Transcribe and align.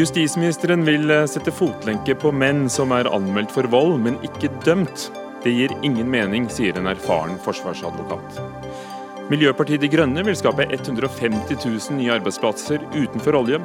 Justisministeren 0.00 0.84
vil 0.86 1.10
eh, 1.12 1.26
sette 1.28 1.52
fotlenke 1.52 2.14
på 2.16 2.30
menn 2.32 2.70
som 2.72 2.92
er 2.96 3.08
anmeldt 3.12 3.50
for 3.52 3.66
vold, 3.68 3.98
men 4.00 4.16
ikke 4.24 4.48
dømt. 4.64 5.10
Det 5.44 5.52
gir 5.52 5.74
ingen 5.84 6.08
mening, 6.08 6.46
sier 6.52 6.78
en 6.78 6.88
erfaren 6.88 7.36
forsvarsadvokat. 7.44 8.38
Miljøpartiet 9.28 9.82
De 9.84 9.90
Grønne 9.92 10.24
vil 10.24 10.38
skape 10.38 10.64
150 10.70 11.58
000 11.66 11.98
nye 11.98 12.14
arbeidsplasser 12.16 12.80
utenfor 12.94 13.42
olje. 13.42 13.60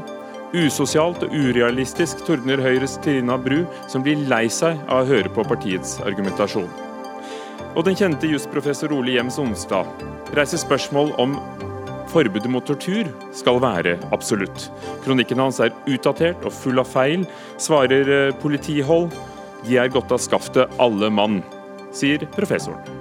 Usosialt 0.55 1.23
og 1.23 1.31
urealistisk, 1.31 2.25
tordner 2.27 2.59
Høyres 2.63 2.97
Trina 3.05 3.37
Bru, 3.39 3.61
som 3.91 4.03
blir 4.03 4.27
lei 4.27 4.49
seg 4.51 4.81
av 4.89 5.05
å 5.05 5.09
høre 5.13 5.31
på 5.31 5.45
partiets 5.47 6.01
argumentasjon. 6.03 6.67
Og 7.75 7.87
den 7.87 7.95
kjente 7.95 8.27
jusprofessor 8.27 8.91
Ole 8.95 9.15
Jems 9.15 9.39
Onsdag 9.39 9.87
reiser 10.35 10.59
spørsmål 10.59 11.15
om 11.21 11.39
forbudet 12.15 12.51
mot 12.51 12.65
tortur 12.65 13.09
skal 13.35 13.59
være 13.63 13.97
absolutt. 14.15 14.69
Kronikken 15.03 15.41
hans 15.43 15.59
er 15.63 15.75
utdatert 15.89 16.45
og 16.47 16.55
full 16.55 16.79
av 16.81 16.87
feil, 16.89 17.27
svarer 17.61 18.11
eh, 18.19 18.35
politihold. 18.43 19.11
De 19.65 19.79
er 19.81 19.91
godt 19.91 20.13
av 20.15 20.21
skaftet 20.23 20.79
alle 20.81 21.11
mann, 21.11 21.41
sier 21.95 22.23
professoren. 22.37 22.94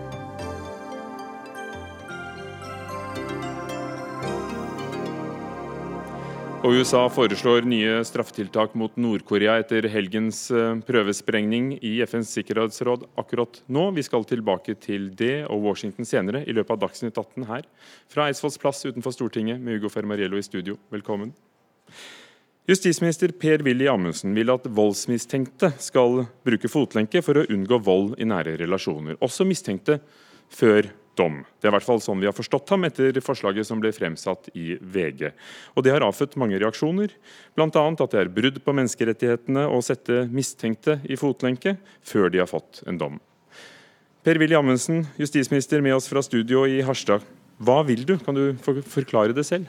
Og 6.64 6.72
USA 6.80 7.02
foreslår 7.12 7.66
nye 7.68 7.98
straffetiltak 8.08 8.72
mot 8.80 8.94
Nord-Korea 8.96 9.58
etter 9.60 9.84
helgens 9.92 10.46
eh, 10.48 10.78
prøvesprengning 10.88 11.74
i 11.84 11.98
FNs 12.08 12.30
sikkerhetsråd 12.38 13.04
akkurat 13.20 13.58
nå. 13.68 13.82
Vi 13.92 14.04
skal 14.06 14.24
tilbake 14.24 14.72
til 14.80 15.10
det 15.12 15.42
og 15.44 15.60
Washington 15.66 16.08
senere 16.08 16.40
i 16.48 16.54
løpet 16.56 16.72
av 16.72 16.80
Dagsnytt 16.86 17.20
18 17.20 17.44
her 17.50 17.68
fra 18.08 18.30
Eidsvolls 18.30 18.56
plass 18.62 18.80
utenfor 18.86 19.12
Stortinget 19.12 19.60
med 19.60 19.76
Hugo 19.76 19.92
Fermariello 19.92 20.40
i 20.40 20.46
studio. 20.46 20.78
Velkommen. 20.94 21.34
Justisminister 22.64 23.36
Per-Willy 23.36 23.90
Amundsen 23.92 24.32
vil 24.32 24.48
at 24.56 24.64
voldsmistenkte 24.64 25.74
skal 25.84 26.22
bruke 26.48 26.72
fotlenke 26.72 27.20
for 27.20 27.42
å 27.42 27.44
unngå 27.44 27.82
vold 27.84 28.16
i 28.16 28.30
nære 28.32 28.56
relasjoner, 28.64 29.20
også 29.20 29.44
mistenkte 29.44 30.00
før 30.48 30.88
dom. 31.18 31.42
Det 31.58 31.68
er 31.68 31.72
i 31.72 31.76
hvert 31.76 31.86
fall 31.86 32.02
sånn 32.02 32.20
vi 32.22 32.28
har 32.28 32.36
forstått 32.36 32.72
ham 32.74 32.86
etter 32.88 33.16
forslaget 33.24 33.68
som 33.68 33.80
ble 33.82 33.92
fremsatt 33.94 34.50
i 34.54 34.74
VG. 34.80 35.30
Og 35.74 35.84
Det 35.86 35.92
har 35.94 36.06
avfødt 36.06 36.38
mange 36.40 36.58
reaksjoner, 36.60 37.14
bl.a. 37.54 37.68
at 37.68 38.10
det 38.14 38.20
er 38.20 38.32
brudd 38.32 38.60
på 38.64 38.74
menneskerettighetene 38.76 39.66
å 39.68 39.80
sette 39.84 40.24
mistenkte 40.30 40.98
i 41.04 41.18
fotlenke 41.20 41.76
før 42.02 42.30
de 42.32 42.42
har 42.42 42.50
fått 42.50 42.82
en 42.88 42.98
dom. 43.00 43.20
Per-Willy 44.24 44.56
Amundsen, 44.56 45.04
justisminister 45.20 45.82
med 45.84 45.98
oss 45.98 46.08
fra 46.08 46.22
studio 46.24 46.64
i 46.64 46.78
Harstad. 46.84 47.24
Hva 47.60 47.82
vil 47.86 48.06
du? 48.08 48.16
Kan 48.18 48.34
du 48.38 48.56
forklare 48.88 49.36
det 49.36 49.44
selv? 49.46 49.68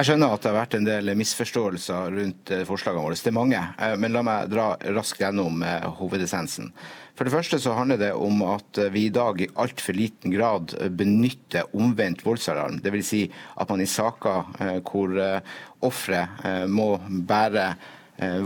Jeg 0.00 0.14
skjønner 0.14 0.32
at 0.32 0.40
det 0.40 0.48
har 0.48 0.54
vært 0.56 0.74
en 0.78 0.86
del 0.86 1.10
misforståelser 1.20 2.14
rundt 2.14 2.50
eh, 2.56 2.62
forslagene 2.64 3.02
våre. 3.04 3.16
Det 3.20 3.28
er 3.28 3.34
mange, 3.36 3.58
eh, 3.84 3.96
men 4.00 4.14
la 4.14 4.22
meg 4.24 4.46
dra 4.48 4.70
raskt 4.96 5.20
gjennom 5.20 5.60
eh, 5.60 5.82
hovedessensen. 5.98 6.70
For 7.18 7.28
det 7.28 7.34
første 7.34 7.58
så 7.60 7.74
handler 7.76 7.98
det 8.00 8.08
om 8.16 8.40
at 8.48 8.80
vi 8.94 9.02
i 9.10 9.12
dag 9.12 9.42
i 9.44 9.50
altfor 9.60 9.98
liten 9.98 10.32
grad 10.32 10.72
benytter 10.96 11.68
omvendt 11.76 12.24
voldsalarm. 12.24 12.78
Dvs. 12.80 13.10
Si 13.10 13.20
at 13.60 13.68
man 13.68 13.84
i 13.84 13.90
saker 13.92 14.80
hvor 14.88 15.20
offeret 15.84 16.70
må 16.72 16.94
bære 17.28 17.66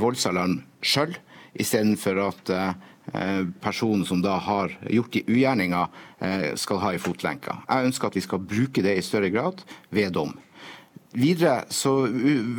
voldsalarm 0.02 0.56
sjøl, 0.82 1.14
istedenfor 1.54 2.18
at 2.24 2.52
personen 3.62 4.02
som 4.08 4.24
da 4.26 4.40
har 4.42 4.74
gjort 4.90 5.14
de 5.14 5.22
ugjerninga, 5.28 5.84
skal 6.58 6.82
ha 6.82 6.96
i 6.96 7.02
fotlenka. 7.02 7.60
Jeg 7.68 7.92
ønsker 7.92 8.10
at 8.10 8.18
vi 8.18 8.26
skal 8.26 8.42
bruke 8.42 8.82
det 8.82 8.96
i 8.98 9.06
større 9.06 9.30
grad 9.30 9.62
ved 9.94 10.18
dom. 10.18 10.34
Videre 11.14 11.62
så 11.70 11.92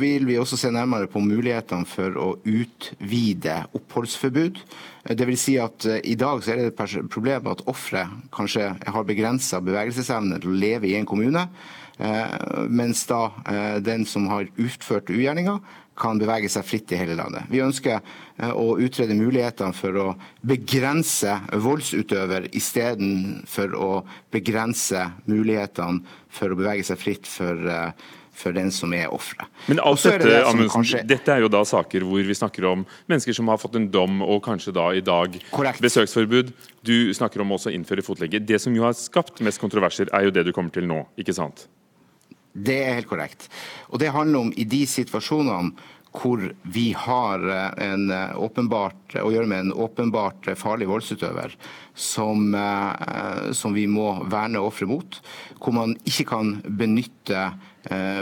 vil 0.00 0.24
vi 0.24 0.38
også 0.40 0.56
se 0.56 0.70
nærmere 0.72 1.10
på 1.12 1.20
mulighetene 1.20 1.84
for 1.88 2.14
å 2.16 2.28
utvide 2.40 3.58
oppholdsforbud. 3.76 4.62
Vil 5.12 5.36
si 5.40 5.58
at 5.60 5.84
eh, 5.84 6.00
I 6.08 6.16
dag 6.16 6.40
så 6.40 6.54
er 6.54 6.62
det 6.62 6.70
et 6.72 7.10
problem 7.12 7.50
at 7.52 7.66
ofre 7.68 8.06
kanskje 8.32 8.70
har 8.80 9.08
begrensa 9.08 9.60
bevegelsesevne 9.60 10.40
til 10.40 10.54
å 10.54 10.60
leve 10.62 10.88
i 10.88 10.96
en 10.96 11.08
kommune, 11.08 11.44
eh, 12.00 12.38
mens 12.72 13.04
da 13.10 13.26
eh, 13.44 13.76
den 13.84 14.08
som 14.08 14.30
har 14.32 14.48
utført 14.56 15.12
ugjerninga, 15.12 15.60
kan 15.96 16.18
bevege 16.20 16.48
seg 16.52 16.64
fritt 16.68 16.92
i 16.92 16.98
hele 17.00 17.14
landet. 17.16 17.46
Vi 17.48 17.62
ønsker 17.64 18.02
å 18.52 18.74
utrede 18.84 19.14
mulighetene 19.16 19.72
for 19.72 19.96
å 19.96 20.10
begrense 20.44 21.38
voldsutøver 21.64 22.50
istedenfor 22.52 23.72
å 23.80 23.88
begrense 24.28 25.06
mulighetene 25.24 26.04
for 26.28 26.52
å 26.52 26.58
bevege 26.60 26.84
seg 26.84 27.00
fritt 27.00 27.30
for 27.32 27.64
for 28.36 28.56
den 28.56 28.70
som 28.74 28.92
er 28.96 29.08
offeret. 29.12 29.48
Men 29.66 29.80
alt 29.80 30.02
dette, 30.04 30.28
det 30.28 30.42
Amundsen, 30.44 30.72
kanskje... 30.74 31.02
dette 31.08 31.32
er 31.32 31.44
jo 31.44 31.50
da 31.52 31.62
saker 31.66 32.04
hvor 32.06 32.28
vi 32.28 32.36
snakker 32.36 32.68
om 32.68 32.84
mennesker 33.10 33.36
som 33.36 33.48
har 33.52 33.60
fått 33.62 33.78
en 33.80 33.88
dom 33.92 34.20
og 34.24 34.42
kanskje 34.44 34.74
da 34.76 34.90
i 34.96 35.02
dag 35.04 35.38
Korrekt. 35.50 35.82
besøksforbud. 35.84 36.52
Du 36.86 36.96
snakker 37.16 37.42
om 37.42 37.56
også 37.56 37.72
å 37.72 37.76
innføre 37.76 38.04
fotlege. 38.06 38.42
Det 38.44 38.60
som 38.62 38.76
jo 38.76 38.86
har 38.86 38.96
skapt 38.98 39.42
mest 39.44 39.62
kontroverser, 39.62 40.12
er 40.14 40.28
jo 40.28 40.36
det 40.36 40.46
du 40.46 40.52
kommer 40.56 40.74
til 40.74 40.88
nå, 40.88 41.02
ikke 41.18 41.34
sant? 41.36 41.66
Det 42.56 42.78
er 42.86 42.96
helt 42.96 43.10
korrekt. 43.10 43.50
Og 43.92 44.00
det 44.00 44.14
handler 44.14 44.46
om 44.46 44.54
i 44.56 44.64
de 44.68 44.84
situasjonene 44.88 45.74
hvor 46.16 46.40
vi 46.62 46.90
har 46.96 47.42
eh, 47.48 47.90
en 47.90 48.10
eh, 48.10 48.36
åpenbart, 48.40 49.18
å 49.20 49.30
gjøre 49.32 49.50
med 49.50 49.66
en 49.66 49.74
åpenbart 49.86 50.48
farlig 50.58 50.88
voldsutøver 50.90 51.56
som, 51.92 52.54
eh, 52.54 53.52
som 53.56 53.76
vi 53.76 53.86
må 53.90 54.08
verne 54.32 54.62
offeret 54.64 54.90
mot, 54.90 55.20
hvor 55.60 55.76
man 55.76 55.96
ikke 56.08 56.28
kan 56.32 56.54
benytte 56.64 57.50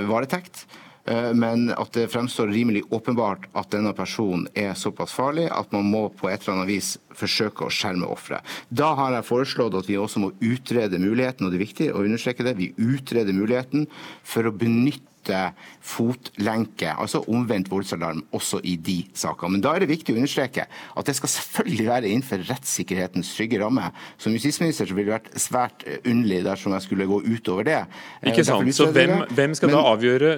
varetekt. 0.09 0.67
Eh, 1.05 1.33
men 1.35 1.69
at 1.71 1.93
det 1.93 2.09
fremstår 2.09 2.49
rimelig 2.49 2.83
åpenbart 2.91 3.49
at 3.53 3.73
denne 3.75 3.93
personen 3.97 4.47
er 4.57 4.73
såpass 4.79 5.13
farlig 5.13 5.51
at 5.53 5.73
man 5.75 5.85
må 5.91 6.07
på 6.17 6.31
et 6.31 6.41
eller 6.41 6.59
annet 6.59 6.71
vis 6.71 6.95
forsøke 7.15 7.67
å 7.67 7.73
skjerme 7.73 8.09
offeret. 8.09 8.45
Da 8.73 8.95
har 8.97 9.13
jeg 9.19 9.29
foreslått 9.29 9.77
at 9.77 9.91
vi 9.91 9.99
også 10.01 10.23
må 10.25 10.33
utrede 10.41 11.01
muligheten, 11.03 11.45
og 11.45 11.53
det 11.53 11.61
er 11.61 11.67
viktig 11.67 11.91
å 11.93 12.05
understreke 12.07 12.47
det, 12.47 12.57
vi 12.57 12.73
utreder 12.81 13.37
muligheten 13.37 13.85
for 14.25 14.49
å 14.49 14.55
benytte 14.57 15.14
fotlenke, 15.85 16.91
altså 16.93 17.23
omvendt 17.31 17.71
voldsalarm, 17.73 18.23
også 18.35 18.61
i 18.65 18.77
de 18.77 18.99
sakene. 19.17 19.57
Men 19.57 19.65
da 19.65 19.75
er 19.75 19.85
det 19.85 19.91
viktig 19.93 20.15
å 20.15 20.19
understreke 20.21 20.67
at 20.67 21.09
det 21.09 21.17
skal 21.19 21.33
selvfølgelig 21.33 21.87
være 21.89 22.11
innenfor 22.11 22.45
rettssikkerhetens 22.51 23.33
trygge 23.37 23.61
ramme. 23.63 23.91
Som 24.21 24.37
justisminister 24.37 24.89
så 24.89 24.97
ville 24.97 25.13
det 25.13 25.17
vært 25.19 25.41
svært 25.41 25.87
underlig 26.03 26.43
dersom 26.47 26.77
jeg 26.77 26.87
skulle 26.87 27.09
gå 27.11 27.21
utover 27.27 27.69
det. 27.69 27.81
Ikke 28.27 28.47
sant. 28.47 28.75
Så 28.75 28.91
hvem, 28.95 29.17
hvem 29.35 29.57
skal 29.57 29.71
Men, 29.71 29.79
da 29.79 29.95
avgjøre 29.95 30.35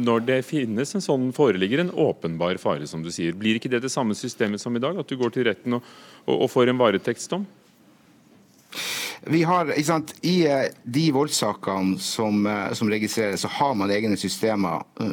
når 0.00 0.26
det 0.28 0.40
finnes 0.48 0.96
en 0.96 1.04
sånn 1.04 1.30
foreligger 1.36 1.84
en 1.84 1.94
åpenbar 1.94 2.60
fare, 2.62 2.88
som 2.90 3.04
du 3.04 3.10
sier? 3.14 3.36
Blir 3.38 3.60
ikke 3.60 3.72
det 3.72 3.82
det 3.84 3.92
samme 3.92 4.16
systemet 4.18 4.62
som 4.62 4.76
i 4.76 4.82
dag, 4.82 4.98
at 4.98 5.08
du 5.08 5.18
går 5.20 5.34
til 5.34 5.48
retten 5.50 5.78
og, 5.78 5.96
og, 6.26 6.36
og 6.46 6.52
får 6.52 6.72
en 6.72 6.80
varetektsdom? 6.80 7.48
Vi 9.22 9.42
har, 9.42 9.82
sant, 9.82 10.14
I 10.24 10.46
eh, 10.46 10.62
de 10.82 11.10
voldssakene 11.12 11.98
som, 12.00 12.46
eh, 12.46 12.72
som, 12.72 12.88
registreres, 12.90 13.40
så 13.40 13.48
har 13.52 13.74
man 13.76 13.90
egne 13.92 14.16
systemer. 14.16 14.80
Eh, 15.00 15.10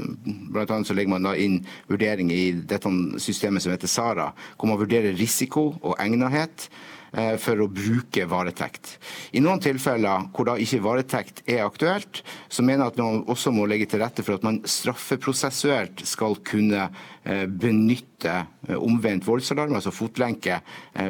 blant 0.53 0.71
annet 0.71 0.87
så 0.87 0.95
legger 0.95 1.11
man 1.11 1.27
da 1.27 1.33
inn 1.35 1.59
vurdering 1.91 2.31
i 2.31 2.53
dette 2.55 2.91
systemet 3.19 3.63
som 3.63 3.73
heter 3.75 3.91
SARA, 3.91 4.29
hvor 4.55 4.71
man 4.71 4.79
vurderer 4.79 5.17
risiko 5.19 5.73
og 5.81 5.97
egnethet. 5.99 6.69
Eh, 7.15 7.37
for 7.39 7.61
å 7.63 7.69
bruke 7.71 8.25
varetekt. 8.27 8.97
I 9.31 9.39
noen 9.39 9.61
tilfeller 9.63 10.27
hvor 10.35 10.49
da 10.49 10.57
ikke 10.59 10.81
varetekt 10.83 11.39
er 11.47 11.63
aktuelt, 11.63 12.19
så 12.51 12.65
mener 12.65 12.83
jeg 12.83 12.93
at 12.93 12.97
man 12.99 13.21
også 13.31 13.53
må 13.55 13.67
legge 13.69 13.87
til 13.87 14.01
rette 14.03 14.25
for 14.27 14.35
at 14.35 14.43
man 14.43 14.59
straffeprosessuelt 14.67 16.03
skal 16.07 16.35
kunne 16.47 16.89
eh, 17.23 17.45
benytte 17.47 18.33
eh, 18.67 18.75
omvendt 18.75 19.27
voldsalarm, 19.27 19.77
altså 19.79 19.93
fotlenke, 19.95 20.59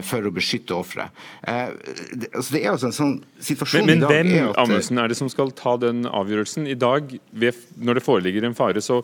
for 0.05 0.25
å 0.27 0.31
beskytte 0.33 0.75
offeret. 0.75 1.13
Altså 1.47 2.53
det 2.53 2.59
er 2.59 2.73
altså 2.73 2.89
en 2.89 2.95
sånn 2.95 3.15
situasjon 3.41 3.87
men, 3.87 4.01
men 4.01 4.03
i 4.03 4.03
dag 4.03 4.11
Men 4.11 4.31
hvem 4.35 4.59
Amundsen, 4.65 4.99
er 5.01 5.09
det 5.09 5.17
som 5.17 5.31
skal 5.31 5.53
ta 5.55 5.77
den 5.81 6.03
avgjørelsen? 6.05 6.67
I 6.69 6.75
dag, 6.77 7.09
når 7.79 7.97
det 7.97 8.05
foreligger 8.05 8.45
en 8.45 8.57
fare, 8.57 8.83
så 8.83 9.01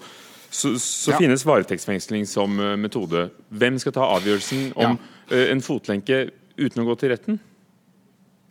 så, 0.54 0.76
så 0.78 1.10
ja. 1.10 1.18
finnes 1.18 1.42
varetektsfengsling 1.50 2.28
som 2.30 2.60
metode. 2.78 3.24
Hvem 3.50 3.80
skal 3.82 3.96
ta 3.96 4.06
avgjørelsen 4.20 4.68
om 4.78 5.00
ja. 5.00 5.40
en 5.48 5.64
fotlenke 5.66 6.20
uten 6.58 6.84
å 6.84 6.88
gå 6.88 6.96
til 7.00 7.14
retten? 7.14 7.40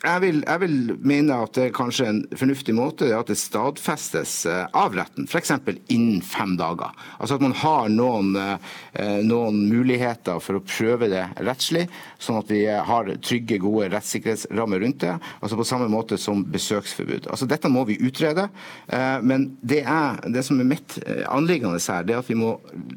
Jeg 0.02 0.18
vil, 0.18 0.40
jeg 0.42 0.58
vil, 0.58 0.72
mene 1.06 1.36
at 1.44 1.52
det 1.54 1.68
er 1.68 1.74
kanskje 1.76 2.06
en 2.10 2.16
fornuftig 2.34 2.72
måte 2.74 3.06
at 3.14 3.28
det 3.30 3.36
stadfestes 3.38 4.32
eh, 4.50 4.64
av 4.74 4.96
retten, 4.98 5.28
f.eks. 5.30 5.52
innen 5.94 6.18
fem 6.26 6.56
dager. 6.58 6.90
Altså 7.22 7.36
At 7.38 7.44
man 7.44 7.54
har 7.60 7.86
noen, 7.92 8.32
eh, 8.34 9.20
noen, 9.22 9.60
muligheter 9.70 10.40
for 10.42 10.58
å 10.58 10.62
prøve 10.66 11.06
det 11.12 11.22
rettslig, 11.46 11.84
sånn 12.18 12.40
at 12.40 12.50
vi 12.50 12.64
har 12.66 13.12
trygge, 13.22 13.60
gode 13.62 13.92
rettssikkerhetsrammer 13.92 14.82
rundt 14.82 15.04
det. 15.04 15.12
altså 15.38 15.60
På 15.60 15.68
samme 15.70 15.86
måte 15.92 16.18
som 16.18 16.42
besøksforbud. 16.50 17.30
Altså 17.30 17.46
Dette 17.46 17.70
må 17.70 17.86
vi 17.86 18.00
utrede. 18.02 18.48
Eh, 18.90 19.22
men 19.22 19.52
det, 19.62 19.84
er, 19.86 20.18
det 20.34 20.42
som 20.48 20.58
er 20.58 20.70
mitt 20.72 20.98
anliggende 21.30 21.78
her, 21.78 22.02
det 22.02 22.16
er 22.16 22.24
at 22.24 22.32
vi 22.32 22.40
må 22.42 22.56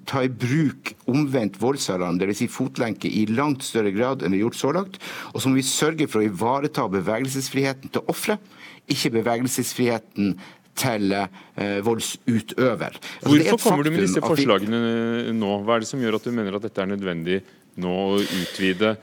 ta 0.09 0.25
i 0.25 0.33
bruk 0.33 0.95
omvendt 1.05 1.61
voldsalarm, 1.61 2.17
dvs. 2.17 2.41
Si 2.41 2.49
fotlenke, 2.49 3.13
i 3.13 3.27
langt 3.29 3.61
større 3.63 3.93
grad 3.93 4.25
enn 4.25 4.33
vi 4.33 4.41
har 4.41 4.47
gjort 4.47 4.61
så 4.63 4.73
langt. 4.81 4.99
Og 5.35 5.43
så 5.43 5.53
må 5.53 5.61
vi 5.61 5.69
sørge 5.69 6.09
for 6.09 6.23
å 6.23 6.29
ivareta 6.31 6.89
bevegelsesfriheten 6.95 7.93
til 7.93 8.11
offeret, 8.11 8.53
ikke 8.91 9.15
bevegelsesfriheten 9.19 10.35
til 10.75 11.15
eh, 11.15 11.79
voldsutøver. 11.85 12.97
Altså, 13.23 13.49
Hvorfor 13.49 13.69
kommer 13.69 13.87
du 13.87 13.91
med 13.95 14.05
disse 14.05 14.23
forslagene 14.23 14.79
vi... 14.81 15.35
nå? 15.39 15.51
Hva 15.63 15.77
er 15.77 15.85
det 15.85 15.89
som 15.89 16.01
gjør 16.03 16.19
at 16.19 16.27
du 16.27 16.33
mener 16.35 16.57
at 16.57 16.65
dette 16.67 16.83
er 16.83 16.91
nødvendig 16.91 17.39
nå 17.81 17.93
å 18.15 18.17
utvide 18.19 18.95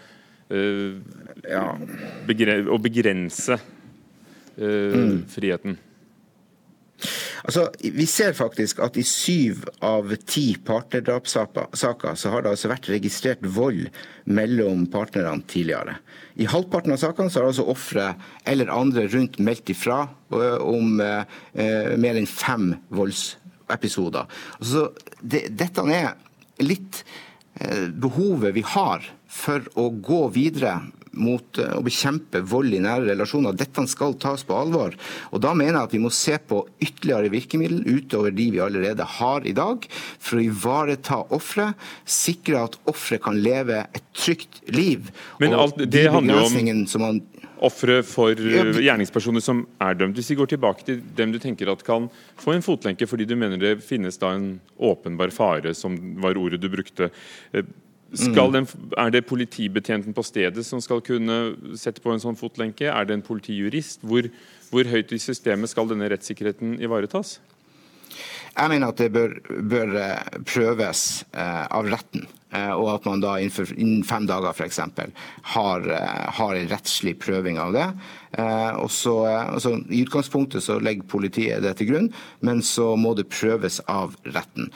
eh, 0.53 0.99
ja. 1.49 1.65
begre 2.29 2.59
og 2.69 2.83
begrense 2.85 3.57
eh, 3.57 4.99
mm. 4.99 5.17
friheten? 5.33 5.81
Altså, 7.45 7.69
Vi 7.83 8.07
ser 8.07 8.33
faktisk 8.37 8.81
at 8.85 8.97
i 8.97 9.05
syv 9.07 9.65
av 9.85 10.15
ti 10.27 10.57
partnerdrapssaker 10.65 12.15
så 12.19 12.33
har 12.33 12.43
det 12.43 12.53
altså 12.55 12.71
vært 12.73 12.91
registrert 12.93 13.43
vold 13.43 13.89
mellom 14.25 14.87
partnerne 14.93 15.43
tidligere. 15.51 15.99
I 16.41 16.49
halvparten 16.49 16.95
av 16.95 17.01
sakene 17.03 17.31
så 17.31 17.43
har 17.43 17.51
altså 17.51 17.69
ofre 17.69 18.13
eller 18.49 18.73
andre 18.73 19.07
rundt 19.13 19.39
meldt 19.43 19.73
ifra 19.75 20.07
om 20.33 21.01
eh, 21.05 21.97
mer 22.01 22.19
enn 22.19 22.29
fem 22.31 22.73
voldsepisoder. 22.95 24.31
Altså, 24.61 24.89
det, 25.21 25.49
dette 25.59 25.85
er 25.93 26.15
litt 26.63 27.03
eh, 27.61 27.89
behovet 27.91 28.57
vi 28.57 28.65
har 28.75 29.05
for 29.33 29.65
å 29.81 29.89
gå 29.93 30.27
videre 30.35 30.79
mot 31.19 31.59
eh, 31.61 31.75
å 31.77 31.83
bekjempe 31.85 32.43
vold 32.49 32.75
i 32.77 32.81
nære 32.83 33.11
relasjoner. 33.11 33.57
Dette 33.57 33.85
skal 33.91 34.17
tas 34.21 34.45
på 34.47 34.57
alvor. 34.57 34.97
Og 35.33 35.43
Da 35.45 35.55
mener 35.57 35.79
jeg 35.79 35.91
at 35.91 35.97
vi 35.97 36.03
må 36.03 36.13
se 36.15 36.39
på 36.39 36.63
ytterligere 36.83 37.33
virkemiddel 37.33 37.83
utover 37.89 38.35
de 38.35 38.49
vi 38.55 38.63
allerede 38.63 39.07
har 39.19 39.47
i 39.49 39.55
dag, 39.57 39.87
for 40.23 40.39
å 40.39 40.47
ivareta 40.47 41.23
ofre, 41.35 41.73
sikre 42.05 42.65
at 42.67 42.79
ofre 42.91 43.21
kan 43.23 43.39
leve 43.43 43.85
et 43.93 44.05
trygt 44.17 44.63
liv. 44.73 45.13
Men 45.43 45.57
alt, 45.59 45.81
det 45.91 46.09
handler 46.13 46.47
om 46.47 47.23
ofre 47.63 48.01
for 48.07 48.35
eh, 48.35 48.73
gjerningspersoner 48.83 49.45
som 49.45 49.63
er 49.83 49.97
dømt. 49.99 50.19
Hvis 50.19 50.33
vi 50.33 50.39
går 50.41 50.53
tilbake 50.55 50.87
til 50.87 51.01
dem 51.19 51.35
du 51.35 51.39
tenker 51.43 51.71
at 51.73 51.85
kan 51.87 52.09
få 52.41 52.57
en 52.57 52.65
fotlenke 52.65 53.07
fordi 53.09 53.29
du 53.29 53.37
mener 53.39 53.61
det 53.61 53.77
finnes 53.87 54.19
da 54.21 54.35
en 54.37 54.57
åpenbar 54.83 55.35
fare, 55.35 55.75
som 55.79 55.97
var 56.23 56.41
ordet 56.41 56.63
du 56.63 56.71
brukte. 56.73 57.13
Mm. 58.13 58.53
Den, 58.53 58.67
er 59.01 59.13
det 59.15 59.25
politibetjenten 59.25 60.13
på 60.13 60.25
stedet 60.27 60.67
som 60.67 60.83
skal 60.85 61.01
kunne 61.05 61.55
sette 61.81 62.03
på 62.05 62.13
en 62.13 62.21
sånn 62.21 62.37
fotlenke? 62.37 62.91
Er 62.93 63.09
det 63.09 63.17
en 63.17 63.25
politijurist? 63.25 64.05
Hvor, 64.05 64.29
hvor 64.73 64.91
høyt 64.93 65.15
i 65.17 65.21
systemet 65.23 65.73
skal 65.73 65.89
denne 65.89 66.11
rettssikkerheten 66.13 66.77
ivaretas? 66.83 67.39
Jeg 68.53 68.69
mener 68.69 68.93
at 68.93 69.01
det 69.01 69.09
bør, 69.15 69.33
bør 69.65 69.95
eh, 69.97 70.39
prøves 70.45 71.03
eh, 71.33 71.65
av 71.73 71.89
retten. 71.89 72.27
Eh, 72.53 72.73
og 72.77 72.91
at 72.99 73.07
man 73.09 73.23
da 73.25 73.39
innen 73.41 74.03
fem 74.05 74.27
dager 74.29 74.53
f.eks. 74.53 74.81
Har, 75.55 75.89
har 76.37 76.59
en 76.59 76.69
rettslig 76.69 77.17
prøving 77.23 77.57
av 77.63 77.73
det. 77.73 77.89
Og 78.81 78.89
så, 78.93 79.15
altså, 79.29 79.75
I 79.93 80.03
utgangspunktet 80.05 80.65
så 80.65 80.79
legger 80.81 81.09
politiet 81.09 81.65
det 81.65 81.75
til 81.81 81.91
grunn, 81.91 82.07
men 82.45 82.63
så 82.65 82.93
må 82.97 83.13
det 83.17 83.29
prøves 83.33 83.81
av 83.93 84.15
retten. 84.25 84.71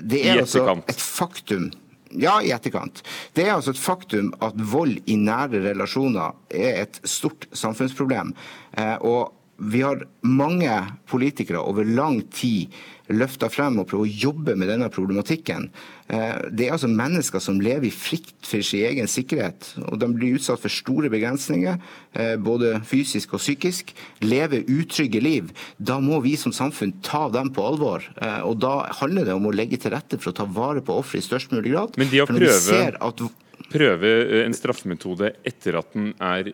Det 0.00 0.22
er 0.24 0.40
altså 0.40 0.64
et 0.88 1.02
faktum 1.02 1.68
ja, 2.10 2.38
i 2.42 2.52
etterkant. 2.54 3.02
Det 3.36 3.46
er 3.46 3.56
altså 3.56 3.74
et 3.74 3.80
faktum 3.82 4.30
at 4.44 4.58
vold 4.72 4.98
i 5.06 5.16
nære 5.20 5.62
relasjoner 5.70 6.36
er 6.50 6.84
et 6.84 7.00
stort 7.04 7.48
samfunnsproblem. 7.52 8.34
Eh, 8.78 8.96
og 9.00 9.34
vi 9.58 9.82
har 9.82 10.04
mange 10.22 10.70
politikere 11.10 11.60
over 11.60 11.84
lang 11.84 12.22
tid 12.30 12.70
løfta 13.12 13.48
frem 13.52 13.78
og 13.80 13.88
prøve 13.90 14.06
å 14.06 14.16
jobbe 14.28 14.54
med 14.58 14.70
denne 14.70 14.88
problematikken. 14.92 15.68
Eh, 16.08 16.36
det 16.52 16.66
er 16.66 16.74
altså 16.74 16.90
mennesker 16.92 17.42
som 17.42 17.60
lever 17.62 17.88
i 17.88 17.94
frykt 17.94 18.36
for 18.46 18.64
sin 18.64 18.86
egen 18.88 19.08
sikkerhet. 19.10 19.74
og 19.86 19.98
De 20.00 20.08
blir 20.12 20.38
utsatt 20.38 20.60
for 20.60 20.72
store 20.72 21.10
begrensninger, 21.12 21.78
eh, 22.14 22.36
både 22.36 22.80
fysisk 22.84 23.34
og 23.34 23.40
psykisk. 23.40 23.94
Lever 24.20 24.68
utrygge 24.68 25.22
liv. 25.22 25.52
Da 25.78 25.98
må 26.00 26.20
vi 26.22 26.36
som 26.36 26.52
samfunn 26.52 26.94
ta 27.02 27.28
dem 27.28 27.50
på 27.50 27.64
alvor. 27.64 28.02
Eh, 28.20 28.40
og 28.42 28.58
Da 28.58 28.90
handler 29.00 29.24
det 29.24 29.34
om 29.34 29.46
å 29.46 29.54
legge 29.54 29.78
til 29.80 29.92
rette 29.92 30.18
for 30.18 30.32
å 30.32 30.36
ta 30.36 30.44
vare 30.44 30.80
på 30.80 30.96
offeret 30.98 31.22
i 31.22 31.28
størst 31.28 31.52
mulig 31.52 31.72
grad. 31.72 31.96
Men 31.96 32.08
de 32.08 32.20
å 32.20 32.26
prøve, 32.26 33.30
prøve 33.70 34.44
en 34.44 34.52
straffemetode 34.52 35.34
etter 35.44 35.78
at 35.78 35.92
den 35.92 36.14
er 36.20 36.52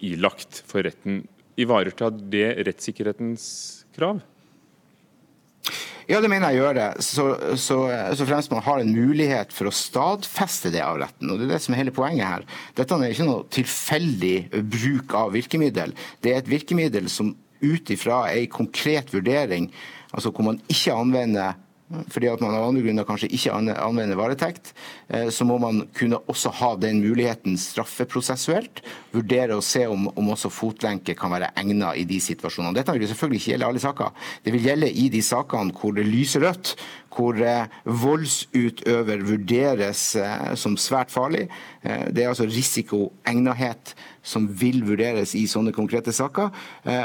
ilagt 0.00 0.62
for 0.66 0.82
retten, 0.82 1.26
ivaretar 1.56 2.10
det 2.30 2.64
rettssikkerhetens 2.66 3.84
krav? 3.96 4.20
Ja, 6.10 6.18
det 6.18 6.30
mener 6.32 6.50
jeg 6.50 6.58
gjør 6.58 6.74
det. 6.74 6.88
Så, 7.06 7.24
så, 7.54 7.76
så, 8.18 8.26
fremst 8.26 8.50
man 8.50 8.64
har 8.66 8.80
en 8.82 8.90
mulighet 8.90 9.52
for 9.54 9.70
å 9.70 9.74
stadfeste 9.74 10.72
det 10.74 10.82
av 10.82 10.98
retten. 10.98 11.30
og 11.30 11.38
Det 11.38 11.46
er 11.46 11.52
det 11.54 11.60
som 11.62 11.76
er 11.76 11.82
hele 11.84 11.94
poenget 11.94 12.26
her. 12.26 12.46
Dette 12.78 12.98
er 12.98 13.14
ikke 13.14 13.28
noe 13.28 13.46
tilfeldig 13.54 14.34
bruk 14.72 15.14
av 15.20 15.30
virkemiddel. 15.36 15.94
Det 16.24 16.32
er 16.32 16.42
et 16.42 16.50
virkemiddel 16.50 17.06
som 17.12 17.34
ut 17.60 17.92
ifra 17.92 18.24
ei 18.32 18.48
konkret 18.50 19.12
vurdering, 19.14 19.68
altså 20.10 20.32
hvor 20.32 20.48
man 20.48 20.62
ikke 20.72 20.96
anvender 20.96 21.58
fordi 21.90 22.28
at 22.30 22.42
man 22.42 22.54
av 22.54 22.68
andre 22.68 22.84
grunner 22.84 23.06
kanskje 23.06 23.30
ikke 23.34 23.54
anvender 23.54 24.18
varetekt, 24.18 24.72
eh, 25.08 25.28
så 25.34 25.46
må 25.46 25.58
man 25.62 25.82
kunne 25.96 26.20
også 26.30 26.52
ha 26.60 26.70
den 26.78 27.00
muligheten 27.02 27.58
straffeprosessuelt. 27.58 28.82
Vurdere 29.14 29.58
å 29.58 29.64
se 29.64 29.86
om, 29.90 30.06
om 30.14 30.30
også 30.34 30.52
fotlenke 30.54 31.16
kan 31.18 31.34
være 31.34 31.50
egnet 31.58 31.98
i 31.98 32.06
de 32.08 32.20
situasjonene. 32.22 32.76
Dette 32.78 32.94
vil 32.94 33.10
selvfølgelig 33.10 33.42
ikke 33.42 33.52
gjelde 33.54 33.70
alle 33.72 33.82
saker. 33.82 34.14
Det 34.44 34.54
vil 34.54 34.70
gjelde 34.70 34.92
i 35.02 35.08
de 35.10 35.22
sakene 35.24 35.74
hvor 35.80 35.96
det 35.96 36.06
lyser 36.06 36.46
rødt, 36.46 36.76
hvor 37.10 37.42
eh, 37.42 37.80
voldsutøver 38.04 39.26
vurderes 39.26 40.04
eh, 40.20 40.54
som 40.60 40.78
svært 40.78 41.10
farlig. 41.10 41.48
Det 41.80 42.22
er 42.22 42.28
altså 42.28 42.44
risikoegnethet 42.44 43.94
som 44.26 44.44
vil 44.60 44.82
vurderes 44.84 45.32
i 45.38 45.46
sånne 45.48 45.72
konkrete 45.72 46.12
saker. 46.12 46.50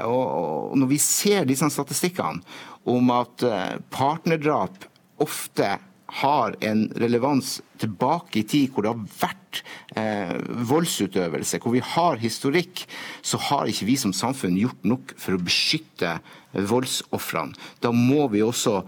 Og 0.03 0.73
når 0.75 0.89
vi 0.89 0.97
ser 0.99 1.47
disse 1.47 1.69
statistikkene 1.71 2.43
om 2.85 3.11
at 3.15 3.45
eh, 3.45 3.77
partnerdrap 3.93 4.85
ofte 5.23 5.75
har 6.21 6.55
en 6.63 6.85
relevans 7.01 7.57
tilbake 7.81 8.39
i 8.39 8.45
tid 8.47 8.71
hvor 8.71 8.85
det 8.85 8.91
har 8.93 9.15
vært 9.23 9.61
eh, 9.97 10.35
voldsutøvelse, 10.69 11.59
hvor 11.63 11.75
vi 11.75 11.83
har 11.83 12.21
historikk, 12.21 12.85
så 13.25 13.39
har 13.49 13.71
ikke 13.71 13.89
vi 13.89 13.97
som 13.99 14.13
samfunn 14.15 14.59
gjort 14.59 14.85
nok 14.87 15.15
for 15.19 15.35
å 15.35 15.41
beskytte 15.41 16.17
voldsofrene. 16.53 17.57
Da 17.83 17.91
må 17.95 18.29
vi 18.31 18.45
også 18.45 18.83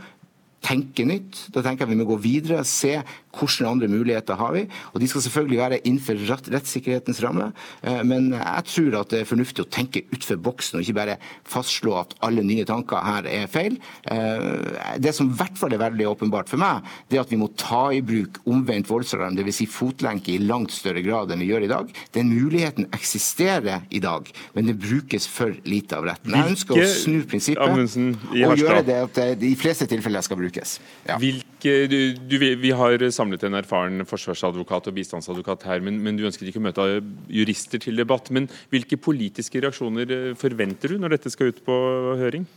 tenke 0.67 1.05
nytt. 1.07 1.47
Da 1.53 1.63
tenker 1.63 1.85
jeg 1.85 1.95
vi 1.95 1.99
må 2.01 2.07
gå 2.09 2.17
videre, 2.21 2.61
og 2.63 2.69
se 2.69 2.97
hvilke 3.37 3.69
andre 3.69 3.89
muligheter 3.91 4.39
har 4.39 4.53
vi. 4.55 4.65
Og 4.93 5.01
de 5.01 5.09
skal 5.09 5.25
selvfølgelig 5.25 5.59
være 5.61 5.79
innenfor 5.83 6.21
rettssikkerhetens 6.53 7.21
ramme. 7.23 7.51
Eh, 7.83 8.01
men 8.07 8.31
jeg 8.35 8.67
tror 8.71 8.99
at 9.01 9.13
det 9.13 9.21
er 9.23 9.29
fornuftig 9.29 9.65
å 9.65 9.69
tenke 9.71 10.05
utenfor 10.11 10.41
boksen, 10.49 10.77
og 10.77 10.85
ikke 10.85 10.97
bare 10.97 11.17
fastslå 11.47 11.95
at 12.01 12.15
alle 12.25 12.45
nye 12.45 12.65
tanker 12.67 13.03
her 13.03 13.29
er 13.29 13.47
feil. 13.51 13.77
Eh, 14.11 14.97
det 15.03 15.13
som 15.15 15.31
i 15.31 15.37
hvert 15.37 15.57
fall 15.59 15.75
er 15.75 15.83
veldig 15.83 16.09
åpenbart 16.13 16.51
for 16.51 16.61
meg, 16.61 16.85
det 17.09 17.19
er 17.19 17.25
at 17.25 17.33
vi 17.33 17.41
må 17.41 17.49
ta 17.57 17.87
i 17.95 18.03
bruk 18.05 18.41
omvendt 18.47 18.89
voldsalarm, 18.91 19.37
dvs. 19.37 19.57
Si 19.57 19.65
fotlenke 19.65 20.35
i 20.35 20.41
langt 20.43 20.73
større 20.75 21.01
grad 21.01 21.31
enn 21.33 21.41
vi 21.41 21.49
gjør 21.49 21.65
i 21.65 21.71
dag. 21.71 21.93
Den 22.13 22.29
muligheten 22.29 22.89
eksisterer 22.93 23.87
i 23.89 24.01
dag, 24.03 24.29
men 24.53 24.69
det 24.69 24.77
brukes 24.81 25.25
for 25.31 25.55
lite 25.65 25.97
av 25.97 26.05
retten. 26.11 26.35
Jeg 26.35 26.53
ønsker 26.53 26.77
å 26.77 26.89
snu 26.91 27.21
prinsippet 27.29 27.97
og 27.97 28.61
gjøre 28.61 28.83
det 28.85 28.99
at 29.07 29.21
det 29.41 29.49
i 29.49 29.55
fleste 29.57 29.87
tilfeller 29.89 30.25
skal 30.25 30.39
brukes. 30.39 30.77
Ja. 31.07 31.17
Hvilke, 31.21 31.73
du, 31.89 31.99
du, 32.29 32.37
vi 32.61 32.73
har 32.75 33.07
samlet 33.27 33.43
en 33.43 33.57
erfaren 33.59 34.05
forsvarsadvokat 34.07 34.87
og 34.87 34.95
bistandsadvokat 34.95 35.65
her, 35.67 35.81
men, 35.83 35.99
men, 36.03 36.17
du 36.17 36.25
ønsket 36.27 36.47
ikke 36.49 36.61
å 36.61 36.67
møte 36.67 36.85
jurister 37.29 37.81
til 37.83 37.99
debatt. 37.99 38.31
Men 38.31 38.47
hvilke 38.71 38.97
politiske 38.97 39.59
reaksjoner 39.61 40.13
eh, 40.13 40.35
forventer 40.37 40.93
du 40.93 41.01
når 41.01 41.17
dette 41.17 41.33
skal 41.33 41.51
ut 41.51 41.61
på 41.65 41.75
høring? 42.21 42.47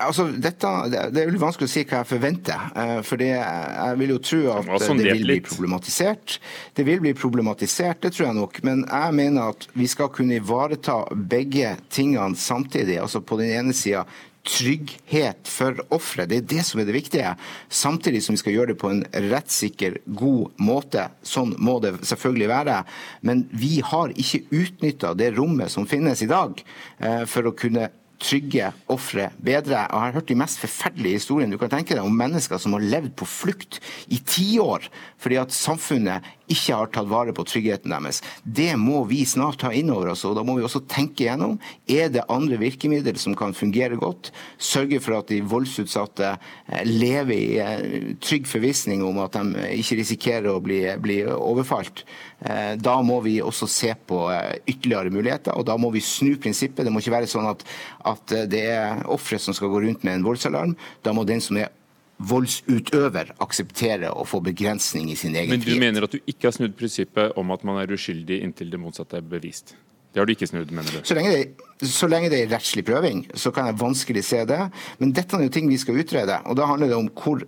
Altså, 0.00 0.26
dette, 0.32 0.70
det 0.90 1.00
er 1.02 1.28
veldig 1.28 1.42
vanskelig 1.42 1.68
å 1.68 1.72
si 1.72 1.84
hva 1.84 2.00
jeg 2.00 2.10
forventer. 2.14 2.62
Eh, 2.82 2.94
for 3.06 3.20
jeg 3.24 3.98
vil 4.00 4.14
jo 4.14 4.20
tro 4.24 4.40
at 4.54 4.70
det 4.86 4.96
vil 5.04 5.26
bli 5.26 5.38
problematisert. 5.44 6.38
Det 6.76 6.86
vil 6.88 7.02
bli 7.04 7.12
problematisert, 7.18 8.00
det 8.04 8.14
tror 8.16 8.30
jeg 8.30 8.38
nok. 8.40 8.62
Men 8.66 8.86
jeg 8.86 9.18
mener 9.18 9.52
at 9.54 9.68
vi 9.76 9.90
skal 9.90 10.10
kunne 10.14 10.40
ivareta 10.40 11.02
begge 11.12 11.76
tingene 11.92 12.38
samtidig. 12.38 13.00
Altså 13.02 13.20
på 13.20 13.40
den 13.42 13.52
ene 13.58 13.76
sida 13.76 14.06
trygghet 14.46 15.48
for 15.48 15.76
offeret. 15.92 16.30
Det 16.30 16.38
er 16.40 16.48
det 16.48 16.64
som 16.66 16.80
er 16.80 16.88
det 16.88 16.96
viktige. 16.96 17.34
Samtidig 17.68 18.22
som 18.24 18.34
vi 18.34 18.40
skal 18.40 18.54
gjøre 18.56 18.72
det 18.72 18.80
på 18.80 18.90
en 18.92 19.02
rettssikker, 19.30 20.00
god 20.06 20.56
måte. 20.62 21.06
Sånn 21.26 21.52
må 21.60 21.76
det 21.84 21.98
selvfølgelig 22.08 22.48
være. 22.50 22.78
Men 23.26 23.44
vi 23.52 23.78
har 23.84 24.14
ikke 24.16 24.46
utnytta 24.62 25.12
det 25.18 25.34
rommet 25.36 25.72
som 25.72 25.88
finnes 25.88 26.24
i 26.24 26.30
dag, 26.30 26.62
eh, 26.98 27.24
for 27.28 27.50
å 27.50 27.56
kunne 27.56 27.90
trygge 28.20 28.70
ofre 28.92 29.30
bedre. 29.40 29.86
Og 29.88 29.96
jeg 29.96 30.06
har 30.06 30.16
hørt 30.18 30.30
de 30.30 30.38
mest 30.38 30.60
forferdelige 30.62 31.20
historiene 31.20 31.54
du 31.54 31.60
kan 31.60 31.72
tenke 31.72 31.96
deg 31.96 32.04
om 32.04 32.16
mennesker 32.16 32.60
som 32.60 32.76
har 32.76 32.84
levd 32.84 33.14
på 33.18 33.28
flukt 33.28 33.80
i 34.12 34.20
tiår 34.20 34.90
fordi 35.20 35.36
at 35.40 35.52
samfunnet 35.54 36.26
ikke 36.50 36.76
har 36.76 36.90
tatt 36.90 37.08
vare 37.10 37.34
på 37.36 37.44
tryggheten 37.46 37.92
deres. 37.92 38.20
Det 38.42 38.72
må 38.80 39.04
vi 39.08 39.22
snart 39.28 39.60
ta 39.62 39.70
inn 39.76 39.92
over 39.92 40.12
oss, 40.12 40.24
og 40.26 40.34
da 40.38 40.44
må 40.46 40.56
vi 40.56 40.64
også 40.66 40.82
tenke 40.90 41.26
gjennom 41.26 41.58
er 41.90 42.10
det 42.12 42.26
andre 42.32 42.58
virkemidler 42.60 43.18
som 43.20 43.36
kan 43.38 43.54
fungere 43.56 43.98
godt. 44.00 44.32
Sørge 44.58 44.98
for 45.04 45.20
at 45.20 45.30
de 45.30 45.42
voldsutsatte 45.46 46.32
eh, 46.34 46.82
lever 46.88 47.36
i 47.36 47.60
eh, 47.62 48.10
trygg 48.22 48.48
forvissning 48.50 49.04
om 49.06 49.20
at 49.22 49.38
de 49.38 49.68
ikke 49.78 50.00
risikerer 50.00 50.50
å 50.50 50.62
bli, 50.64 50.82
bli 51.02 51.20
overfalt. 51.30 52.04
Da 52.40 52.94
må 53.04 53.18
vi 53.20 53.34
også 53.44 53.66
se 53.68 53.90
på 54.08 54.22
ytterligere 54.64 55.12
muligheter, 55.12 55.52
og 55.52 55.66
da 55.68 55.74
må 55.76 55.90
vi 55.92 56.00
snu 56.00 56.38
prinsippet. 56.40 56.86
Det 56.86 56.92
må 56.92 57.02
ikke 57.02 57.12
være 57.18 57.28
sånn 57.28 57.50
at, 57.50 57.66
at 58.08 58.32
det 58.48 58.62
er 58.72 59.02
offeret 59.12 59.44
som 59.44 59.56
skal 59.56 59.68
gå 59.68 59.82
rundt 59.84 60.06
med 60.06 60.16
en 60.16 60.24
voldsalarm. 60.24 60.72
Da 61.04 61.12
må 61.12 61.26
den 61.28 61.44
som 61.44 61.58
er 61.60 61.68
voldsutøver 62.20 63.34
akseptere 63.40 64.10
å 64.12 64.26
få 64.28 64.42
begrensning 64.44 65.08
i 65.12 65.16
sin 65.16 65.36
egen 65.36 65.52
frihet. 65.52 65.66
Men 65.66 65.78
du 65.80 65.84
mener 65.84 66.06
at 66.06 66.16
du 66.16 66.20
ikke 66.20 66.50
har 66.50 66.56
snudd 66.56 66.76
prinsippet 66.78 67.36
om 67.40 67.52
at 67.54 67.64
man 67.66 67.80
er 67.80 67.94
uskyldig 67.96 68.42
inntil 68.44 68.72
det 68.72 68.80
motsatte 68.80 69.20
er 69.20 69.24
bevist? 69.24 69.74
Det 70.10 70.18
har 70.18 70.26
du 70.26 70.32
ikke 70.34 70.48
snudd, 70.50 70.72
mener 70.74 70.90
du? 70.90 71.04
Så 71.06 71.14
lenge, 71.14 71.30
det, 71.30 71.86
så 71.86 72.08
lenge 72.10 72.32
det 72.32 72.40
er 72.42 72.48
rettslig 72.50 72.82
prøving, 72.88 73.20
så 73.38 73.52
kan 73.54 73.68
jeg 73.68 73.78
vanskelig 73.78 74.24
se 74.26 74.40
det. 74.48 74.58
Men 74.98 75.12
dette 75.14 75.38
er 75.38 75.44
jo 75.46 75.52
ting 75.54 75.68
vi 75.70 75.78
skal 75.78 76.00
utrede. 76.02 76.40
Og 76.50 76.58
da 76.58 76.66
handler 76.66 76.90
det 76.90 76.96
om 76.98 77.10
hvor 77.14 77.44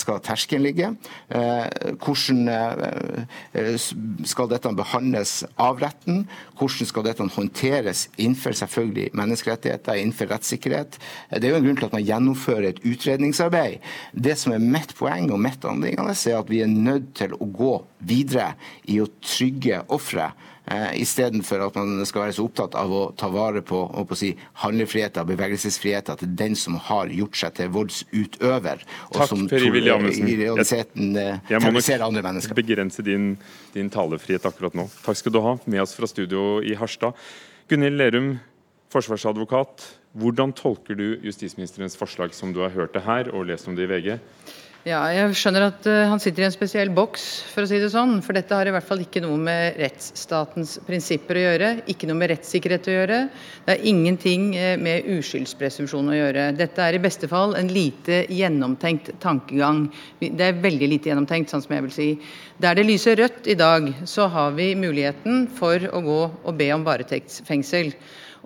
skal 0.00 0.22
terskelen 0.24 0.64
ligge. 0.64 0.88
Eh, 1.28 1.92
hvordan 2.00 2.48
eh, 2.48 3.84
skal 4.24 4.48
dette 4.48 4.72
behandles 4.80 5.34
av 5.60 5.82
retten? 5.84 6.24
Hvordan 6.56 6.88
skal 6.88 7.04
dette 7.04 7.28
håndteres 7.36 8.06
innenfor 8.16 8.56
selvfølgelig 8.56 9.12
menneskerettigheter, 9.12 10.00
innenfor 10.00 10.32
rettssikkerhet? 10.32 10.96
Det 11.36 11.44
er 11.44 11.52
jo 11.52 11.60
en 11.60 11.68
grunn 11.68 11.80
til 11.82 11.90
at 11.90 11.98
man 11.98 12.08
gjennomfører 12.08 12.70
et 12.70 12.82
utredningsarbeid. 12.88 13.84
Det 14.16 14.38
som 14.40 14.56
er 14.56 14.64
mitt 14.64 14.96
poeng 14.96 15.28
og 15.36 15.44
mitt 15.44 15.68
anliggende, 15.68 16.16
er 16.16 16.40
at 16.40 16.48
vi 16.48 16.64
er 16.64 16.72
nødt 16.72 17.12
til 17.20 17.36
å 17.36 17.52
gå 17.52 17.72
videre 18.08 18.54
i 18.88 19.02
å 19.04 19.12
trygge 19.20 19.84
offeret 19.92 20.45
eh, 20.72 20.96
istedenfor 21.02 21.64
at 21.66 21.76
man 21.78 22.04
skal 22.08 22.26
være 22.26 22.36
så 22.36 22.46
opptatt 22.46 22.76
av 22.78 22.92
å 22.92 23.02
ta 23.18 23.28
vare 23.32 23.62
på, 23.66 23.80
på 24.08 24.18
si, 24.18 24.32
handlefriheten 24.62 25.22
og 25.22 25.30
bevegelsesfriheten 25.32 26.20
til 26.22 26.32
den 26.38 26.56
som 26.58 26.78
har 26.88 27.12
gjort 27.12 27.38
seg 27.40 27.56
til 27.58 27.70
voldsutøver, 27.74 28.84
og 29.10 29.20
Takk, 29.20 29.32
som 29.32 29.46
Amundsen. 29.46 30.28
i 30.30 30.36
realiteten 30.42 31.20
eh, 31.20 31.40
terroriserer 31.48 32.06
andre 32.06 32.24
mennesker. 32.26 32.58
begrense 32.58 33.04
din, 33.06 33.34
din 33.74 33.92
talefrihet 33.92 34.46
akkurat 34.48 34.76
nå. 34.78 34.88
Takk 35.04 35.22
skal 35.22 35.36
du 35.36 35.42
ha, 35.44 35.56
med 35.64 35.84
oss 35.84 35.96
fra 35.98 36.10
studio 36.10 36.58
i 36.62 36.76
Harstad. 36.78 37.16
Gunhild 37.70 37.98
Lerum, 37.98 38.36
forsvarsadvokat. 38.94 39.88
Hvordan 40.16 40.54
tolker 40.56 40.96
du 40.96 41.18
justisministerens 41.26 41.96
forslag 41.98 42.32
som 42.34 42.54
du 42.54 42.62
har 42.64 42.72
hørt 42.72 42.94
det 42.96 43.02
her 43.04 43.28
og 43.34 43.50
lest 43.50 43.68
om 43.68 43.76
det 43.76 43.84
i 43.84 43.90
VG? 43.90 44.14
Ja, 44.86 45.00
jeg 45.10 45.32
skjønner 45.34 45.64
at 45.66 45.86
uh, 45.90 46.04
han 46.06 46.20
sitter 46.22 46.44
i 46.44 46.46
en 46.46 46.52
spesiell 46.54 46.92
boks, 46.94 47.22
for 47.50 47.64
å 47.64 47.66
si 47.66 47.80
det 47.82 47.88
sånn. 47.90 48.20
For 48.22 48.36
dette 48.38 48.54
har 48.54 48.68
i 48.70 48.70
hvert 48.70 48.86
fall 48.86 49.00
ikke 49.02 49.18
noe 49.24 49.34
med 49.42 49.80
rettsstatens 49.82 50.76
prinsipper 50.86 51.40
å 51.40 51.40
gjøre. 51.42 51.70
Ikke 51.90 52.06
noe 52.06 52.20
med 52.20 52.30
rettssikkerhet 52.30 52.86
å 52.86 52.94
gjøre. 52.94 53.16
Det 53.66 53.74
er 53.74 53.88
ingenting 53.90 54.44
uh, 54.54 54.76
med 54.78 55.08
uskyldspresumpsjon 55.16 56.12
å 56.12 56.14
gjøre. 56.14 56.44
Dette 56.54 56.84
er 56.84 56.94
i 56.94 57.00
beste 57.02 57.26
fall 57.26 57.56
en 57.58 57.72
lite 57.74 58.20
gjennomtenkt 58.30 59.10
tankegang. 59.24 59.88
Det 60.22 60.46
er 60.52 60.62
veldig 60.62 60.90
lite 60.92 61.10
gjennomtenkt, 61.10 61.50
sånn 61.50 61.66
som 61.66 61.74
jeg 61.74 61.86
vil 61.88 61.96
si. 61.96 62.08
Der 62.62 62.78
det 62.78 62.86
lyser 62.86 63.18
rødt 63.18 63.50
i 63.50 63.58
dag, 63.58 63.90
så 64.06 64.28
har 64.30 64.54
vi 64.54 64.68
muligheten 64.78 65.48
for 65.58 65.82
å 65.90 66.04
gå 66.06 66.20
og 66.30 66.62
be 66.62 66.70
om 66.76 66.86
varetektsfengsel. 66.86 67.90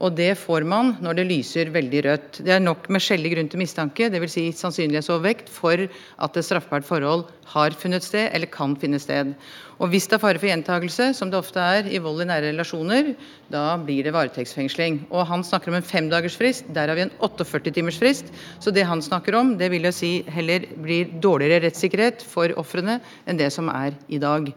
Og 0.00 0.14
det 0.16 0.30
får 0.40 0.64
man 0.64 0.94
når 1.04 1.18
det 1.18 1.26
lyser 1.28 1.70
veldig 1.74 2.00
rødt. 2.06 2.38
Det 2.46 2.54
er 2.54 2.62
nok 2.62 2.86
med 2.88 3.04
skjellig 3.04 3.34
grunn 3.34 3.50
til 3.52 3.60
mistanke, 3.60 4.08
dvs. 4.08 4.32
Si 4.32 4.44
sannsynlighetsovervekt, 4.56 5.50
for 5.52 5.82
at 5.84 6.38
et 6.40 6.46
straffbart 6.46 6.86
forhold 6.88 7.26
har 7.52 7.76
funnet 7.76 8.06
sted 8.06 8.30
eller 8.32 8.48
kan 8.48 8.76
finne 8.80 9.00
sted. 9.02 9.34
Og 9.80 9.92
hvis 9.92 10.08
det 10.08 10.16
er 10.16 10.22
fare 10.22 10.40
for 10.40 10.48
gjentagelse, 10.48 11.10
som 11.16 11.32
det 11.32 11.38
ofte 11.40 11.60
er 11.60 11.88
i 11.92 12.00
vold 12.00 12.24
i 12.24 12.28
nære 12.30 12.48
relasjoner, 12.48 13.12
da 13.52 13.76
blir 13.80 14.06
det 14.06 14.14
varetektsfengsling. 14.16 15.02
Og 15.10 15.28
han 15.28 15.44
snakker 15.44 15.72
om 15.72 15.78
en 15.80 15.86
femdagersfrist, 15.92 16.72
der 16.72 16.88
har 16.88 16.96
vi 16.96 17.06
en 17.08 17.14
48-timersfrist. 17.20 18.32
Så 18.60 18.72
det 18.72 18.88
han 18.88 19.04
snakker 19.04 19.36
om, 19.36 19.56
det 19.60 19.68
vil 19.72 19.88
jeg 19.88 19.96
si 19.96 20.12
heller 20.32 20.64
blir 20.80 21.12
dårligere 21.20 21.66
rettssikkerhet 21.66 22.24
for 22.24 22.56
ofrene 22.60 23.00
enn 23.28 23.40
det 23.40 23.52
som 23.52 23.68
er 23.72 23.96
i 24.08 24.20
dag. 24.22 24.52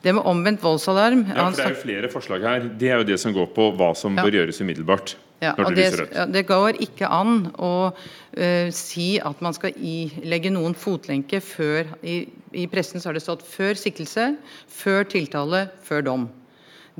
Det 0.00 0.14
med 0.16 0.24
omvendt 0.24 0.62
voldsalarm 0.64 1.26
Ja, 1.28 1.48
for 1.50 1.56
Det 1.58 1.64
er 1.64 1.74
jo 1.74 1.82
flere 1.82 2.08
forslag 2.12 2.44
her. 2.46 2.68
Det 2.80 2.88
er 2.88 3.02
jo 3.02 3.08
det 3.08 3.18
som 3.20 3.34
går 3.36 3.50
på 3.56 3.70
hva 3.76 3.90
som 3.98 4.16
ja. 4.16 4.24
bør 4.24 4.38
gjøres 4.38 4.60
umiddelbart. 4.62 5.16
Ja, 5.40 5.54
og 5.56 5.72
det, 5.76 5.88
det, 6.32 6.42
går 6.48 6.76
ikke 6.84 7.08
an 7.08 7.46
å 7.56 7.92
uh, 7.92 8.68
si 8.76 9.14
at 9.24 9.40
man 9.40 9.56
skal 9.56 9.72
ilegge 9.76 10.52
noen 10.52 10.76
fotlenke 10.76 11.40
før 11.40 11.88
i, 12.04 12.26
I 12.52 12.66
pressen 12.68 13.00
så 13.00 13.08
har 13.08 13.16
det 13.16 13.24
stått 13.24 13.44
før 13.48 13.78
siktelse, 13.80 14.34
før 14.68 15.08
tiltale, 15.08 15.66
før 15.84 16.04
dom. 16.04 16.26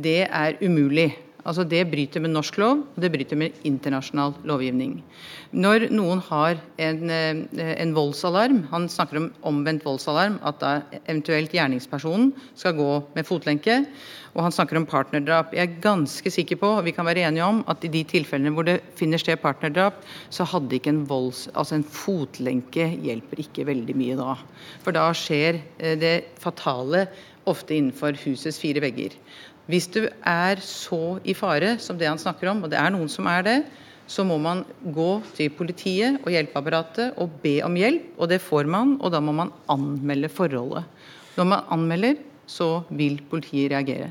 Det 0.00 0.22
er 0.24 0.56
umulig. 0.64 1.10
Altså 1.44 1.64
Det 1.64 1.86
bryter 1.90 2.20
med 2.20 2.34
norsk 2.34 2.58
lov, 2.60 2.84
og 2.94 3.02
det 3.02 3.10
bryter 3.12 3.38
med 3.38 3.56
internasjonal 3.64 4.34
lovgivning. 4.44 5.00
Når 5.52 5.88
noen 5.90 6.20
har 6.28 6.60
en, 6.78 7.10
eh, 7.10 7.74
en, 7.82 7.94
voldsalarm, 7.94 8.64
han 8.70 8.88
snakker 8.88 9.16
om 9.16 9.32
omvendt 9.42 9.84
voldsalarm, 9.84 10.38
at 10.44 10.60
da 10.60 10.72
eventuelt 11.06 11.52
gjerningspersonen 11.52 12.32
skal 12.54 12.76
gå 12.76 12.90
med 13.14 13.26
fotlenke, 13.26 13.86
og 14.34 14.44
han 14.44 14.52
snakker 14.54 14.76
om 14.78 14.86
partnerdrap. 14.86 15.54
Jeg 15.54 15.66
er 15.66 15.80
ganske 15.82 16.30
sikker 16.30 16.56
på, 16.60 16.66
og 16.78 16.84
vi 16.84 16.92
kan 16.94 17.06
være 17.06 17.26
enige 17.26 17.44
om, 17.44 17.64
at 17.66 17.82
i 17.84 17.88
de 17.88 18.04
tilfellene 18.04 18.54
hvor 18.54 18.68
det 18.68 18.80
finner 18.94 19.18
sted 19.18 19.40
partnerdrap, 19.42 20.04
så 20.30 20.44
hadde 20.44 20.76
ikke 20.76 20.92
en 20.94 21.08
volds... 21.08 21.48
Altså 21.54 21.74
en 21.80 21.84
fotlenke 21.84 22.86
hjelper 23.02 23.42
ikke 23.42 23.66
veldig 23.66 23.96
mye 23.96 24.20
da. 24.20 24.36
For 24.84 24.94
da 24.94 25.10
skjer 25.16 25.58
eh, 25.78 25.96
det 25.98 26.14
fatale 26.38 27.08
ofte 27.48 27.74
innenfor 27.74 28.18
husets 28.24 28.60
fire 28.60 28.82
vegger. 28.84 29.14
Hvis 29.70 29.86
du 29.92 30.02
er 30.08 30.62
så 30.64 31.20
i 31.22 31.34
fare 31.36 31.76
som 31.82 31.98
det 31.98 32.08
han 32.08 32.18
snakker 32.18 32.50
om, 32.50 32.64
og 32.64 32.72
det 32.72 32.80
er 32.80 32.90
noen 32.90 33.10
som 33.12 33.28
er 33.30 33.44
det, 33.46 33.58
så 34.10 34.24
må 34.26 34.40
man 34.42 34.64
gå 34.82 35.20
til 35.36 35.52
politiet 35.54 36.18
og 36.24 36.32
hjelpeapparatet 36.34 37.20
og 37.20 37.36
be 37.44 37.60
om 37.62 37.76
hjelp. 37.78 38.08
Og 38.18 38.32
det 38.32 38.40
får 38.42 38.66
man, 38.66 38.96
og 38.98 39.12
da 39.14 39.20
må 39.22 39.34
man 39.36 39.52
anmelde 39.70 40.32
forholdet. 40.32 40.88
Når 41.36 41.46
man 41.52 41.68
anmelder, 41.76 42.16
så 42.50 42.80
vil 42.90 43.20
politiet 43.30 43.70
reagere. 43.70 44.10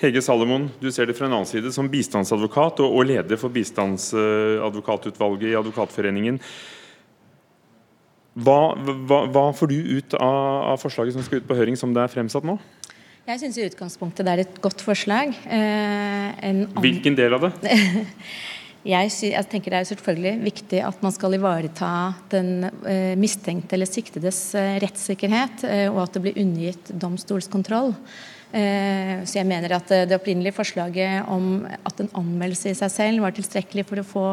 Hege 0.00 0.20
Salomon, 0.24 0.66
du 0.80 0.88
ser 0.92 1.08
det 1.08 1.16
fra 1.16 1.28
en 1.28 1.36
annen 1.38 1.48
side 1.48 1.70
som 1.72 1.88
bistandsadvokat 1.88 2.82
og, 2.84 2.98
leder 3.08 3.38
for 3.40 3.52
bistandsadvokatutvalget 3.52 5.52
i 5.52 5.56
Advokatforeningen. 5.56 6.40
Hva, 8.36 8.58
hva, 8.76 9.22
hva, 9.32 9.46
får 9.56 9.72
du 9.72 9.78
ut 9.96 10.16
av, 10.20 10.74
av 10.74 10.82
forslaget 10.82 11.16
som 11.16 11.24
skal 11.24 11.40
ut 11.40 11.48
på 11.48 11.56
høring 11.56 11.78
som 11.80 11.94
det 11.96 12.04
er 12.04 12.12
fremsatt 12.12 12.44
nå? 12.44 12.58
Jeg 13.26 13.40
syns 13.42 13.56
i 13.58 13.64
utgangspunktet 13.66 14.22
det 14.22 14.32
er 14.36 14.40
et 14.44 14.58
godt 14.62 14.82
forslag. 14.86 15.32
Eh, 15.50 16.60
Hvilken 16.78 17.16
del 17.18 17.34
av 17.34 17.48
det? 17.48 17.74
jeg, 18.92 19.10
jeg, 19.32 19.46
tenker 19.50 19.74
Det 19.74 19.80
er 19.80 19.88
selvfølgelig 19.88 20.34
viktig 20.44 20.82
at 20.86 21.02
man 21.02 21.14
skal 21.14 21.34
ivareta 21.34 21.90
den 22.30 22.70
eh, 22.86 23.18
mistenkte 23.18 23.74
eller 23.74 23.90
siktedes 23.90 24.40
eh, 24.54 24.76
rettssikkerhet, 24.84 25.66
eh, 25.66 25.84
og 25.90 26.04
at 26.04 26.14
det 26.14 26.22
blir 26.22 26.38
undergitt 26.44 26.94
domstolskontroll. 26.94 27.96
Eh, 28.54 29.26
så 29.26 29.40
jeg 29.40 29.50
mener 29.50 29.74
at 29.74 29.90
det 30.06 30.14
opprinnelige 30.14 30.54
forslaget 30.62 31.26
om 31.26 31.66
at 31.66 32.06
en 32.06 32.14
anmeldelse 32.22 32.70
i 32.70 32.78
seg 32.78 32.94
selv 32.94 33.26
var 33.26 33.34
tilstrekkelig 33.34 33.88
for 33.90 34.06
å 34.06 34.10
få 34.14 34.26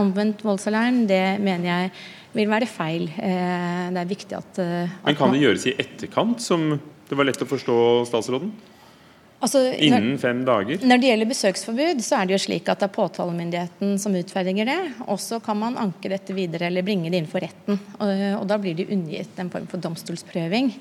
omvendt 0.00 0.40
voldsalarm, 0.40 1.04
det 1.10 1.36
mener 1.36 1.74
jeg 1.74 1.96
vil 2.32 2.48
være 2.48 2.74
feil. 2.80 3.10
Eh, 3.12 3.88
det 3.92 4.06
er 4.06 4.14
viktig 4.16 4.40
at, 4.40 4.54
at 4.56 5.02
Men 5.04 5.20
kan 5.20 5.36
det 5.36 5.44
gjøres 5.44 5.68
i 5.68 5.82
etterkant, 5.84 6.40
som 6.40 6.72
det 7.08 7.16
var 7.18 7.28
lett 7.28 7.42
å 7.42 7.48
forstå 7.48 7.78
statsråden? 8.10 8.52
Altså, 9.38 9.60
Innen 9.78 10.16
fem 10.18 10.40
dager? 10.42 10.80
Når 10.82 10.98
det 10.98 11.10
gjelder 11.12 11.28
besøksforbud, 11.30 12.00
så 12.02 12.16
er 12.18 12.26
det 12.26 12.34
jo 12.34 12.40
slik 12.42 12.66
at 12.72 12.80
det 12.82 12.88
er 12.88 12.94
påtalemyndigheten 12.96 13.92
som 14.02 14.16
utferdiger 14.18 14.66
det. 14.66 14.78
Og 15.06 15.20
så 15.22 15.38
kan 15.42 15.60
man 15.60 15.78
anke 15.78 16.10
dette 16.10 16.34
videre 16.34 16.66
eller 16.66 16.82
bringe 16.86 17.12
det 17.12 17.20
inn 17.20 17.28
for 17.30 17.44
retten. 17.46 17.78
Og, 18.00 18.10
og, 18.40 18.42
da 18.50 18.58
blir 18.58 18.74
det 18.74 18.88
undergitt 18.90 19.38
en 19.38 19.52
form 19.52 19.68
for 19.70 19.84
domstolsprøving. 19.84 20.72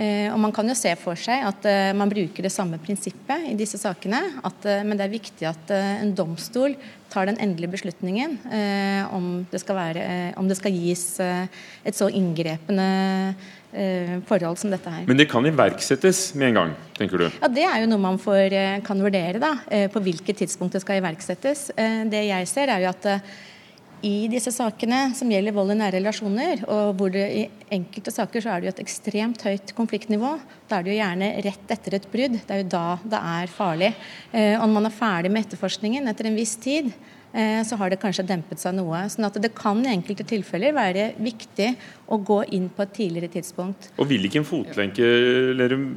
Eh, 0.00 0.30
og 0.30 0.40
man 0.40 0.54
kan 0.56 0.72
jo 0.72 0.78
se 0.78 0.94
for 0.96 1.20
seg 1.20 1.44
at 1.44 1.68
eh, 1.68 1.92
man 1.96 2.12
bruker 2.12 2.48
det 2.48 2.54
samme 2.54 2.80
prinsippet 2.80 3.50
i 3.50 3.58
disse 3.60 3.80
sakene. 3.82 4.22
At, 4.48 4.64
eh, 4.64 4.80
men 4.86 4.96
det 4.96 5.10
er 5.10 5.12
viktig 5.18 5.50
at 5.52 5.76
eh, 5.76 6.00
en 6.00 6.16
domstol 6.16 6.78
tar 7.12 7.28
den 7.28 7.36
endelige 7.36 7.76
beslutningen 7.76 8.38
eh, 8.48 9.04
om 9.12 9.44
det, 9.52 9.60
være, 9.68 10.00
eh, 10.00 10.32
om, 10.40 10.48
det 10.48 10.56
skal 10.56 10.72
gis 10.74 11.04
et 11.20 11.94
så 11.94 12.08
inngrepende 12.08 12.88
forhold 14.28 14.60
som 14.60 14.72
dette 14.72 14.92
her. 14.92 15.04
Men 15.08 15.18
det 15.18 15.28
kan 15.30 15.46
iverksettes 15.46 16.30
med 16.38 16.52
en 16.52 16.60
gang, 16.60 16.76
tenker 16.96 17.20
du? 17.20 17.26
Ja, 17.40 17.48
Det 17.48 17.64
er 17.64 17.82
jo 17.82 17.90
noe 17.90 18.02
man 18.02 18.20
får, 18.20 18.52
eh, 18.52 18.80
kan 18.86 19.02
vurdere, 19.02 19.40
da. 19.42 19.58
Eh, 19.70 19.88
på 19.88 20.00
hvilket 20.00 20.38
tidspunkt 20.38 20.72
det 20.72 20.82
skal 20.82 21.02
iverksettes. 21.02 21.70
Det 22.10 22.22
jeg 22.28 22.48
ser, 22.48 22.68
er 22.68 22.80
jo 22.80 22.88
at 22.88 23.22
i 24.02 24.28
disse 24.28 24.52
sakene 24.52 25.14
som 25.16 25.28
gjelder 25.28 25.52
vold 25.52 25.72
i 25.72 25.74
nære 25.74 25.96
relasjoner, 25.98 26.62
og 26.68 26.96
hvor 26.96 27.10
det 27.10 27.26
i 27.32 27.48
enkelte 27.72 28.12
saker 28.12 28.40
så 28.40 28.52
er 28.52 28.60
det 28.60 28.68
jo 28.68 28.74
et 28.76 28.84
ekstremt 28.84 29.42
høyt 29.42 29.74
konfliktnivå. 29.74 30.38
Da 30.68 30.78
er 30.78 30.82
det 30.82 30.92
jo 30.92 31.00
gjerne 31.00 31.44
rett 31.44 31.70
etter 31.70 31.94
et 31.94 32.08
brudd. 32.12 32.38
Det 32.46 32.50
er 32.50 32.62
jo 32.62 32.68
da 32.68 32.98
det 33.02 33.20
er 33.20 33.46
farlig. 33.48 33.94
Og 34.32 34.66
når 34.68 34.74
man 34.74 34.86
er 34.86 34.90
ferdig 35.00 35.30
med 35.32 35.46
etterforskningen 35.46 36.08
etter 36.08 36.26
en 36.26 36.36
viss 36.36 36.56
tid, 36.56 36.92
Eh, 36.92 37.15
så 37.32 37.76
har 37.76 37.90
det 37.92 37.98
kanskje 38.00 38.24
dempet 38.24 38.62
seg 38.62 38.76
noe. 38.78 39.02
sånn 39.12 39.26
at 39.28 39.36
det 39.42 39.50
kan 39.56 39.82
i 39.84 39.90
enkelte 39.92 40.24
tilfeller 40.24 40.72
være 40.72 41.10
viktig 41.20 41.68
å 42.08 42.16
gå 42.16 42.38
inn 42.56 42.70
på 42.72 42.86
et 42.86 42.94
tidligere 42.96 43.28
tidspunkt. 43.34 43.90
Og 43.98 44.08
vil 44.08 44.24
ikke 44.24 44.40
en 44.40 44.48
fotlenke 44.48 45.10
Lerum, 45.58 45.90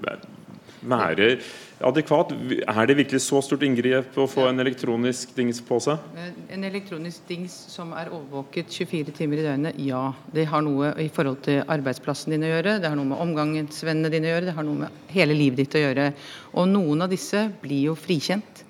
være 0.81 1.38
adekvat? 1.83 2.31
Er 2.67 2.88
det 2.88 2.98
virkelig 2.98 3.21
så 3.24 3.41
stort 3.43 3.63
inngrep 3.63 4.17
å 4.19 4.27
få 4.29 4.48
en 4.50 4.62
elektronisk 4.63 5.33
dings 5.38 5.62
på 5.65 5.79
seg? 5.83 6.00
Eh, 6.15 6.31
en 6.55 6.63
elektronisk 6.67 7.27
dings 7.29 7.55
som 7.71 7.93
er 7.98 8.12
overvåket 8.12 8.71
24 8.71 9.15
timer 9.15 9.41
i 9.41 9.48
døgnet, 9.48 9.81
ja. 9.89 10.03
Det 10.33 10.48
har 10.51 10.63
noe 10.65 10.93
i 11.01 11.09
forhold 11.13 11.43
til 11.48 11.62
arbeidsplassen 11.67 12.36
din 12.36 12.48
å 12.48 12.53
gjøre, 12.53 12.79
det 12.79 12.89
har 12.89 13.00
noe 13.00 13.12
med 13.12 13.24
omgangsvennene 13.25 14.12
dine 14.13 14.29
å 14.29 14.33
gjøre, 14.36 14.50
det 14.50 14.57
har 14.57 14.67
noe 14.67 14.86
med 14.86 15.13
hele 15.13 15.38
livet 15.38 15.63
ditt 15.63 15.79
å 15.79 15.86
gjøre. 15.86 16.09
Og 16.55 16.71
noen 16.71 17.05
av 17.05 17.13
disse 17.13 17.48
blir 17.62 17.89
jo 17.91 18.00
frikjent. 18.00 18.65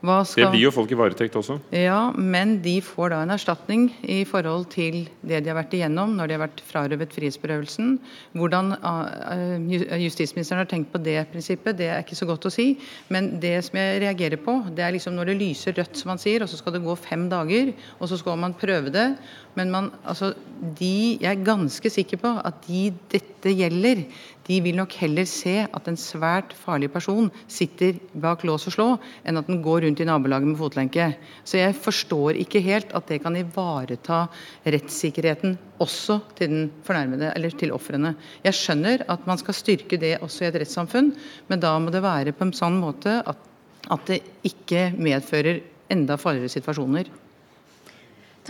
Skal... 0.00 0.46
Det 0.46 0.54
blir 0.54 0.62
jo 0.64 0.72
folk 0.72 0.92
i 0.94 0.96
varetekt 0.96 1.34
også? 1.36 1.58
Ja, 1.76 2.08
men 2.16 2.54
de 2.64 2.78
får 2.80 3.12
da 3.12 3.18
en 3.20 3.34
erstatning 3.34 3.90
i 4.00 4.22
forhold 4.24 4.70
til 4.72 5.02
det 5.20 5.42
de 5.44 5.50
har 5.52 5.58
vært 5.58 5.74
igjennom 5.76 6.14
når 6.16 6.30
de 6.30 6.36
har 6.38 6.42
vært 6.46 6.62
frarøvet 6.64 7.12
frihetsberøvelsen. 7.12 7.98
Hvordan 8.40 8.72
uh, 8.80 10.00
justisministeren 10.00 10.62
har 10.62 10.70
tenkt 10.70 10.88
på 10.94 11.02
det 11.04 11.18
prinsippet, 11.34 11.76
det 11.76 11.90
er 11.92 12.00
ikke 12.00 12.16
så 12.16 12.30
godt 12.30 12.48
å 12.48 12.54
si. 12.54 12.70
Men 13.12 13.34
det 13.42 13.58
som 13.68 13.76
jeg 13.76 14.00
reagerer 14.06 14.40
på, 14.40 14.56
det 14.72 14.86
er 14.86 14.96
liksom 14.96 15.18
når 15.18 15.34
det 15.34 15.38
lyser 15.42 15.76
rødt, 15.76 16.00
som 16.00 16.14
man 16.14 16.22
sier, 16.22 16.40
og 16.40 16.48
så 16.48 16.62
skal 16.62 16.78
det 16.78 16.84
gå 16.86 16.96
fem 16.96 17.28
dager, 17.28 17.74
og 17.98 18.08
så 18.08 18.16
skal 18.22 18.40
man 18.40 18.56
prøve 18.56 18.94
det. 18.96 19.10
Men 19.58 19.72
man, 19.74 19.92
altså, 20.08 20.32
de, 20.80 21.18
jeg 21.20 21.28
er 21.28 21.44
ganske 21.44 21.92
sikker 21.92 22.24
på 22.24 22.32
at 22.40 22.64
de 22.68 22.88
dette 23.12 23.52
gjelder, 23.52 24.06
de 24.50 24.56
vil 24.64 24.78
nok 24.80 24.94
heller 24.98 25.26
se 25.30 25.52
at 25.62 25.88
en 25.88 25.98
svært 26.00 26.54
farlig 26.58 26.88
person 26.90 27.28
sitter 27.50 28.00
bak 28.18 28.42
lås 28.48 28.66
og 28.66 28.74
slå, 28.74 28.86
enn 29.22 29.38
at 29.38 29.46
den 29.46 29.60
går 29.62 29.84
rundt 29.84 30.02
i 30.02 30.06
nabolaget 30.08 30.50
med 30.50 30.58
fotlenke. 30.58 31.06
Så 31.46 31.60
jeg 31.60 31.76
forstår 31.78 32.40
ikke 32.42 32.62
helt 32.64 32.90
at 32.96 33.06
det 33.06 33.20
kan 33.22 33.38
ivareta 33.38 34.24
rettssikkerheten 34.66 35.54
også 35.80 36.18
til 36.34 36.50
den 36.50 36.66
fornærmede, 36.86 37.30
eller 37.36 37.54
til 37.54 37.74
ofrene. 37.76 38.16
Jeg 38.42 38.58
skjønner 38.58 39.06
at 39.06 39.30
man 39.30 39.38
skal 39.38 39.56
styrke 39.56 40.00
det 40.02 40.16
også 40.18 40.48
i 40.48 40.50
et 40.50 40.60
rettssamfunn, 40.64 41.14
men 41.46 41.62
da 41.62 41.76
må 41.78 41.94
det 41.94 42.02
være 42.02 42.34
på 42.34 42.48
en 42.48 42.56
sånn 42.56 42.80
måte 42.82 43.20
at, 43.22 43.48
at 43.86 44.06
det 44.10 44.22
ikke 44.50 44.90
medfører 44.98 45.62
enda 45.94 46.18
farligere 46.18 46.58
situasjoner. 46.58 47.06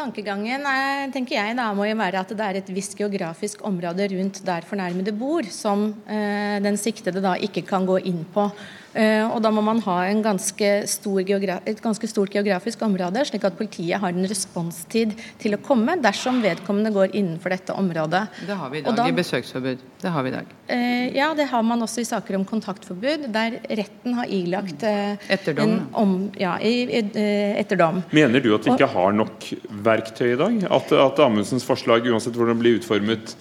Tankegangen 0.01 0.63
er, 0.65 1.11
tenker 1.13 1.37
jeg 1.37 1.57
da, 1.59 1.67
må 1.77 1.85
jo 1.85 1.97
være 1.99 2.23
at 2.23 2.31
det 2.33 2.45
er 2.45 2.59
et 2.63 2.69
visst 2.73 2.95
geografisk 2.97 3.61
område 3.69 4.07
rundt 4.15 4.39
der 4.47 4.65
fornærmede 4.65 5.13
bor, 5.13 5.45
som 5.53 5.91
eh, 6.09 6.57
den 6.65 6.79
siktede 6.81 7.21
da 7.21 7.35
ikke 7.37 7.67
kan 7.69 7.85
gå 7.85 7.99
inn 8.09 8.23
på. 8.33 8.47
Eh, 8.95 9.23
og 9.29 9.39
Da 9.43 9.51
må 9.55 9.63
man 9.63 9.81
ha 9.85 9.99
ganske 10.23 10.69
et 10.83 11.83
ganske 11.83 12.09
stort 12.11 12.33
geografisk 12.35 12.83
område, 12.83 13.23
slik 13.27 13.45
at 13.47 13.57
politiet 13.59 14.01
har 14.01 14.11
en 14.11 14.27
responstid 14.27 15.15
til 15.39 15.55
å 15.55 15.61
komme 15.63 15.97
dersom 16.03 16.41
vedkommende 16.43 16.93
går 16.95 17.15
innenfor 17.15 17.55
dette 17.55 17.75
området. 17.77 18.27
Det 18.47 18.57
har 18.57 18.71
vi 18.71 18.79
i 18.79 18.83
dag 18.83 18.97
da, 18.97 19.07
i 19.09 19.17
besøksforbud. 19.17 19.85
Det 20.03 20.11
har 20.11 20.27
vi 20.27 20.33
i 20.33 20.35
dag. 20.35 20.55
Eh, 20.67 21.07
ja, 21.17 21.31
det 21.35 21.47
har 21.51 21.63
man 21.67 21.83
også 21.83 22.03
i 22.03 22.09
saker 22.09 22.39
om 22.39 22.47
kontaktforbud, 22.49 23.29
der 23.33 23.61
retten 23.69 24.19
har 24.19 24.31
ilagt 24.31 24.83
eh, 24.87 25.15
Etter 25.31 25.55
dom. 25.55 25.77
Om, 25.93 26.17
ja, 26.41 26.57
i, 26.59 26.87
etter 26.91 27.79
dom. 27.79 28.03
Mener 28.15 28.43
du 28.43 28.53
at 28.57 28.67
vi 28.67 28.75
ikke 28.75 28.91
har 28.91 29.15
nok 29.15 29.47
verktøy 29.87 30.33
i 30.33 30.41
dag? 30.41 30.59
At, 30.71 30.93
at 30.93 31.23
Amundsens 31.23 31.67
forslag, 31.67 32.09
uansett 32.11 32.37
hvordan 32.37 32.59
det 32.59 32.65
blir 32.65 32.81
utformet, 32.81 33.37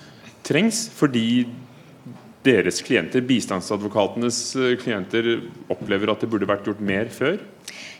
trengs? 0.45 0.87
Fordi 0.95 1.47
deres 2.45 2.79
klienter, 2.85 3.23
bistandsadvokatenes 3.27 4.39
eh, 4.55 4.75
klienter, 4.79 5.31
opplever 5.71 6.11
at 6.13 6.23
det 6.23 6.29
burde 6.31 6.47
vært 6.49 6.67
gjort 6.67 6.83
mer 6.83 7.11
før? 7.11 7.39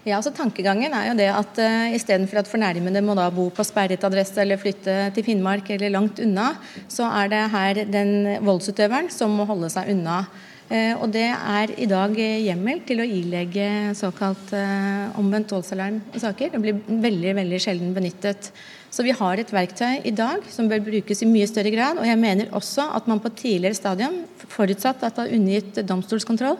Ja, 0.05 0.15
altså 0.15 0.31
Tankegangen 0.31 0.93
er 0.95 1.09
jo 1.09 1.15
det 1.19 1.27
at 1.27 1.59
uh, 1.59 1.95
istedenfor 1.95 2.39
at 2.39 2.47
fornærmede 2.49 3.01
må 3.03 3.13
da 3.19 3.27
bo 3.35 3.49
på 3.51 3.65
sperret 3.67 4.05
adresse 4.07 4.39
eller 4.39 4.59
flytte 4.61 4.95
til 5.15 5.25
Finnmark 5.27 5.67
eller 5.75 5.91
langt 5.91 6.21
unna, 6.23 6.53
så 6.87 7.09
er 7.19 7.33
det 7.33 7.41
her 7.51 7.81
den 7.91 8.13
voldsutøveren 8.47 9.11
som 9.11 9.35
må 9.35 9.45
holde 9.49 9.69
seg 9.73 9.91
unna. 9.91 10.21
Uh, 10.69 10.95
og 11.01 11.07
Det 11.09 11.25
er 11.25 11.71
i 11.81 11.87
dag 11.89 12.13
hjemmel 12.13 12.83
til 12.85 13.01
å 13.01 13.07
ilegge 13.07 13.69
såkalt 13.97 14.51
uh, 14.53 15.09
omvendt 15.17 15.49
voldsalarm 15.55 15.97
i 16.13 16.21
saker. 16.21 16.51
Det 16.53 16.61
blir 16.61 16.83
veldig 17.07 17.33
veldig 17.39 17.61
sjelden 17.63 17.95
benyttet. 17.95 18.51
Så 18.93 19.05
vi 19.05 19.13
har 19.13 19.37
et 19.37 19.51
verktøy 19.53 20.05
i 20.05 20.13
dag 20.13 20.45
som 20.49 20.69
bør 20.69 20.81
brukes 20.85 21.21
i 21.21 21.29
mye 21.29 21.49
større 21.49 21.73
grad. 21.73 21.97
Og 22.01 22.05
jeg 22.09 22.21
mener 22.21 22.53
også 22.57 22.85
at 22.97 23.09
man 23.09 23.21
på 23.21 23.33
tidligere 23.33 23.77
stadium, 23.77 24.21
forutsatt 24.49 25.03
at 25.05 25.17
det 25.17 25.25
er 25.25 25.35
undergitt 25.37 25.81
domstolskontroll, 25.89 26.57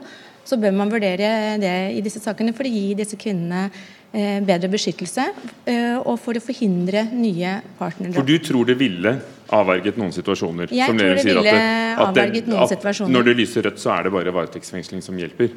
så 0.50 0.58
bør 0.58 0.74
man 0.74 0.92
vurdere 0.92 1.58
det 1.62 1.74
i 1.94 2.04
disse 2.06 2.22
sakene 2.24 2.54
for 2.58 2.66
å 2.66 2.74
gi 2.74 2.96
disse 2.98 3.18
kvinnene 3.20 3.68
eh, 3.68 3.82
bedre 4.12 4.70
beskyttelse 4.74 5.26
eh, 5.70 5.98
og 6.00 6.16
for 6.22 6.38
å 6.38 6.42
forhindre 6.42 7.06
nye 7.14 7.60
partnerdrap. 7.78 8.18
For 8.18 8.26
du 8.26 8.38
tror 8.42 8.70
det 8.70 8.80
ville 8.80 9.16
avverget 9.54 10.00
noen 10.02 10.14
situasjoner? 10.14 10.72
Jeg 10.74 10.90
tror 10.90 11.02
det 11.02 11.26
ville 11.28 11.58
avverget 12.06 12.50
noen 12.50 12.70
situasjoner. 12.72 13.14
Når 13.14 13.28
det 13.30 13.36
lyser 13.42 13.68
rødt, 13.70 13.82
så 13.82 13.94
er 13.98 14.08
det 14.08 14.14
bare 14.16 14.34
varetektsfengsling 14.34 15.04
som 15.06 15.18
hjelper? 15.20 15.54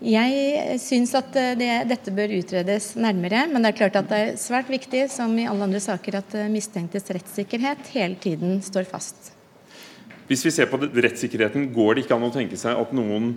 Jeg 0.00 0.78
syns 0.80 1.12
at 1.18 1.34
eh, 1.36 1.52
det, 1.60 1.68
dette 1.90 2.12
bør 2.16 2.32
utredes 2.38 2.94
nærmere, 2.96 3.44
men 3.50 3.60
det 3.60 3.74
er 3.74 3.78
klart 3.82 4.00
at 4.00 4.08
det 4.08 4.20
er 4.22 4.40
svært 4.40 4.70
viktig 4.72 5.04
som 5.12 5.34
i 5.36 5.44
alle 5.44 5.66
andre 5.68 5.82
saker, 5.84 6.16
at 6.22 6.36
eh, 6.40 6.48
mistenktes 6.52 7.12
rettssikkerhet 7.12 7.92
hele 7.92 8.16
tiden 8.20 8.62
står 8.64 8.88
fast. 8.88 9.34
Hvis 10.30 10.46
vi 10.46 10.52
ser 10.54 10.70
på 10.70 10.78
rettssikkerheten, 10.80 11.68
går 11.74 11.98
det 11.98 12.06
ikke 12.06 12.16
an 12.16 12.28
å 12.30 12.32
tenke 12.32 12.56
seg 12.56 12.80
at 12.80 12.94
noen 12.96 13.34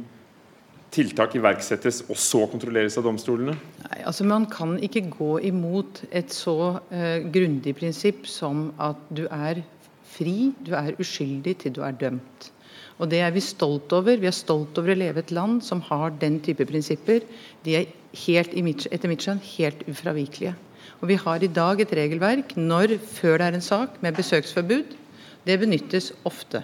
tiltak 0.94 1.36
iverksettes 1.38 2.04
og 2.08 2.18
så 2.20 2.44
kontrolleres 2.52 2.98
av 3.00 3.08
domstolene? 3.08 3.56
Nei, 3.84 4.00
altså 4.06 4.26
Man 4.30 4.48
kan 4.52 4.78
ikke 4.84 5.06
gå 5.12 5.38
imot 5.50 6.04
et 6.12 6.34
så 6.34 6.58
uh, 6.78 7.20
grundig 7.34 7.76
prinsipp 7.80 8.28
som 8.30 8.70
at 8.82 9.00
du 9.10 9.26
er 9.28 9.64
fri, 10.14 10.54
du 10.62 10.76
er 10.78 10.94
uskyldig 11.02 11.58
til 11.64 11.76
du 11.78 11.82
er 11.86 11.98
dømt. 11.98 12.52
Og 13.02 13.10
det 13.10 13.24
er 13.26 13.34
vi 13.34 13.42
stolt 13.42 13.92
over. 13.96 14.20
Vi 14.22 14.30
er 14.30 14.36
stolt 14.36 14.78
over 14.78 14.94
å 14.94 15.00
leve 15.00 15.24
et 15.24 15.34
land 15.34 15.64
som 15.66 15.82
har 15.90 16.14
den 16.22 16.38
type 16.46 16.66
prinsipper. 16.70 17.26
De 17.66 17.78
er 17.80 17.90
helt, 18.26 18.54
etter 18.54 19.10
mitt 19.10 19.26
skjønn 19.26 19.42
helt 19.56 19.82
ufravikelige. 19.90 20.54
Og 21.02 21.10
vi 21.10 21.18
har 21.20 21.44
i 21.44 21.52
dag 21.52 21.82
et 21.82 21.96
regelverk 21.98 22.54
når, 22.60 22.98
før 23.02 23.40
det 23.40 23.48
er 23.48 23.58
en 23.58 23.66
sak 23.66 23.98
med 24.06 24.16
besøksforbud. 24.20 24.94
Det 25.44 25.60
benyttes 25.60 26.12
ofte. 26.24 26.64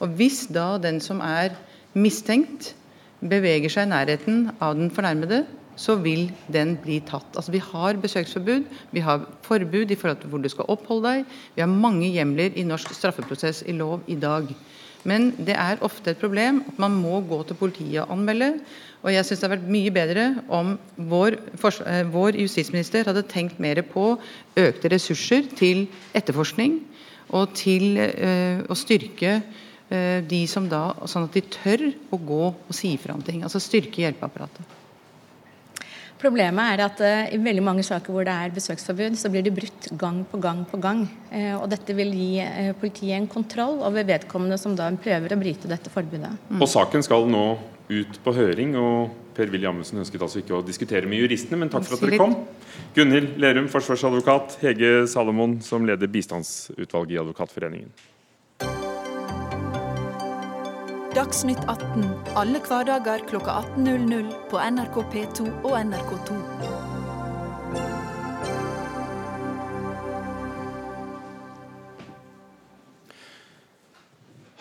Og 0.00 0.16
hvis 0.18 0.46
da 0.52 0.74
den 0.82 0.98
som 1.00 1.22
er 1.24 1.54
mistenkt, 1.94 2.74
beveger 3.20 3.72
seg 3.72 3.88
i 3.88 3.92
nærheten 3.92 4.50
av 4.60 4.76
den 4.78 4.90
fornærmede, 4.94 5.44
så 5.80 5.96
vil 5.96 6.28
den 6.52 6.74
bli 6.82 6.98
tatt. 7.08 7.28
Altså 7.36 7.52
Vi 7.52 7.62
har 7.64 8.00
besøksforbud, 8.00 8.66
vi 8.92 9.00
har 9.00 9.24
forbud 9.46 9.90
i 9.90 9.96
forhold 9.96 10.20
til 10.20 10.32
hvor 10.32 10.42
du 10.42 10.48
skal 10.52 10.68
oppholde 10.68 11.08
deg. 11.08 11.24
Vi 11.54 11.64
har 11.64 11.70
mange 11.70 12.10
hjemler 12.10 12.56
i 12.56 12.66
norsk 12.68 12.92
straffeprosess 12.94 13.62
i 13.66 13.72
lov 13.72 14.04
i 14.06 14.18
dag. 14.20 14.50
Men 15.08 15.30
det 15.38 15.56
er 15.56 15.80
ofte 15.80 16.12
et 16.12 16.20
problem 16.20 16.60
at 16.68 16.78
man 16.78 16.92
må 16.92 17.22
gå 17.24 17.42
til 17.48 17.56
politiet 17.56 18.02
og 18.02 18.12
anmelde. 18.12 18.52
Og 19.00 19.14
jeg 19.14 19.24
syns 19.24 19.40
det 19.40 19.48
hadde 19.48 19.56
vært 19.56 19.72
mye 19.72 19.92
bedre 19.94 20.26
om 20.52 20.74
vår, 20.96 21.38
eh, 21.86 22.04
vår, 22.12 22.36
justisminister 22.36 23.08
hadde 23.08 23.24
tenkt 23.24 23.60
mer 23.60 23.80
på 23.80 24.18
økte 24.60 24.92
ressurser 24.92 25.48
til 25.56 25.86
etterforskning 26.12 26.82
og 27.30 27.54
til 27.54 27.94
uh, 27.96 28.58
å 28.66 28.74
styrke 28.74 29.36
de 29.90 30.38
som 30.46 30.68
da 30.70 30.92
Sånn 31.10 31.24
at 31.26 31.34
de 31.34 31.40
tør 31.50 31.82
å 32.14 32.18
gå 32.22 32.44
og 32.52 32.76
si 32.76 32.92
fra 33.02 33.16
om 33.16 33.24
ting. 33.26 33.40
Altså 33.42 33.58
styrke 33.62 34.04
hjelpeapparatet. 34.04 34.76
Problemet 36.20 36.74
er 36.74 36.82
at 36.84 37.00
uh, 37.00 37.32
i 37.32 37.38
veldig 37.40 37.62
mange 37.64 37.84
saker 37.86 38.12
hvor 38.12 38.26
det 38.28 38.34
er 38.34 38.52
besøksforbud, 38.52 39.16
så 39.16 39.30
blir 39.32 39.44
det 39.46 39.54
brutt 39.56 39.88
gang 39.96 40.20
på 40.28 40.40
gang 40.42 40.66
på 40.68 40.80
gang. 40.82 41.06
Uh, 41.32 41.62
og 41.62 41.70
dette 41.72 41.96
vil 41.96 42.12
gi 42.12 42.44
uh, 42.44 42.74
politiet 42.76 43.16
en 43.16 43.28
kontroll 43.30 43.80
over 43.86 44.04
vedkommende 44.04 44.58
som 44.60 44.74
da 44.76 44.90
prøver 45.00 45.32
å 45.32 45.40
bryte 45.40 45.70
dette 45.70 45.92
forbudet. 45.92 46.34
Mm. 46.50 46.60
Og 46.60 46.68
Saken 46.68 47.06
skal 47.06 47.24
nå 47.30 47.46
ut 47.90 48.20
på 48.22 48.36
høring, 48.36 48.76
og 48.76 49.32
Per-Willy 49.34 49.66
Amundsen 49.70 50.02
ønsket 50.02 50.20
altså 50.26 50.42
ikke 50.42 50.58
å 50.58 50.62
diskutere 50.66 51.08
med 51.08 51.24
juristene, 51.24 51.62
men 51.62 51.72
takk 51.72 51.88
for 51.88 51.96
at 51.96 52.04
dere 52.04 52.20
kom. 52.20 52.36
Gunhild 52.94 53.40
Lerum, 53.40 53.72
forsvarsadvokat. 53.72 54.60
Hege 54.60 54.92
Salomon, 55.10 55.56
som 55.64 55.88
leder 55.88 56.10
bistandsutvalget 56.12 57.16
i 57.16 57.22
Advokatforeningen. 57.24 58.09
Dagsnytt 61.10 61.64
18 61.66 62.04
alle 62.38 62.60
hverdager 62.62 63.24
kl 63.26 63.40
18.00 63.42 64.28
på 64.46 64.60
NRK 64.62 64.98
P2 65.10 65.46
og 65.66 65.72
NRK2. 65.74 66.36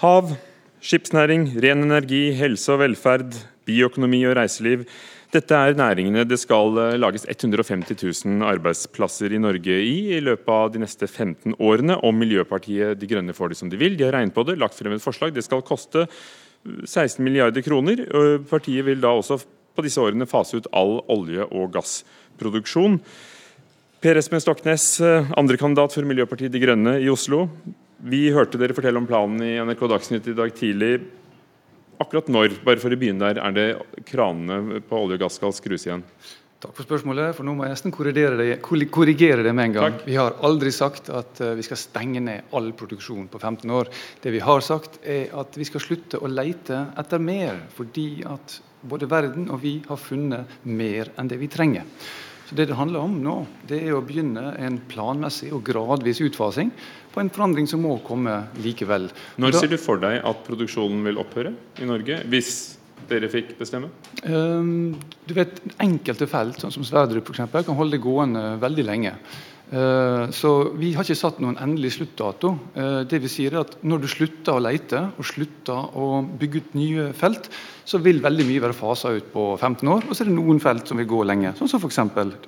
Hav, 0.01 0.33
skipsnæring, 0.81 1.45
ren 1.61 1.85
energi, 1.85 2.31
helse 2.33 2.73
og 2.73 2.81
velferd, 2.81 3.37
bioøkonomi 3.69 4.23
og 4.25 4.39
reiseliv. 4.41 4.87
Dette 5.29 5.53
er 5.53 5.75
næringene 5.77 6.23
det 6.25 6.39
skal 6.41 6.73
eh, 6.81 6.95
lages 6.97 7.27
150 7.29 7.93
000 8.25 8.45
arbeidsplasser 8.49 9.35
i 9.35 9.41
Norge 9.41 9.75
i 9.85 10.15
i 10.15 10.21
løpet 10.25 10.49
av 10.49 10.71
de 10.73 10.81
neste 10.81 11.05
15 11.05 11.53
årene, 11.61 11.99
om 12.01 12.17
Miljøpartiet 12.17 12.97
De 12.97 13.09
Grønne 13.09 13.35
får 13.37 13.51
det 13.51 13.59
som 13.59 13.69
de 13.69 13.77
vil. 13.77 13.97
De 13.97 14.07
har 14.07 14.17
regnet 14.17 14.33
på 14.33 14.45
det, 14.47 14.57
lagt 14.57 14.77
frem 14.79 14.95
et 14.95 15.05
forslag. 15.05 15.35
Det 15.35 15.45
skal 15.45 15.61
koste 15.61 16.07
16 16.65 17.21
milliarder 17.21 17.61
kroner. 17.61 18.01
Partiet 18.49 18.87
vil 18.87 19.03
da 19.03 19.13
også 19.19 19.37
på 19.77 19.85
disse 19.85 20.01
årene 20.01 20.27
fase 20.27 20.57
ut 20.57 20.71
all 20.73 20.97
olje- 21.13 21.45
og 21.45 21.69
gassproduksjon. 21.77 22.97
Per 24.01 24.17
Espen 24.17 24.41
Stoknes, 24.41 24.99
eh, 25.03 25.29
andrekandidat 25.37 25.93
for 25.93 26.09
Miljøpartiet 26.09 26.51
De 26.51 26.59
Grønne 26.59 26.97
i 27.03 27.09
Oslo. 27.11 27.49
Vi 28.01 28.29
hørte 28.31 28.57
dere 28.57 28.73
fortelle 28.73 28.97
om 28.97 29.07
planen 29.07 29.41
i 29.43 29.57
NRK 29.59 29.87
Dagsnytt 29.91 30.27
i 30.31 30.33
dag 30.33 30.53
tidlig. 30.55 31.01
Akkurat 31.99 32.29
når, 32.31 32.59
bare 32.65 32.81
for 32.81 32.93
å 32.93 32.99
begynne 32.99 33.29
der, 33.29 33.41
er 33.43 33.55
det 33.55 34.03
kranene 34.09 34.81
på 34.85 35.01
olje 35.03 35.19
og 35.19 35.25
gass 35.25 35.39
skal 35.39 35.55
skrus 35.55 35.87
igjen? 35.87 36.05
Takk 36.59 36.73
for 36.75 36.83
spørsmålet, 36.83 37.31
for 37.37 37.47
nå 37.47 37.53
må 37.55 37.63
jeg 37.63 37.71
nesten 37.71 37.93
korrigere 37.95 38.35
det, 38.35 38.47
korrigere 38.59 39.45
det 39.45 39.53
med 39.55 39.69
en 39.69 39.75
gang. 39.77 39.93
Takk. 39.95 40.07
Vi 40.09 40.17
har 40.19 40.35
aldri 40.43 40.73
sagt 40.75 41.07
at 41.15 41.39
eh, 41.39 41.53
vi 41.55 41.63
skal 41.63 41.79
stenge 41.79 42.19
ned 42.25 42.49
all 42.55 42.73
produksjon 42.75 43.29
på 43.31 43.39
15 43.39 43.71
år. 43.77 43.91
Det 44.19 44.33
vi 44.35 44.41
har 44.43 44.65
sagt, 44.65 44.99
er 45.07 45.31
at 45.39 45.55
vi 45.55 45.67
skal 45.69 45.85
slutte 45.85 46.19
å 46.19 46.27
leite 46.27 46.81
etter 46.99 47.23
mer, 47.23 47.61
fordi 47.77 48.09
at 48.27 48.57
både 48.91 49.07
verden 49.07 49.47
og 49.53 49.63
vi 49.63 49.77
har 49.87 50.03
funnet 50.03 50.59
mer 50.67 51.13
enn 51.15 51.31
det 51.31 51.39
vi 51.39 51.47
trenger. 51.51 51.87
Så 52.49 52.55
Det 52.55 52.65
det 52.67 52.75
handler 52.75 53.05
om 53.05 53.15
nå, 53.23 53.37
det 53.69 53.79
er 53.85 53.93
å 53.93 54.03
begynne 54.03 54.55
en 54.57 54.81
planmessig 54.89 55.53
og 55.53 55.63
gradvis 55.63 56.19
utfasing 56.25 56.71
på 57.13 57.21
en 57.21 57.29
forandring 57.33 57.67
som 57.67 57.81
må 57.81 57.97
komme 58.05 58.47
likevel. 58.61 59.09
Når 59.37 59.51
Da- 59.51 59.59
ser 59.59 59.67
du 59.67 59.77
for 59.77 59.97
deg 59.97 60.21
at 60.23 60.43
produksjonen 60.45 61.03
vil 61.03 61.17
opphøre 61.17 61.53
i 61.81 61.85
Norge, 61.85 62.23
hvis 62.29 62.77
dere 63.09 63.29
fikk 63.29 63.57
bestemme? 63.57 63.89
Ehm, 64.23 64.95
du 65.25 65.33
vet, 65.33 65.59
Enkelte 65.79 66.27
felt, 66.27 66.57
sånn 66.61 66.71
som 66.71 66.83
Sverdrup 66.83 67.25
for 67.25 67.33
eksempel, 67.33 67.65
kan 67.65 67.75
holde 67.75 67.91
det 67.97 68.01
gående 68.01 68.59
veldig 68.59 68.85
lenge. 68.85 69.13
Eh, 69.69 70.29
så 70.33 70.51
Vi 70.73 70.93
har 70.95 71.05
ikke 71.05 71.17
satt 71.17 71.39
noen 71.43 71.57
endelig 71.61 71.93
sluttdato. 71.99 72.55
Eh, 72.73 73.01
det 73.09 73.19
vi 73.21 73.29
sier 73.29 73.53
er 73.53 73.61
at 73.61 73.75
Når 73.85 74.01
du 74.01 74.07
slutter 74.09 74.57
å 74.57 74.63
lete 74.63 75.01
og 75.13 75.25
slutter 75.25 75.93
å 75.93 76.23
bygge 76.25 76.63
ut 76.63 76.73
nye 76.79 77.11
felt, 77.13 77.49
så 77.89 77.97
vil 78.01 78.21
veldig 78.21 78.45
mye 78.45 78.61
være 78.61 78.77
fasa 78.77 79.11
ut 79.15 79.29
på 79.33 79.43
15 79.57 79.89
år. 79.89 80.05
Og 80.05 80.13
så 80.13 80.23
er 80.23 80.29
det 80.29 80.35
noen 80.35 80.59
felt 80.61 80.89
som 80.89 80.99
vil 80.99 81.07
gå 81.09 81.23
lenge, 81.25 81.55
sånn 81.57 81.71
som 81.71 81.81
f.eks. 81.81 81.99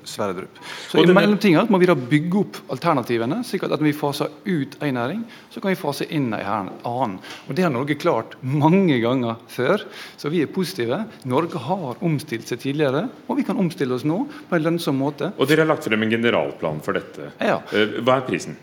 Sverdrup. 0.06 0.60
Så 0.92 1.02
I 1.02 1.10
mellomtida 1.10 1.66
må 1.72 1.80
vi 1.82 1.90
da 1.90 1.96
bygge 1.98 2.42
opp 2.42 2.60
alternativene, 2.76 3.42
slik 3.48 3.66
at 3.66 3.74
når 3.74 3.88
vi 3.90 3.96
faser 3.98 4.30
ut 4.46 4.78
en 4.82 4.98
næring, 5.00 5.24
så 5.50 5.64
kan 5.64 5.74
vi 5.74 5.80
fase 5.80 6.06
inn 6.14 6.30
en 6.38 6.70
annen. 6.86 7.18
Og 7.48 7.56
Det 7.58 7.66
har 7.66 7.74
Norge 7.74 7.98
klart 8.02 8.38
mange 8.42 9.00
ganger 9.02 9.42
før, 9.50 9.86
så 10.18 10.30
vi 10.30 10.44
er 10.44 10.54
positive. 10.54 11.04
Norge 11.26 11.58
har 11.58 12.02
omstilt 12.06 12.50
seg 12.52 12.62
tidligere, 12.62 13.08
og 13.28 13.40
vi 13.40 13.46
kan 13.48 13.58
omstille 13.62 13.98
oss 13.98 14.06
nå 14.06 14.24
på 14.50 14.58
en 14.58 14.66
lønnsom 14.68 15.00
måte. 15.02 15.34
Og 15.38 15.50
dere 15.50 15.66
har 15.66 15.74
lagt 15.74 15.90
frem 15.90 16.06
en 16.06 16.14
generalplan 16.14 16.84
for 16.86 16.98
dette. 16.98 17.11
Ja. 17.42 17.60
Eh, 17.74 18.00
Hva 18.02 18.18
er 18.22 18.28
prisen? 18.28 18.58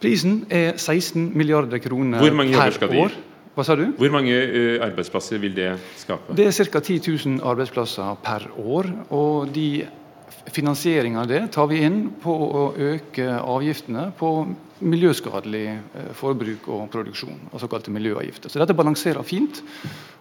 Prisen 0.00 0.44
er 0.50 0.76
16 0.76 1.30
milliarder 1.34 1.78
kroner 1.78 2.18
Hvor 2.20 2.34
mange 2.36 2.52
per 2.52 2.70
skal 2.76 2.96
år. 2.96 3.14
Hva 3.56 3.64
sa 3.64 3.74
du? 3.74 3.86
Hvor 3.96 4.10
mange 4.12 4.32
eh, 4.36 4.82
arbeidsplasser 4.84 5.38
vil 5.40 5.54
det 5.56 5.70
skape? 5.96 6.34
Det 6.36 6.46
er 6.46 6.52
ca. 6.52 6.80
10 6.80 7.00
000 7.08 7.40
arbeidsplasser 7.42 8.18
per 8.24 8.48
år. 8.58 8.90
og 9.10 9.54
de 9.54 9.86
Finansieringa 10.52 11.20
av 11.20 11.30
det 11.30 11.40
tar 11.54 11.66
vi 11.70 11.82
inn 11.82 12.00
på 12.22 12.32
å 12.32 12.68
øke 12.78 13.26
avgiftene 13.40 14.10
på 14.18 14.30
miljøskadelig 14.84 15.64
eh, 15.72 16.10
forbruk 16.16 16.68
og 16.72 16.90
produksjon, 16.92 17.48
og 17.50 17.62
såkalte 17.62 17.92
miljøavgifter. 17.94 18.52
Så 18.52 18.60
dette 18.60 18.76
balanserer 18.76 19.24
fint. 19.26 19.62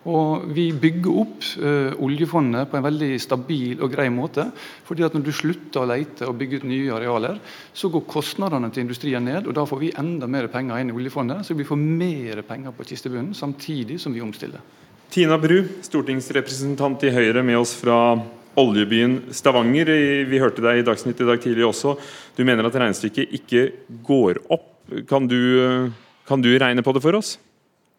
Og 0.06 0.46
vi 0.54 0.68
bygger 0.78 1.18
opp 1.18 1.46
eh, 1.58 1.96
oljefondet 2.06 2.70
på 2.70 2.78
en 2.78 2.86
veldig 2.86 3.12
stabil 3.22 3.82
og 3.82 3.92
grei 3.92 4.08
måte. 4.14 4.48
fordi 4.86 5.04
at 5.04 5.14
når 5.14 5.26
du 5.26 5.32
slutter 5.34 5.82
å 5.82 5.90
lete 5.90 6.30
og 6.30 6.38
bygge 6.38 6.62
ut 6.62 6.70
nye 6.70 6.94
arealer, 6.94 7.40
så 7.74 7.90
går 7.90 8.06
kostnadene 8.08 8.70
til 8.72 8.86
industrien 8.86 9.26
ned, 9.26 9.48
og 9.48 9.54
da 9.58 9.66
får 9.66 9.82
vi 9.82 9.94
enda 9.98 10.28
mer 10.28 10.48
penger 10.48 10.80
inn 10.80 10.94
i 10.94 10.96
oljefondet, 10.96 11.46
så 11.46 11.58
vi 11.58 11.66
får 11.66 11.82
mer 11.82 12.42
penger 12.48 12.72
på 12.72 12.86
kistebunnen 12.86 13.34
samtidig 13.34 14.00
som 14.00 14.14
vi 14.14 14.22
omstiller. 14.22 14.62
Tina 15.10 15.38
Bru, 15.38 15.62
stortingsrepresentant 15.82 17.04
i 17.06 17.14
Høyre, 17.14 17.44
med 17.44 17.58
oss 17.58 17.76
fra 17.78 18.18
oljebyen 18.60 19.20
Stavanger. 19.36 19.92
Vi 20.30 20.42
hørte 20.42 20.64
deg 20.66 20.82
i 20.82 20.88
Dagsnytt 20.88 21.22
i 21.22 21.28
dag 21.28 21.42
tidlig 21.44 21.68
også. 21.68 21.96
Du 22.38 22.44
mener 22.48 22.68
at 22.68 22.76
regnestykket 22.76 23.34
ikke 23.40 23.68
går 24.08 24.44
opp. 24.54 24.72
Kan 25.10 25.26
du, 25.30 25.92
kan 26.30 26.44
du 26.44 26.52
regne 26.62 26.84
på 26.86 26.94
det 26.94 27.02
for 27.02 27.18
oss? 27.18 27.36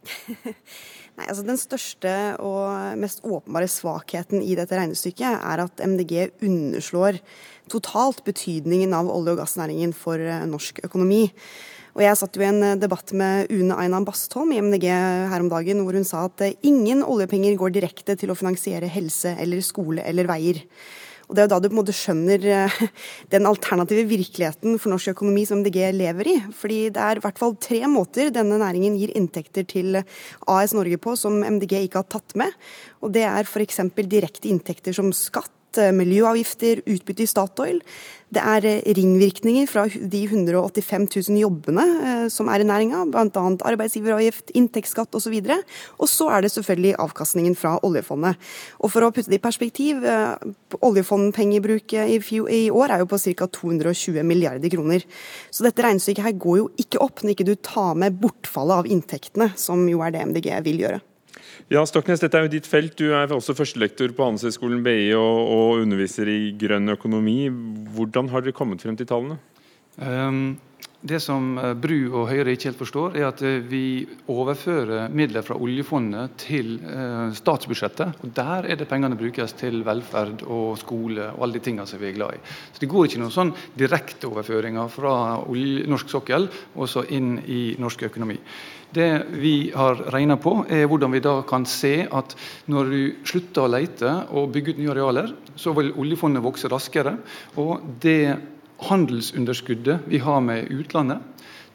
Nei, 1.16 1.30
altså 1.30 1.46
Den 1.46 1.56
største 1.56 2.12
og 2.44 2.98
mest 3.00 3.22
åpenbare 3.24 3.68
svakheten 3.72 4.42
i 4.44 4.56
dette 4.58 4.76
regnestykket 4.76 5.38
er 5.40 5.62
at 5.64 5.80
MDG 5.80 6.42
underslår 6.44 7.20
totalt 7.72 8.20
betydningen 8.26 8.92
av 8.94 9.08
olje- 9.10 9.32
og 9.32 9.40
gassnæringen 9.40 9.94
for 9.96 10.20
eh, 10.20 10.44
norsk 10.46 10.82
økonomi. 10.86 11.24
Og 11.96 12.02
Jeg 12.04 12.18
satt 12.20 12.36
jo 12.36 12.42
i 12.44 12.50
en 12.50 12.60
eh, 12.60 12.76
debatt 12.76 13.08
med 13.16 13.48
Une 13.56 13.72
Einan 13.80 14.04
Bastholm 14.04 14.50
i 14.52 14.60
MDG 14.60 14.84
her 15.32 15.40
om 15.40 15.48
dagen, 15.48 15.80
hvor 15.80 15.96
hun 15.96 16.04
sa 16.04 16.26
at 16.28 16.42
eh, 16.44 16.58
ingen 16.68 17.00
oljepenger 17.00 17.56
går 17.56 17.72
direkte 17.72 18.18
til 18.20 18.28
å 18.28 18.36
finansiere 18.36 18.90
helse 18.92 19.32
eller 19.40 19.64
skole 19.64 20.04
eller 20.04 20.28
veier. 20.28 20.60
Og 21.26 21.34
Det 21.34 21.40
er 21.40 21.48
jo 21.48 21.52
da 21.54 21.58
du 21.58 21.70
på 21.70 21.72
en 21.72 21.78
måte 21.80 21.94
skjønner 21.96 22.44
eh, 22.52 22.76
den 23.32 23.48
alternative 23.48 24.04
virkeligheten 24.12 24.76
for 24.76 24.92
norsk 24.92 25.14
økonomi 25.14 25.46
som 25.48 25.64
MDG 25.64 25.80
lever 25.96 26.32
i. 26.34 26.36
Fordi 26.52 26.82
det 26.92 27.00
er 27.00 27.16
i 27.16 27.24
hvert 27.24 27.40
fall 27.40 27.56
tre 27.64 27.80
måter 27.88 28.28
denne 28.34 28.60
næringen 28.60 29.00
gir 29.00 29.16
inntekter 29.16 29.64
til 29.64 30.02
AS 30.04 30.76
Norge 30.76 31.00
på 31.00 31.16
som 31.16 31.40
MDG 31.40 31.78
ikke 31.86 32.04
har 32.04 32.10
tatt 32.12 32.36
med. 32.36 32.52
Og 33.00 33.16
Det 33.16 33.24
er 33.24 33.48
f.eks. 33.48 33.86
direkte 34.04 34.52
inntekter 34.52 34.92
som 34.92 35.08
skatt, 35.16 35.55
eh, 35.80 35.92
miljøavgifter, 35.94 36.82
utbytte 36.86 37.24
i 37.24 37.28
Statoil. 37.30 37.80
Det 38.34 38.42
er 38.42 38.66
eh, 38.66 38.88
ringvirkninger 38.96 39.68
fra 39.70 39.84
de 39.86 40.22
185 40.26 41.06
000 41.30 41.38
jobbene 41.40 41.84
eh, 41.84 42.26
som 42.32 42.50
er 42.52 42.62
i 42.62 42.66
næringa, 42.68 43.04
bl.a. 43.12 43.44
arbeidsgiveravgift, 43.70 44.52
inntektsskatt 44.58 45.14
osv. 45.18 45.36
Og 46.00 46.10
så 46.10 46.28
er 46.34 46.44
det 46.44 46.52
selvfølgelig 46.54 46.94
avkastningen 47.06 47.56
fra 47.58 47.76
oljefondet. 47.86 48.38
Og 48.82 48.92
For 48.94 49.06
å 49.06 49.10
putte 49.14 49.32
det 49.32 49.40
i 49.40 49.44
perspektiv, 49.44 50.04
oljefondpengebruket 50.80 52.30
i 52.30 52.62
år 52.70 52.94
er 52.94 53.02
jo 53.02 53.10
på 53.10 53.20
ca. 53.26 53.50
220 53.60 54.22
milliarder 54.26 54.72
kroner. 54.72 55.04
Så 55.50 55.66
dette 55.66 55.84
regnestykket 55.84 56.26
her 56.26 56.38
går 56.40 56.62
jo 56.62 56.70
ikke 56.82 57.02
opp 57.04 57.22
når 57.22 57.36
ikke 57.36 57.50
du 57.50 57.56
tar 57.60 57.94
med 57.98 58.18
bortfallet 58.22 58.82
av 58.82 58.90
inntektene, 58.90 59.52
som 59.60 59.86
jo 59.90 60.02
er 60.04 60.16
det 60.16 60.26
MDG 60.30 60.50
vil 60.66 60.86
gjøre. 60.86 61.04
Ja, 61.72 61.82
Stoknes, 61.88 62.22
dette 62.22 62.38
er 62.38 62.46
jo 62.46 62.52
ditt 62.52 62.68
felt. 62.68 62.96
Du 62.98 63.10
er 63.16 63.32
også 63.34 63.56
førstelektor 63.56 64.12
på 64.16 64.28
Handelshøyskolen 64.28 64.84
BI 64.86 65.10
og, 65.18 65.40
og 65.56 65.82
underviser 65.84 66.30
i 66.30 66.54
grønn 66.58 66.94
økonomi. 66.94 67.48
Hvordan 67.96 68.30
har 68.32 68.44
dere 68.44 68.56
kommet 68.56 68.84
frem 68.84 68.98
til 68.98 69.08
tallene? 69.10 69.40
Um, 69.96 70.58
det 71.06 71.18
som 71.22 71.58
eh, 71.60 71.74
Bru 71.78 71.96
og 72.16 72.30
Høyre 72.30 72.54
ikke 72.56 72.70
helt 72.70 72.80
forstår, 72.80 73.16
er 73.18 73.28
at 73.28 73.42
eh, 73.44 73.60
vi 73.68 74.06
overfører 74.32 75.12
midler 75.12 75.44
fra 75.46 75.58
oljefondet 75.60 76.34
til 76.40 76.78
eh, 76.82 77.34
statsbudsjettet. 77.36 78.22
og 78.24 78.32
Der 78.34 78.66
er 78.72 78.80
det 78.80 78.88
pengene 78.90 79.18
brukes 79.18 79.54
til 79.60 79.84
velferd 79.86 80.42
og 80.42 80.78
skole 80.80 81.28
og 81.34 81.44
alle 81.44 81.58
de 81.58 81.64
tingene 81.66 81.86
som 81.86 82.00
vi 82.02 82.10
er 82.10 82.16
glad 82.16 82.38
i. 82.38 82.40
Så 82.72 82.82
Det 82.82 82.90
går 82.90 83.06
ikke 83.06 83.22
noen 83.22 83.34
sånn 83.34 83.52
direkteoverføringer 83.78 84.90
fra 84.92 85.14
norsk 85.92 86.10
sokkel 86.10 86.48
og 86.74 86.90
så 86.90 87.04
inn 87.12 87.36
i 87.44 87.76
norsk 87.78 88.08
økonomi. 88.08 88.40
Det 88.96 89.10
vi 89.36 89.70
har 89.76 89.98
regna 90.14 90.38
på, 90.40 90.62
er 90.72 90.86
hvordan 90.88 91.12
vi 91.12 91.20
da 91.20 91.42
kan 91.48 91.66
se 91.68 92.06
at 92.08 92.32
når 92.72 92.92
du 92.92 93.00
slutter 93.28 93.66
å 93.66 93.72
lete 93.74 94.12
og 94.32 94.54
bygge 94.54 94.72
ut 94.72 94.80
nye 94.80 94.92
arealer, 94.94 95.32
så 95.56 95.74
vil 95.76 95.92
oljefondet 96.00 96.44
vokse 96.44 96.70
raskere. 96.72 97.18
og 97.56 97.80
det 98.00 98.36
handelsunderskuddet 98.76 100.04
vi 100.08 100.18
har 100.20 100.40
med 100.44 100.70
utlandet, 100.72 101.20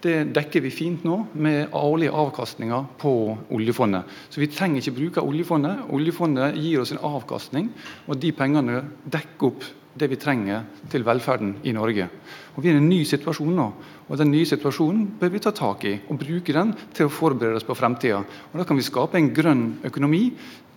det 0.02 0.34
dekker 0.34 0.64
vi 0.66 0.72
fint 0.74 1.04
nå 1.06 1.18
med 1.34 1.76
årlige 1.78 2.14
avkastninger 2.18 2.88
på 3.02 3.14
oljefondet. 3.54 4.08
Så 4.30 4.42
vi 4.42 4.50
trenger 4.50 4.82
ikke 4.82 4.98
bruke 4.98 5.22
oljefondet. 5.22 5.84
Oljefondet 5.94 6.58
gir 6.58 6.82
oss 6.82 6.94
en 6.96 7.04
avkastning, 7.06 7.70
og 8.08 8.18
de 8.18 8.32
pengene 8.34 8.82
dekker 9.06 9.52
opp 9.52 9.68
det 9.96 10.08
vi 10.12 10.20
trenger 10.20 10.64
til 10.92 11.04
velferden 11.04 11.58
i 11.68 11.74
Norge. 11.76 12.08
Og 12.56 12.64
Vi 12.64 12.70
er 12.70 12.78
i 12.78 12.82
en 12.82 12.90
ny 12.90 13.04
situasjon 13.08 13.56
nå, 13.56 13.68
og 14.10 14.18
den 14.18 14.32
nye 14.32 14.48
situasjonen 14.48 15.06
bør 15.20 15.32
vi 15.34 15.40
ta 15.40 15.52
tak 15.52 15.86
i 15.86 15.94
og 16.08 16.20
bruke 16.20 16.54
den 16.54 16.74
til 16.94 17.08
å 17.08 17.14
forberede 17.14 17.60
oss 17.60 17.68
på 17.68 17.76
fremtida. 17.76 18.24
Og 18.52 18.60
Da 18.60 18.66
kan 18.66 18.78
vi 18.78 18.84
skape 18.84 19.18
en 19.18 19.34
grønn 19.34 19.80
økonomi, 19.84 20.32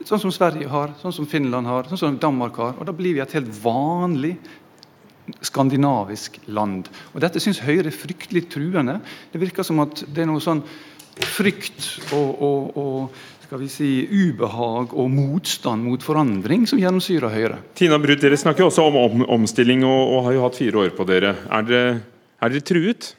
sånn 0.04 0.20
som 0.20 0.32
Sverige 0.32 0.68
har, 0.68 0.94
sånn 1.00 1.12
som 1.12 1.26
Finland 1.26 1.66
har, 1.66 1.84
sånn 1.84 1.98
som 1.98 2.18
Danmark 2.18 2.56
har. 2.56 2.74
Og 2.78 2.86
Da 2.86 2.92
blir 2.92 3.14
vi 3.14 3.20
et 3.20 3.32
helt 3.32 3.50
vanlig 3.62 4.38
skandinavisk 5.40 6.40
land. 6.48 6.88
Og 7.14 7.20
Dette 7.20 7.40
syns 7.40 7.62
Høyre 7.64 7.86
er 7.86 7.96
fryktelig 7.96 8.48
truende. 8.50 9.00
Det 9.32 9.40
virker 9.40 9.62
som 9.62 9.80
at 9.80 10.04
det 10.06 10.22
er 10.22 10.26
noe 10.26 10.40
sånn 10.40 10.62
frykt 11.14 12.12
og, 12.12 12.42
og, 12.42 12.76
og 12.76 13.10
skal 13.54 13.62
vi 13.62 13.70
si, 13.70 13.88
ubehag 14.10 14.96
og 14.98 15.10
motstand 15.14 15.84
mot 15.86 16.02
forandring 16.02 16.64
som 16.66 16.80
gjennomsyrer 16.82 17.30
Høyre. 17.30 17.58
Tina 17.78 18.00
Brudd, 18.02 18.18
dere 18.18 18.34
snakker 18.34 18.64
jo 18.64 18.66
også 18.66 18.86
om, 18.88 18.96
om 18.98 19.22
omstilling 19.36 19.84
og, 19.86 20.00
og 20.10 20.24
har 20.26 20.34
jo 20.34 20.40
hatt 20.42 20.58
fire 20.58 20.80
år 20.82 20.90
på 20.96 21.06
dere. 21.06 21.36
Er 21.46 21.68
dere, 21.68 21.92
er 22.42 22.50
dere 22.50 22.66
truet? 22.66 23.12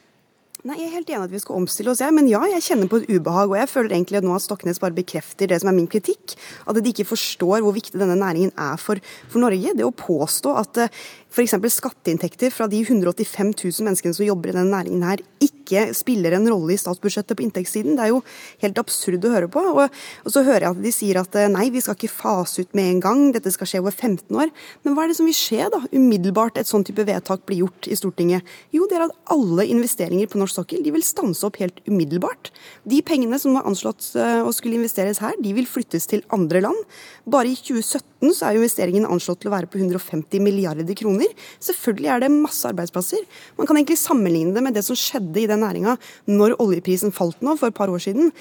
Nei, 0.66 0.80
Jeg 0.80 0.86
er 0.88 0.94
helt 0.96 1.10
enig 1.12 1.26
at 1.28 1.30
vi 1.30 1.38
skal 1.38 1.60
omstille 1.60 1.92
oss, 1.92 2.00
jeg. 2.02 2.10
Men 2.16 2.26
ja, 2.26 2.40
jeg 2.50 2.64
kjenner 2.66 2.88
på 2.90 2.98
et 2.98 3.10
ubehag. 3.12 3.52
Og 3.52 3.54
jeg 3.54 3.70
føler 3.70 3.94
egentlig 3.94 4.18
at 4.18 4.26
nå 4.26 4.32
at 4.34 4.42
Stoknes 4.42 4.80
bare 4.82 4.96
bekrefter 4.96 5.46
det 5.46 5.60
som 5.62 5.70
er 5.70 5.76
min 5.76 5.86
kritikk. 5.86 6.34
At 6.66 6.80
de 6.82 6.90
ikke 6.90 7.06
forstår 7.06 7.62
hvor 7.62 7.76
viktig 7.76 8.00
denne 8.00 8.16
næringen 8.18 8.50
er 8.58 8.80
for, 8.82 8.98
for 9.30 9.44
Norge. 9.44 9.76
Det 9.78 9.86
å 9.86 9.94
påstå 9.94 10.56
at 10.58 10.80
uh, 10.82 11.04
f.eks. 11.36 11.54
skatteinntekter 11.76 12.50
fra 12.50 12.66
de 12.72 12.80
185 12.82 13.52
000 13.52 13.86
menneskene 13.86 14.16
som 14.16 14.26
jobber 14.26 14.50
i 14.50 14.56
denne 14.56 14.72
næringen 14.72 15.06
her, 15.06 15.22
ikke 15.38 15.90
spiller 15.94 16.32
en 16.36 16.46
rolle 16.48 16.74
i 16.74 16.78
statsbudsjettet 16.80 17.36
på 17.36 17.42
inntektssiden, 17.44 17.96
det 17.98 18.04
er 18.04 18.12
jo 18.12 18.20
helt 18.62 18.78
absurd 18.80 19.24
å 19.26 19.32
høre 19.34 19.50
på. 19.52 19.62
Og, 19.74 19.82
og 20.22 20.32
så 20.32 20.44
hører 20.46 20.68
jeg 20.68 20.76
at 20.76 20.82
de 20.82 20.94
sier 20.94 21.20
at 21.20 21.38
uh, 21.38 21.46
nei, 21.52 21.68
vi 21.74 21.84
skal 21.84 21.94
ikke 21.98 22.10
fase 22.10 22.66
ut 22.66 22.74
med 22.78 22.90
en 22.90 23.02
gang, 23.06 23.24
dette 23.36 23.54
skal 23.54 23.70
skje 23.70 23.84
over 23.84 23.94
15 23.94 24.34
år. 24.34 24.50
Men 24.82 24.98
hva 24.98 25.06
er 25.06 25.14
det 25.14 25.18
som 25.20 25.30
vil 25.30 25.38
skje 25.38 25.70
da, 25.70 25.84
umiddelbart 25.94 26.58
et 26.58 26.70
sånn 26.70 26.86
type 26.86 27.06
vedtak 27.06 27.46
blir 27.46 27.62
gjort 27.62 27.86
i 27.86 27.98
Stortinget? 28.02 28.56
Jo, 28.74 28.90
det 28.90 28.98
er 28.98 29.06
at 29.06 29.16
alle 29.30 29.70
investeringer 29.70 30.30
på 30.32 30.42
norsk 30.42 30.55
sokkel, 30.56 30.82
de 30.84 30.92
vil 30.94 31.04
stanse 31.04 31.44
opp 31.46 31.60
helt 31.60 31.82
umiddelbart. 31.88 32.50
De 32.88 33.02
pengene 33.06 33.38
som 33.40 33.56
var 33.56 33.68
anslått 33.68 34.10
eh, 34.18 34.42
å 34.42 34.52
skulle 34.54 34.78
investeres 34.80 35.20
her, 35.22 35.36
de 35.42 35.54
vil 35.56 35.68
flyttes 35.68 36.08
til 36.10 36.24
andre 36.34 36.64
land. 36.64 36.98
Bare 37.28 37.52
i 37.52 37.56
2017 37.58 38.32
så 38.36 38.48
er 38.48 38.58
investeringen 38.58 39.06
anslått 39.06 39.42
til 39.42 39.50
å 39.50 39.54
være 39.54 39.70
på 39.70 39.78
150 39.80 40.42
milliarder 40.42 40.96
kroner. 40.98 41.32
Selvfølgelig 41.62 42.10
er 42.12 42.24
det 42.24 42.32
masse 42.32 42.68
arbeidsplasser. 42.68 43.22
Man 43.58 43.68
kan 43.68 43.78
egentlig 43.78 44.00
sammenligne 44.00 44.56
det 44.56 44.64
med 44.64 44.76
det 44.76 44.84
som 44.86 44.98
skjedde 44.98 45.42
i 45.42 45.48
den 45.50 45.62
næringa 45.64 45.96
når 46.30 46.56
oljeprisen 46.62 47.14
falt 47.14 47.42
nå 47.44 47.56
for 47.60 47.70
et 47.70 47.76
par 47.76 47.92
år 47.92 48.02
siden. 48.02 48.32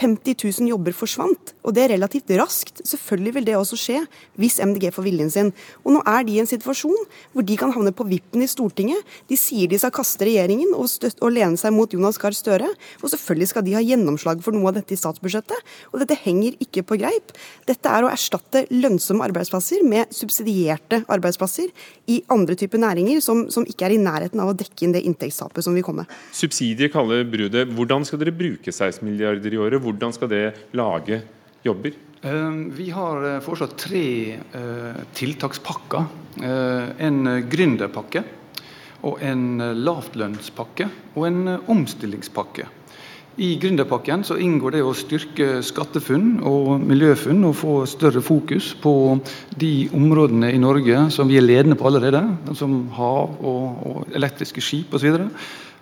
50 0.00 0.36
000 0.38 0.70
jobber 0.70 0.94
forsvant, 0.96 1.52
og 1.66 1.74
det 1.76 1.84
er 1.84 1.92
relativt 1.94 2.30
raskt. 2.38 2.80
Selvfølgelig 2.86 3.34
vil 3.36 3.48
det 3.48 3.56
også 3.58 3.78
skje 3.78 3.98
hvis 4.40 4.60
MDG 4.62 4.88
får 4.94 5.06
viljen 5.06 5.32
sin. 5.32 5.52
Og 5.84 5.96
nå 5.96 6.02
er 6.08 6.24
de 6.26 6.36
i 6.36 6.42
en 6.42 6.48
situasjon 6.48 6.96
hvor 7.34 7.46
de 7.46 7.58
kan 7.60 7.72
havne 7.74 7.92
på 7.96 8.06
vippen 8.08 8.44
i 8.44 8.48
Stortinget. 8.50 9.02
De 9.28 9.38
sier 9.38 9.70
de 9.70 9.78
skal 9.80 9.94
kaste 9.94 10.26
regjeringen 10.26 10.72
og, 10.76 10.88
støtte, 10.90 11.20
og 11.24 11.34
lene 11.34 11.49
seg 11.58 11.74
mot 11.74 11.90
Jonas 11.90 12.18
Gahr 12.20 12.36
Støre. 12.36 12.68
Og 13.00 13.12
selvfølgelig 13.12 13.50
skal 13.50 13.64
de 13.66 13.74
ha 13.76 13.82
gjennomslag 13.82 14.42
for 14.44 14.56
noe 14.56 14.70
av 14.70 14.78
dette 14.78 14.94
i 14.94 15.00
statsbudsjettet. 15.00 15.72
Og 15.90 16.02
dette 16.02 16.18
henger 16.22 16.58
ikke 16.62 16.84
på 16.86 16.98
greip. 17.00 17.34
Dette 17.68 17.90
er 17.90 18.06
å 18.06 18.12
erstatte 18.12 18.66
lønnsomme 18.74 19.24
arbeidsplasser 19.26 19.82
med 19.86 20.12
subsidierte 20.14 21.02
arbeidsplasser 21.10 21.72
i 22.10 22.20
andre 22.32 22.58
typer 22.60 22.82
næringer 22.82 23.22
som, 23.24 23.46
som 23.52 23.66
ikke 23.68 23.88
er 23.88 23.96
i 23.96 24.02
nærheten 24.02 24.42
av 24.42 24.52
å 24.52 24.58
dekke 24.58 24.86
inn 24.86 24.94
det 24.96 25.04
inntektstapet 25.08 25.66
som 25.66 25.76
vil 25.76 25.86
komme. 25.86 26.06
Subsidier 26.36 26.92
kaller 26.92 27.26
Brudet. 27.30 27.66
Hvordan 27.74 28.06
skal 28.06 28.22
dere 28.22 28.34
bruke 28.36 28.72
16 28.72 29.02
milliarder 29.06 29.54
i 29.54 29.60
året? 29.60 29.82
Hvordan 29.82 30.14
skal 30.16 30.30
det 30.32 30.44
lage 30.76 31.22
jobber? 31.66 31.96
Eh, 32.22 32.50
vi 32.76 32.90
har 32.92 33.24
eh, 33.24 33.40
foreslått 33.40 33.78
tre 33.80 34.06
eh, 34.36 35.04
tiltakspakker. 35.16 36.18
En 36.40 37.16
gründerpakke, 37.50 38.20
og 39.06 39.22
en 39.24 39.62
lavtlønnspakke 39.80 40.88
og 41.14 41.26
en 41.28 41.56
omstillingspakke. 41.70 42.68
I 43.40 43.54
gründerpakken 43.62 44.24
så 44.26 44.36
inngår 44.42 44.74
det 44.74 44.80
å 44.84 44.90
styrke 44.96 45.60
SkatteFUNN 45.64 46.42
og 46.44 46.82
Miljøfunn 46.82 47.46
og 47.48 47.54
få 47.56 47.74
større 47.88 48.20
fokus 48.20 48.72
på 48.82 48.92
de 49.56 49.88
områdene 49.96 50.50
i 50.52 50.58
Norge 50.60 51.06
som 51.14 51.30
vi 51.30 51.38
er 51.38 51.46
ledende 51.46 51.78
på 51.78 51.86
allerede, 51.88 52.24
som 52.58 52.82
hav 52.98 53.38
og, 53.38 53.62
og 53.86 54.16
elektriske 54.18 54.64
skip 54.64 54.98
osv. 54.98 55.22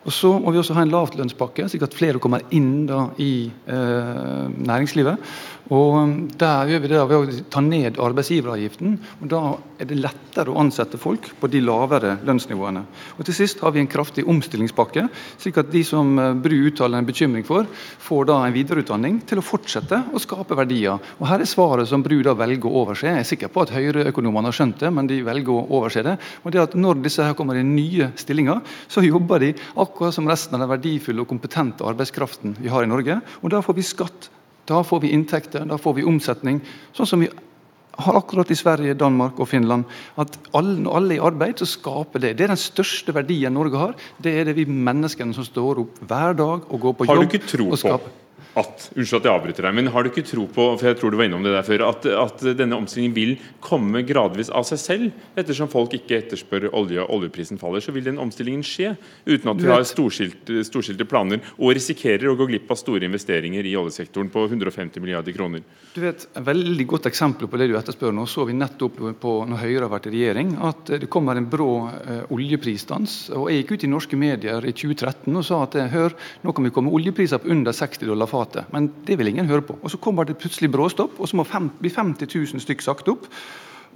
Og 0.08 0.14
så 0.14 0.30
må 0.40 0.54
vi 0.54 0.60
også 0.62 0.72
ha 0.72 0.86
en 0.86 0.92
lavtlønnspakke, 0.92 1.66
slik 1.68 1.84
at 1.84 1.96
flere 1.96 2.20
kommer 2.22 2.46
inn 2.56 2.86
da, 2.88 3.10
i 3.20 3.44
eh, 3.68 4.46
næringslivet. 4.56 5.20
Og 5.68 5.96
um, 6.00 6.12
Der 6.40 6.70
gjør 6.70 6.80
vi 6.80 6.88
det 6.88 7.00
ved 7.10 7.16
å 7.18 7.42
ta 7.52 7.60
ned 7.60 7.98
arbeidsgiveravgiften. 8.00 8.94
og 9.20 9.28
Da 9.28 9.40
er 9.78 9.88
det 9.90 9.98
lettere 10.00 10.48
å 10.48 10.60
ansette 10.62 10.96
folk 11.00 11.28
på 11.40 11.50
de 11.52 11.60
lavere 11.60 12.14
lønnsnivåene. 12.24 12.84
Og 13.18 13.28
Til 13.28 13.36
sist 13.36 13.60
har 13.60 13.74
vi 13.74 13.82
en 13.82 13.90
kraftig 13.90 14.24
omstillingspakke, 14.24 15.04
slik 15.36 15.60
at 15.60 15.68
de 15.72 15.82
som 15.84 16.14
uh, 16.16 16.32
Bru 16.32 16.56
uttaler 16.70 17.02
en 17.02 17.08
bekymring 17.08 17.44
for, 17.44 17.68
får 18.00 18.30
da 18.30 18.38
en 18.46 18.56
videreutdanning 18.56 19.20
til 19.28 19.42
å 19.42 19.44
fortsette 19.44 20.00
å 20.08 20.22
skape 20.24 20.56
verdier. 20.56 20.96
Og 21.20 21.28
Her 21.28 21.44
er 21.44 21.52
svaret 21.52 21.92
som 21.92 22.00
Bru 22.06 22.16
da 22.24 22.32
velger 22.38 22.70
å 22.70 22.86
overse. 22.86 23.10
Jeg 23.12 23.26
er 23.26 23.28
sikker 23.28 23.52
på 23.52 23.66
at 23.66 23.74
Høyre-økonomene 23.76 24.48
har 24.48 24.56
skjønt 24.56 24.80
det, 24.80 24.94
men 24.94 25.10
de 25.10 25.20
velger 25.26 25.52
å 25.52 25.66
overse 25.82 26.06
det. 26.06 26.16
Og 26.44 26.56
det 26.56 26.64
at 26.64 26.78
Når 26.78 27.04
disse 27.04 27.28
her 27.28 27.36
kommer 27.36 27.60
i 27.60 27.66
nye 27.66 28.08
stillinger, 28.16 28.64
så 28.88 29.04
jobber 29.04 29.44
de 29.44 29.52
akkurat 29.76 29.97
som 30.14 30.28
resten 30.30 30.56
av 30.56 30.62
den 30.62 30.70
verdifulle 30.70 31.22
og 31.24 31.30
kompetente 31.30 31.86
arbeidskraften 31.86 32.56
vi 32.62 32.70
har 32.72 32.86
i 32.86 32.90
Norge. 32.90 33.20
Og 33.42 33.52
da 33.52 33.62
får 33.64 33.76
vi 33.78 33.86
skatt 33.86 34.30
da 34.68 34.82
får 34.84 35.00
vi 35.00 35.12
inntekter, 35.16 35.64
da 35.64 35.78
får 35.80 35.94
vi 35.96 36.04
omsetning. 36.04 36.60
Sånn 36.96 37.08
som 37.08 37.22
vi 37.24 37.30
har 37.98 38.18
akkurat 38.18 38.50
i 38.52 38.56
Sverige, 38.58 38.96
Danmark 38.98 39.40
og 39.40 39.48
Finland. 39.50 39.88
At 40.20 40.36
alle, 40.56 40.76
når 40.84 40.98
alle 40.98 41.14
er 41.16 41.18
i 41.18 41.24
arbeid, 41.30 41.58
så 41.58 41.66
skaper 41.66 42.22
det. 42.22 42.34
Det 42.38 42.46
er 42.46 42.52
den 42.52 42.60
største 42.60 43.14
verdien 43.16 43.56
Norge 43.56 43.80
har. 43.80 43.96
Det 44.22 44.34
er 44.36 44.50
det 44.50 44.58
vi 44.60 44.68
menneskene 44.68 45.34
som 45.34 45.46
står 45.46 45.82
opp 45.82 46.02
hver 46.04 46.36
dag 46.38 46.68
og 46.68 46.84
går 46.84 46.98
på 46.98 47.08
jobb. 47.08 47.14
Har 47.14 47.24
du 47.24 47.30
ikke 47.30 47.48
tro 47.48 47.70
på 47.72 47.98
at 48.58 48.88
unnskyld 48.96 49.20
at 49.20 49.28
jeg 49.28 49.34
avbryter 49.34 49.66
deg, 49.66 49.76
men 49.78 49.90
har 49.92 50.04
du 50.04 50.10
ikke 50.10 50.26
tro 50.26 50.46
på 50.50 50.66
for 50.78 50.88
jeg 50.88 50.98
tror 50.98 51.12
du 51.12 51.18
var 51.20 51.28
innom 51.28 51.44
det 51.46 51.54
der 51.54 51.66
før, 51.66 51.84
at, 51.88 52.06
at 52.08 52.44
denne 52.58 52.76
omstillingen 52.78 53.14
vil 53.16 53.34
komme 53.64 54.02
gradvis 54.06 54.50
av 54.54 54.66
seg 54.68 54.80
selv? 54.82 55.24
Ettersom 55.38 55.70
folk 55.72 55.94
ikke 55.96 56.18
etterspør 56.18 56.68
olje 56.76 57.02
og 57.04 57.12
oljeprisen 57.18 57.60
faller, 57.60 57.82
så 57.84 57.94
vil 57.94 58.06
den 58.08 58.20
omstillingen 58.22 58.64
skje. 58.66 58.94
Uten 59.28 59.52
at 59.52 59.62
vi 59.62 59.70
har 59.70 59.86
storskilte, 59.88 60.62
storskilte 60.66 61.06
planer 61.08 61.42
og 61.56 61.74
risikerer 61.78 62.30
å 62.30 62.36
gå 62.38 62.48
glipp 62.50 62.72
av 62.72 62.80
store 62.80 63.06
investeringer 63.08 63.66
i 63.66 63.76
oljesektoren 63.78 64.30
på 64.32 64.46
150 64.48 65.04
milliarder 65.04 65.36
kroner. 65.36 65.64
Du 65.94 66.02
vet, 66.02 66.26
Et 66.38 66.44
veldig 66.44 66.86
godt 66.88 67.06
eksempel 67.10 67.48
på 67.50 67.58
det 67.60 67.68
du 67.70 67.76
etterspør 67.78 68.14
nå, 68.14 68.26
så 68.28 68.46
vi 68.48 68.56
nettopp 68.56 68.98
på 69.20 69.34
når 69.48 69.62
Høyre 69.62 69.86
har 69.86 69.92
vært 69.92 70.08
i 70.10 70.14
regjering, 70.14 70.54
at 70.64 70.92
det 71.02 71.10
kommer 71.12 71.38
en 71.38 71.48
brå 71.50 71.70
eh, 71.88 72.22
oljeprisdans. 72.34 73.18
og 73.36 73.50
Jeg 73.50 73.62
gikk 73.62 73.72
ut 73.74 73.86
i 73.86 73.92
norske 73.92 74.18
medier 74.18 74.66
i 74.66 74.74
2013 74.74 75.36
og 75.38 75.46
sa 75.46 75.62
at 75.64 75.78
hør, 75.92 76.14
nå 76.44 76.54
kan 76.54 76.66
vi 76.66 76.72
komme 76.74 76.92
oljepriser 76.94 77.42
på 77.42 77.52
under 77.54 77.74
60 77.76 78.08
dollar 78.08 78.30
fatet 78.30 78.47
private. 78.48 78.72
Men 78.72 78.90
det 79.06 79.18
vil 79.18 79.28
ingen 79.28 79.46
høre 79.46 79.62
på. 79.62 79.78
Og 79.82 79.90
Så 79.90 79.98
kommer 79.98 80.24
det 80.24 80.38
plutselig 80.38 80.70
bråstopp, 80.70 81.20
og 81.20 81.28
så 81.28 81.36
må 81.36 81.44
fem, 81.44 81.70
bli 81.80 81.90
50 81.90 82.26
000 82.34 82.60
stykk 82.60 82.82
sagt 82.82 83.08
opp. 83.08 83.26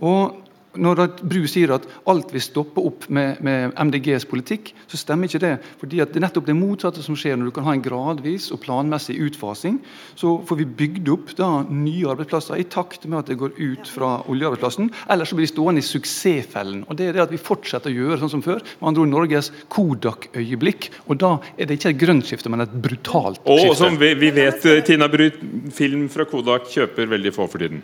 Og 0.00 0.36
når 0.80 1.02
Bru 1.20 1.42
sier 1.50 1.72
at 1.74 1.86
alt 2.08 2.32
vil 2.32 2.42
stoppe 2.42 2.80
opp 2.80 3.04
med, 3.12 3.40
med, 3.44 3.74
MDGs 3.76 4.24
politikk, 4.30 4.72
så 4.88 5.00
stemmer 5.00 5.28
ikke 5.28 5.42
det. 5.42 5.52
fordi 5.80 6.00
Det 6.00 6.16
er 6.16 6.24
nettopp 6.24 6.48
det 6.48 6.56
motsatte 6.56 7.04
som 7.04 7.16
skjer 7.18 7.36
når 7.36 7.50
du 7.50 7.54
kan 7.58 7.66
ha 7.66 7.74
en 7.76 7.84
gradvis 7.84 8.50
og 8.54 8.62
planmessig 8.64 9.18
utfasing. 9.20 9.80
Så 10.16 10.38
får 10.48 10.60
vi 10.62 10.68
bygd 10.80 11.12
opp 11.12 11.34
da 11.36 11.50
nye 11.68 12.08
arbeidsplasser 12.12 12.60
i 12.60 12.68
takt 12.68 13.06
med 13.06 13.20
at 13.20 13.32
det 13.32 13.38
går 13.40 13.56
ut 13.58 13.92
fra 13.92 14.14
oljearbeidsplassen. 14.32 14.90
Ellers 15.12 15.32
så 15.32 15.38
blir 15.38 15.48
vi 15.48 15.52
stående 15.52 15.84
i 15.84 15.88
suksessfellen. 15.88 16.84
og 16.88 16.96
Det 16.96 17.08
er 17.08 17.18
det 17.18 17.26
at 17.26 17.34
vi 17.34 17.40
fortsetter 17.40 17.92
å 17.92 17.96
gjøre 17.96 18.22
sånn 18.22 18.36
som 18.38 18.44
før. 18.44 18.62
Med 18.80 18.92
andre 18.92 19.04
ord 19.04 19.12
Norges 19.12 19.52
Kodak-øyeblikk. 19.72 20.90
Og 21.08 21.20
da 21.20 21.34
er 21.56 21.68
det 21.68 21.80
ikke 21.80 21.92
et 21.92 22.02
grønt 22.04 22.28
skifte, 22.28 22.52
men 22.52 22.64
et 22.64 22.72
brutalt 22.72 23.42
skifte. 23.42 23.72
Og 23.72 23.76
som 23.78 23.98
vi, 24.00 24.14
vi 24.18 24.32
vet, 24.34 24.64
Tina 24.86 25.10
Bru, 25.12 25.28
film 25.74 26.08
fra 26.12 26.28
Kodak 26.28 26.70
kjøper 26.72 27.10
veldig 27.12 27.34
få 27.36 27.48
for 27.50 27.62
tiden. 27.62 27.82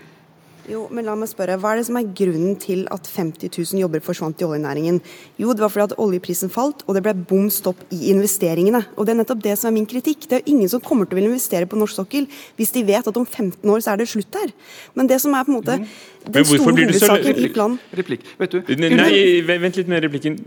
Jo, 0.69 0.83
men 0.93 1.07
la 1.09 1.15
meg 1.17 1.31
spørre, 1.31 1.57
Hva 1.61 1.73
er 1.73 1.81
det 1.81 1.87
som 1.89 1.97
er 1.97 2.09
grunnen 2.17 2.57
til 2.61 2.85
at 2.93 3.09
50 3.09 3.49
000 3.49 3.81
jobber 3.81 4.03
forsvant 4.05 4.43
i 4.43 4.45
oljenæringen? 4.45 5.01
Jo, 5.41 5.55
det 5.57 5.65
var 5.65 5.73
fordi 5.73 5.87
at 5.89 5.97
oljeprisen 6.05 6.53
falt, 6.53 6.85
og 6.87 6.97
det 6.97 7.03
ble 7.07 7.15
bom 7.31 7.49
stopp 7.53 7.81
i 7.95 8.11
investeringene. 8.13 8.83
Og 8.97 9.07
Det 9.07 9.15
er 9.15 9.21
nettopp 9.23 9.43
det 9.47 9.57
som 9.59 9.71
er 9.71 9.77
min 9.79 9.89
kritikk. 9.89 10.29
Det 10.29 10.37
er 10.37 10.45
jo 10.45 10.53
ingen 10.55 10.69
som 10.69 10.85
kommer 10.85 11.09
til 11.09 11.17
å 11.17 11.21
ville 11.21 11.33
investere 11.33 11.67
på 11.67 11.81
norsk 11.81 12.03
sokkel 12.03 12.29
hvis 12.59 12.75
de 12.77 12.85
vet 12.85 13.09
at 13.09 13.17
om 13.17 13.25
15 13.25 13.65
år 13.65 13.81
så 13.81 13.95
er 13.95 14.03
det 14.03 14.11
slutt 14.13 14.31
der. 14.35 14.53
Men 14.95 15.09
det 15.09 15.21
som 15.25 15.33
er 15.33 15.49
på 15.49 15.55
en 15.55 15.59
måte 15.59 15.81
mm. 15.81 15.89
den 16.37 16.49
store 16.53 16.77
hovedsaken 16.77 17.43
i 17.43 17.51
planen 17.55 17.81
Replikk. 17.97 18.29
Vet 18.39 18.53
du? 18.53 18.77
Nei, 18.77 19.41
vent 19.49 19.81
litt 19.81 19.89
med 19.89 20.05
replikken. 20.05 20.41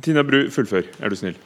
Tina 0.00 0.24
Bru, 0.24 0.46
fullfør, 0.50 0.88
er 1.00 1.12
du 1.12 1.20
snill. 1.20 1.36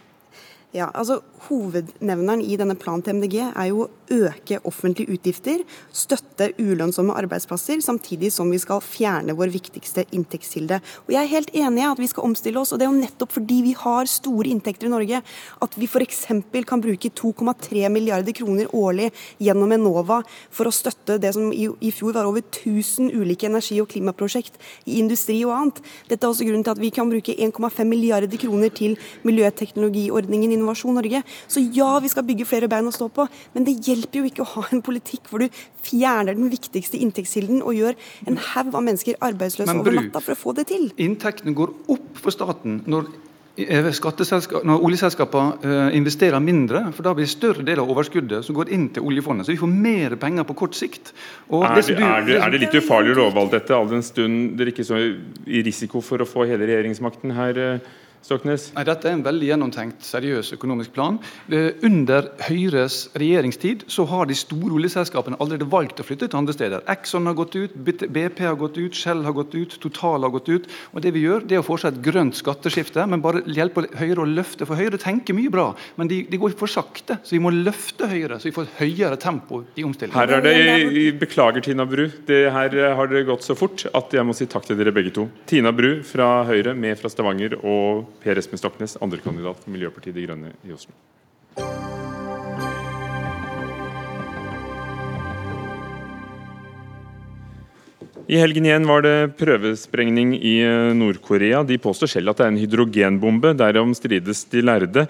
Ja, 0.75 0.89
altså 0.91 1.21
Hovednevneren 1.45 2.41
i 2.43 2.57
denne 2.59 2.75
planen 2.75 3.03
til 3.05 3.15
MDG 3.21 3.35
er 3.45 3.67
jo 3.69 3.85
å 3.85 4.15
øke 4.15 4.59
offentlige 4.67 5.15
utgifter, 5.15 5.61
støtte 5.95 6.49
ulønnsomme 6.59 7.15
arbeidsplasser, 7.15 7.79
samtidig 7.85 8.33
som 8.35 8.51
vi 8.51 8.59
skal 8.59 8.81
fjerne 8.83 9.37
vår 9.39 9.53
viktigste 9.55 10.03
inntektskilde. 10.17 10.81
Og 11.07 11.13
Jeg 11.15 11.21
er 11.21 11.31
helt 11.31 11.53
enig 11.55 11.85
i 11.85 11.87
at 11.87 12.01
vi 12.03 12.09
skal 12.11 12.27
omstille 12.27 12.59
oss, 12.59 12.73
og 12.73 12.81
det 12.81 12.89
er 12.89 12.91
jo 12.91 13.05
nettopp 13.05 13.37
fordi 13.37 13.61
vi 13.69 13.75
har 13.79 14.11
store 14.11 14.51
inntekter 14.51 14.89
i 14.89 14.91
Norge 14.91 15.21
at 15.23 15.79
vi 15.79 15.87
f.eks. 15.87 16.25
kan 16.67 16.83
bruke 16.83 17.13
2,3 17.23 17.93
milliarder 17.95 18.35
kroner 18.35 18.75
årlig 18.75 19.13
gjennom 19.39 19.77
Enova 19.77 20.23
for 20.51 20.67
å 20.67 20.75
støtte 20.75 21.21
det 21.23 21.35
som 21.37 21.53
i, 21.53 21.69
i 21.81 21.95
fjor 21.95 22.19
var 22.19 22.27
over 22.27 22.43
1000 22.43 23.13
ulike 23.15 23.47
energi- 23.47 23.79
og 23.85 23.93
klimaprosjekt 23.95 24.59
i 24.91 24.99
industri 24.99 25.39
og 25.45 25.55
annet. 25.55 25.83
Dette 26.11 26.27
er 26.27 26.35
også 26.35 26.49
grunnen 26.49 26.67
til 26.67 26.75
at 26.75 26.83
vi 26.83 26.91
kan 26.91 27.15
bruke 27.15 27.39
1,5 27.39 27.87
milliarder 27.87 28.43
kroner 28.43 28.75
til 28.75 28.99
miljøteknologiordningen 29.23 30.64
Innovasjon 30.65 30.97
Norge. 30.99 31.23
Så 31.47 31.63
ja, 31.75 31.93
vi 32.03 32.11
skal 32.13 32.27
bygge 32.27 32.49
flere 32.49 32.71
bein 32.73 32.89
å 32.89 32.95
stå 32.95 33.11
på, 33.13 33.29
men 33.55 33.67
det 33.69 33.77
hjelper 33.85 34.23
jo 34.23 34.31
ikke 34.31 34.45
å 34.45 34.53
ha 34.57 34.65
en 34.73 34.83
politikk 34.85 35.29
hvor 35.31 35.45
du 35.45 35.61
fjerner 35.85 36.37
den 36.37 36.49
viktigste 36.53 37.01
inntektskilden 37.05 37.61
og 37.63 37.77
gjør 37.77 37.99
en 38.31 38.41
haug 38.41 38.73
av 38.73 38.87
mennesker 38.87 39.21
arbeidsløse 39.25 39.77
over 39.77 40.01
natta 40.01 40.25
for 40.25 40.35
å 40.35 40.41
få 40.41 40.57
det 40.57 40.69
til. 40.73 40.89
Inntektene 41.03 41.55
går 41.57 41.75
opp 41.93 42.11
for 42.21 42.35
staten 42.35 42.81
når 42.91 43.11
eh, 43.61 43.87
når 43.87 44.85
oljeselskapene 44.89 45.61
eh, 45.63 45.97
investerer 45.99 46.43
mindre, 46.43 46.87
for 46.97 47.07
da 47.07 47.13
blir 47.15 47.29
større 47.31 47.63
del 47.67 47.83
av 47.83 47.91
overskuddet 47.93 48.47
som 48.47 48.57
går 48.57 48.73
inn 48.75 48.89
til 48.95 49.07
oljefondet. 49.07 49.47
Så 49.47 49.55
vi 49.55 49.61
får 49.61 49.75
mer 49.75 50.17
penger 50.21 50.49
på 50.49 50.57
kort 50.65 50.79
sikt. 50.79 51.13
Er 51.51 51.77
det, 51.77 51.85
er, 51.95 52.25
det, 52.27 52.39
er, 52.41 52.49
det, 52.51 52.65
litt 52.65 52.79
ufarlig 52.81 53.15
å 53.15 53.21
love 53.23 53.45
alt 53.45 53.55
dette, 53.55 53.77
all 53.77 53.91
den 53.93 54.03
stund 54.07 54.57
dere 54.59 54.75
ikke 54.75 54.87
så 54.89 54.99
i 54.99 55.63
risiko 55.67 56.03
for 56.05 56.25
å 56.25 56.29
få 56.29 56.49
hele 56.51 56.67
regjeringsmakten 56.71 57.37
her? 57.37 57.63
Eh, 58.25 58.27
Stoknes? 58.27 58.73
Nei, 58.75 58.85
Dette 58.85 59.09
er 59.09 59.17
en 59.19 59.25
veldig 59.25 59.49
gjennomtenkt, 59.51 60.05
seriøs 60.05 60.55
økonomisk 60.57 60.95
plan. 60.95 61.19
Under 61.85 62.31
Høyres 62.47 63.11
regjeringstid 63.15 63.85
så 63.93 64.07
har 64.09 64.27
de 64.27 64.35
store 64.35 64.73
oljeselskapene 64.73 65.37
allerede 65.41 65.69
valgt 65.71 66.01
å 66.01 66.07
flytte 66.07 66.29
til 66.31 66.41
andre 66.41 66.55
steder. 66.57 66.85
Exxon 66.89 67.27
har 67.29 67.37
gått 67.37 67.57
ut, 67.57 67.75
BP 67.85 68.41
har 68.41 68.57
gått 68.57 68.79
ut, 68.79 68.95
Shell 68.95 69.25
har 69.25 69.37
gått 69.37 69.55
ut, 69.55 69.77
Total 69.81 70.23
har 70.25 70.33
gått 70.33 70.49
ut. 70.49 70.69
Og 70.95 71.03
Det 71.05 71.13
vi 71.13 71.25
gjør, 71.27 71.45
det 71.47 71.59
er 71.59 71.61
å 71.61 71.67
fortsette 71.67 72.01
et 72.01 72.05
grønt 72.05 72.35
skatteskifte, 72.35 73.05
men 73.07 73.21
bare 73.21 73.43
hjelpe 73.45 73.85
Høyre 73.99 74.25
å 74.25 74.29
løfte. 74.29 74.65
For 74.65 74.81
Høyre 74.81 74.99
tenker 75.01 75.37
mye 75.37 75.53
bra, 75.53 75.67
men 76.01 76.09
de, 76.09 76.23
de 76.31 76.41
går 76.41 76.57
for 76.57 76.71
sakte. 76.71 77.19
Så 77.23 77.37
vi 77.37 77.43
må 77.45 77.53
løfte 77.53 78.09
Høyre, 78.09 78.41
så 78.41 78.49
vi 78.49 78.55
får 78.57 78.71
et 78.71 78.79
høyere 78.81 79.21
tempo 79.21 79.65
i 79.77 79.85
omstillingen. 79.85 80.17
Her 80.17 80.39
er 80.39 80.45
det, 80.45 81.19
Beklager, 81.21 81.61
Tina 81.65 81.85
Bru. 81.85 82.07
Det 82.27 82.47
her 82.55 82.79
har 82.97 83.13
det 83.13 83.27
gått 83.29 83.45
så 83.45 83.57
fort 83.59 83.85
at 83.93 84.17
jeg 84.17 84.25
må 84.25 84.33
si 84.37 84.49
takk 84.49 84.65
til 84.65 84.81
dere 84.81 84.95
begge 84.95 85.13
to. 85.15 85.29
Tina 85.51 85.75
Bru 85.77 86.01
fra 86.07 86.47
Høyre, 86.49 86.75
med 86.75 86.97
fra 86.99 87.13
Stavanger. 87.13 87.59
og 87.61 88.14
Per 88.23 88.39
Espen 88.41 88.61
Stoknes, 88.61 88.99
andrekandidat 89.03 89.65
for 89.65 89.75
Miljøpartiet 89.75 90.17
De 90.17 90.27
Grønne 90.27 90.55
i 90.65 90.73
Oslo. 90.77 90.95
I 98.25 98.39
helgen 98.41 98.65
igjen 98.65 98.87
var 98.89 99.03
det 99.05 99.35
prøvesprengning 99.37 100.31
i 100.39 100.55
eh, 100.65 100.95
Nord-Korea. 100.97 101.61
De 101.69 101.77
påstår 101.77 102.09
selv 102.09 102.33
at 102.33 102.41
det 102.41 102.47
er 102.47 102.53
en 102.55 102.61
hydrogenbombe. 102.63 103.53
Derom 103.61 103.93
strides 103.97 104.47
de 104.49 104.63
lærde. 104.65 105.05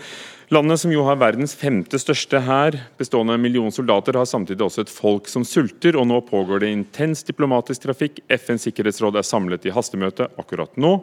Landet, 0.52 0.80
som 0.82 0.90
jo 0.92 1.04
har 1.06 1.20
verdens 1.22 1.54
femte 1.56 1.98
største 2.02 2.42
hær, 2.42 2.74
bestående 2.98 3.32
av 3.32 3.38
en 3.38 3.46
million 3.46 3.72
soldater, 3.72 4.18
har 4.18 4.26
samtidig 4.26 4.66
også 4.66 4.82
et 4.82 4.92
folk 4.92 5.30
som 5.30 5.46
sulter, 5.46 5.94
og 5.94 6.08
nå 6.10 6.18
pågår 6.26 6.64
det 6.64 6.74
intens 6.74 7.22
diplomatisk 7.26 7.86
trafikk. 7.86 8.18
FNs 8.26 8.66
sikkerhetsråd 8.66 9.20
er 9.20 9.30
samlet 9.30 9.70
i 9.70 9.74
hastemøte 9.74 10.28
akkurat 10.40 10.74
nå. 10.74 10.98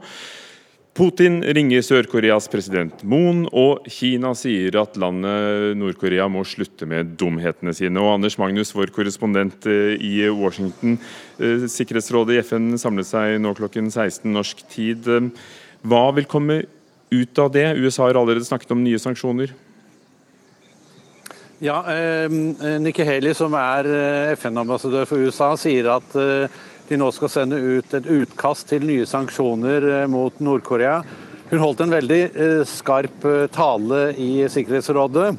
Putin 0.91 1.38
ringer 1.56 1.80
Sør-Koreas 1.88 2.49
president 2.51 2.99
Moon, 3.08 3.45
og 3.56 3.86
Kina 3.88 4.34
sier 4.36 4.75
at 4.82 4.97
landet 4.99 5.77
Nord-Korea 5.80 6.25
må 6.27 6.43
slutte 6.43 6.84
med 6.89 7.13
dumhetene 7.19 7.71
sine. 7.77 7.95
Og 8.04 8.17
Anders 8.17 8.36
Magnus, 8.41 8.73
vår 8.75 8.91
korrespondent 8.91 9.69
eh, 9.71 9.95
i 9.95 10.27
Washington. 10.36 10.97
Eh, 11.39 11.63
Sikkerhetsrådet 11.71 12.36
i 12.36 12.43
FN 12.43 12.75
samlet 12.82 13.08
seg 13.08 13.39
nå 13.39 13.56
klokken 13.56 13.88
16 13.88 14.27
norsk 14.36 14.65
tid. 14.73 15.08
Hva 15.88 16.06
vil 16.17 16.27
komme 16.27 16.63
ut 17.12 17.39
av 17.39 17.54
det? 17.56 17.69
USA 17.80 18.10
har 18.10 18.19
allerede 18.19 18.47
snakket 18.47 18.75
om 18.75 18.84
nye 18.84 18.99
sanksjoner. 18.99 19.56
Ja, 21.62 21.86
eh, 21.93 22.27
Nikki 22.82 23.06
Haley, 23.06 23.36
som 23.38 23.54
er 23.54 23.86
eh, 23.86 24.32
FN-ambassadør 24.34 25.06
for 25.06 25.21
USA, 25.21 25.54
sier 25.62 25.91
at 25.93 26.15
eh, 26.17 26.62
de 26.91 26.99
nå 26.99 27.08
skal 27.15 27.32
sende 27.32 27.56
ut 27.56 27.93
et 27.95 28.08
utkast 28.12 28.67
til 28.71 28.84
nye 28.84 29.08
sanksjoner 29.08 29.86
eh, 29.88 30.08
mot 30.12 30.41
Nord-Korea. 30.43 30.97
Hun 31.51 31.62
holdt 31.63 31.86
en 31.86 31.93
veldig 31.93 32.21
eh, 32.27 32.62
skarp 32.67 33.27
eh, 33.27 33.45
tale 33.54 34.10
i 34.19 34.34
Sikkerhetsrådet 34.51 35.34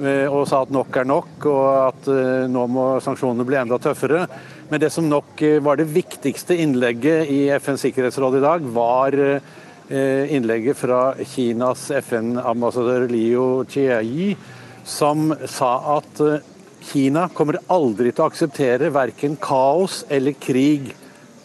og 0.00 0.46
sa 0.48 0.62
at 0.62 0.70
nok 0.72 0.94
er 0.96 1.04
nok, 1.04 1.44
og 1.50 1.64
at 1.68 2.06
nå 2.48 2.60
må 2.72 2.84
sanksjonene 3.04 3.44
bli 3.44 3.56
enda 3.58 3.76
tøffere. 3.82 4.22
Men 4.70 4.80
det 4.80 4.88
som 4.94 5.04
nok 5.10 5.42
var 5.66 5.76
det 5.76 5.90
viktigste 5.92 6.56
innlegget 6.62 7.28
i 7.28 7.40
FNs 7.58 7.82
sikkerhetsråd 7.84 8.38
i 8.38 8.42
dag, 8.46 8.64
var 8.72 9.16
innlegget 9.90 10.78
fra 10.78 11.00
Kinas 11.18 11.82
FN-ambassadør 11.98 13.10
Liu 13.10 13.66
Chiayi, 13.68 14.30
som 14.88 15.34
sa 15.50 15.74
at 15.98 16.22
Kina 16.80 17.28
kommer 17.34 17.60
aldri 17.70 18.10
til 18.10 18.24
å 18.24 18.28
akseptere 18.30 18.90
verken 18.94 19.36
kaos 19.40 20.02
eller 20.08 20.36
krig 20.40 20.90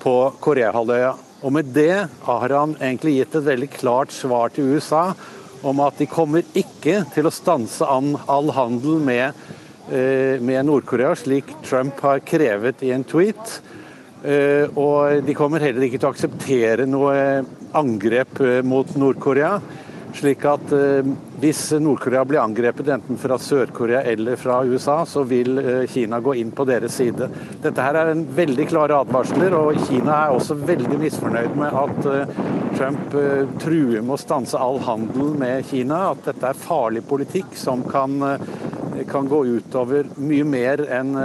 på 0.02 0.16
Koreahalvøya. 0.42 1.14
Og 1.46 1.54
med 1.54 1.74
det 1.76 2.08
har 2.26 2.54
han 2.56 2.76
egentlig 2.80 3.18
gitt 3.20 3.36
et 3.38 3.48
veldig 3.50 3.70
klart 3.76 4.14
svar 4.16 4.54
til 4.56 4.76
USA 4.76 5.10
om 5.66 5.82
at 5.84 5.98
de 6.00 6.08
kommer 6.10 6.46
ikke 6.58 7.02
til 7.14 7.28
å 7.28 7.34
stanse 7.34 7.86
an 7.90 8.14
all 8.32 8.52
handel 8.56 9.00
med, 9.02 9.34
eh, 9.92 10.40
med 10.40 10.66
Nord-Korea, 10.66 11.16
slik 11.16 11.46
Trump 11.64 12.00
har 12.02 12.20
krevet 12.20 12.84
i 12.84 12.92
en 12.92 13.04
tweet. 13.04 13.60
Eh, 14.24 14.66
og 14.76 15.26
de 15.26 15.34
kommer 15.38 15.60
heller 15.60 15.86
ikke 15.86 16.00
til 16.00 16.10
å 16.10 16.14
akseptere 16.14 16.88
noe 16.90 17.46
angrep 17.74 18.40
eh, 18.42 18.62
mot 18.66 18.88
Nord-Korea. 18.98 19.60
Slik 20.16 20.46
at 20.48 20.72
eh, 20.72 21.08
hvis 21.42 21.60
Nord-Korea 21.84 22.22
blir 22.28 22.40
angrepet 22.40 22.88
enten 22.94 23.18
fra 23.20 23.36
Sør-Korea 23.42 24.00
eller 24.08 24.40
fra 24.40 24.62
USA, 24.64 25.02
så 25.06 25.26
vil 25.28 25.60
eh, 25.60 25.82
Kina 25.92 26.22
gå 26.24 26.38
inn 26.40 26.54
på 26.56 26.64
deres 26.70 26.96
side. 27.02 27.28
Dette 27.64 27.84
her 27.84 28.00
er 28.00 28.14
en 28.14 28.24
veldig 28.38 28.68
klare 28.72 29.02
advarsler, 29.04 29.56
og 29.58 29.76
Kina 29.90 30.22
er 30.22 30.38
også 30.38 30.56
veldig 30.62 31.02
misfornøyd 31.02 31.60
med 31.60 31.80
at 31.84 32.10
eh, 32.14 32.40
Trump 32.76 33.18
truer 33.64 34.02
med 34.02 34.16
å 34.16 34.20
stanse 34.20 34.60
all 34.60 34.80
handel 34.88 35.36
med 35.40 35.68
Kina. 35.68 36.14
At 36.14 36.24
dette 36.30 36.52
er 36.52 36.64
farlig 36.64 37.04
politikk 37.08 37.56
som 37.60 37.84
kan, 37.88 38.16
kan 39.12 39.32
gå 39.32 39.46
utover 39.58 40.08
mye 40.20 40.48
mer 40.48 40.84
enn 40.92 41.16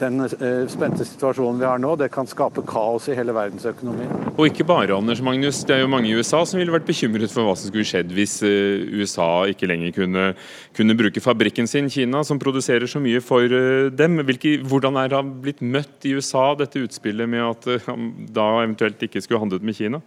den 0.00 0.24
eh, 0.24 0.64
spente 0.70 1.04
situasjonen 1.06 1.60
vi 1.60 1.66
har 1.68 1.80
nå, 1.82 1.92
det 2.00 2.08
kan 2.14 2.28
skape 2.28 2.64
kaos 2.68 3.08
i 3.10 3.16
hele 3.18 3.34
verdensøkonomien. 3.36 4.32
Og 4.32 4.48
ikke 4.48 4.66
bare, 4.68 4.96
Anders 4.96 5.22
Magnus. 5.24 5.62
Det 5.68 5.76
er 5.76 5.84
jo 5.84 5.90
mange 5.92 6.10
i 6.10 6.16
USA 6.16 6.42
som 6.48 6.60
ville 6.60 6.74
vært 6.74 6.88
bekymret 6.88 7.32
for 7.32 7.46
hva 7.46 7.54
som 7.58 7.70
skulle 7.70 7.86
skjedd 7.88 8.10
hvis 8.16 8.38
eh, 8.46 8.82
USA 8.98 9.30
ikke 9.52 9.70
lenger 9.70 9.94
kunne, 10.00 10.26
kunne 10.76 10.98
bruke 10.98 11.22
fabrikken 11.22 11.70
sin, 11.70 11.90
Kina, 11.92 12.24
som 12.26 12.40
produserer 12.42 12.88
så 12.90 13.02
mye 13.02 13.22
for 13.24 13.46
eh, 13.46 13.92
dem. 13.92 14.20
Hvilke, 14.26 14.58
hvordan 14.66 14.98
er 15.02 15.12
det 15.12 15.22
blitt 15.44 15.62
møtt 15.62 16.08
i 16.08 16.16
USA, 16.18 16.50
dette 16.58 16.82
utspillet 16.82 17.30
med 17.30 17.46
at 17.46 17.88
han 17.88 18.12
da 18.32 18.48
eventuelt 18.64 19.02
ikke 19.06 19.22
skulle 19.22 19.44
handlet 19.44 19.64
med 19.66 19.78
Kina? 19.78 20.02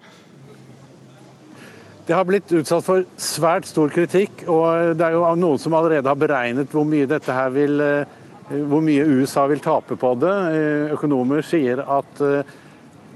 Det 2.06 2.14
har 2.14 2.26
blitt 2.28 2.52
utsatt 2.54 2.86
for 2.86 3.02
svært 3.18 3.66
stor 3.66 3.90
kritikk, 3.90 4.44
og 4.46 4.94
det 4.94 5.08
er 5.08 5.16
jo 5.16 5.24
noen 5.42 5.58
som 5.58 5.74
allerede 5.74 6.06
har 6.06 6.20
beregnet 6.22 6.70
hvor 6.70 6.86
mye 6.86 7.08
dette 7.10 7.34
her 7.34 7.50
vil 7.56 7.82
Eh, 7.86 8.06
hvor 8.50 8.84
mye 8.86 9.06
USA 9.10 9.48
vil 9.50 9.64
tape 9.64 9.98
på 9.98 10.12
det. 10.22 10.36
Eh, 10.54 10.94
økonomer 10.94 11.42
sier 11.46 11.82
at 11.82 12.22
eh, 12.22 12.54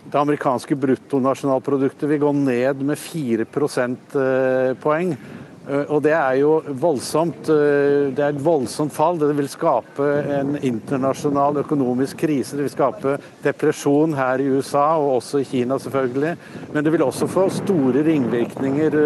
det 0.09 0.17
amerikanske 0.17 0.77
bruttonasjonalproduktet 0.79 2.09
vil 2.09 2.21
gå 2.23 2.31
ned 2.33 2.81
med 2.81 2.97
4 2.97 3.45
prosentpoeng. 3.45 5.13
Og 5.69 5.99
det 6.01 6.15
er 6.17 6.39
jo 6.39 6.55
voldsomt. 6.81 7.45
Det 7.45 8.23
er 8.23 8.31
et 8.31 8.41
voldsomt 8.41 8.93
fall. 8.93 9.19
Det 9.21 9.35
vil 9.37 9.49
skape 9.51 10.07
en 10.39 10.55
internasjonal 10.65 11.61
økonomisk 11.61 12.23
krise. 12.23 12.57
Det 12.57 12.65
vil 12.65 12.73
skape 12.73 13.17
depresjon 13.43 14.15
her 14.17 14.41
i 14.41 14.47
USA, 14.49 14.87
og 14.97 15.19
også 15.19 15.43
i 15.43 15.47
Kina 15.49 15.77
selvfølgelig. 15.81 16.33
Men 16.73 16.85
det 16.85 16.93
vil 16.95 17.05
også 17.05 17.29
få 17.29 17.45
store 17.53 18.01
ringvirkninger 18.07 18.97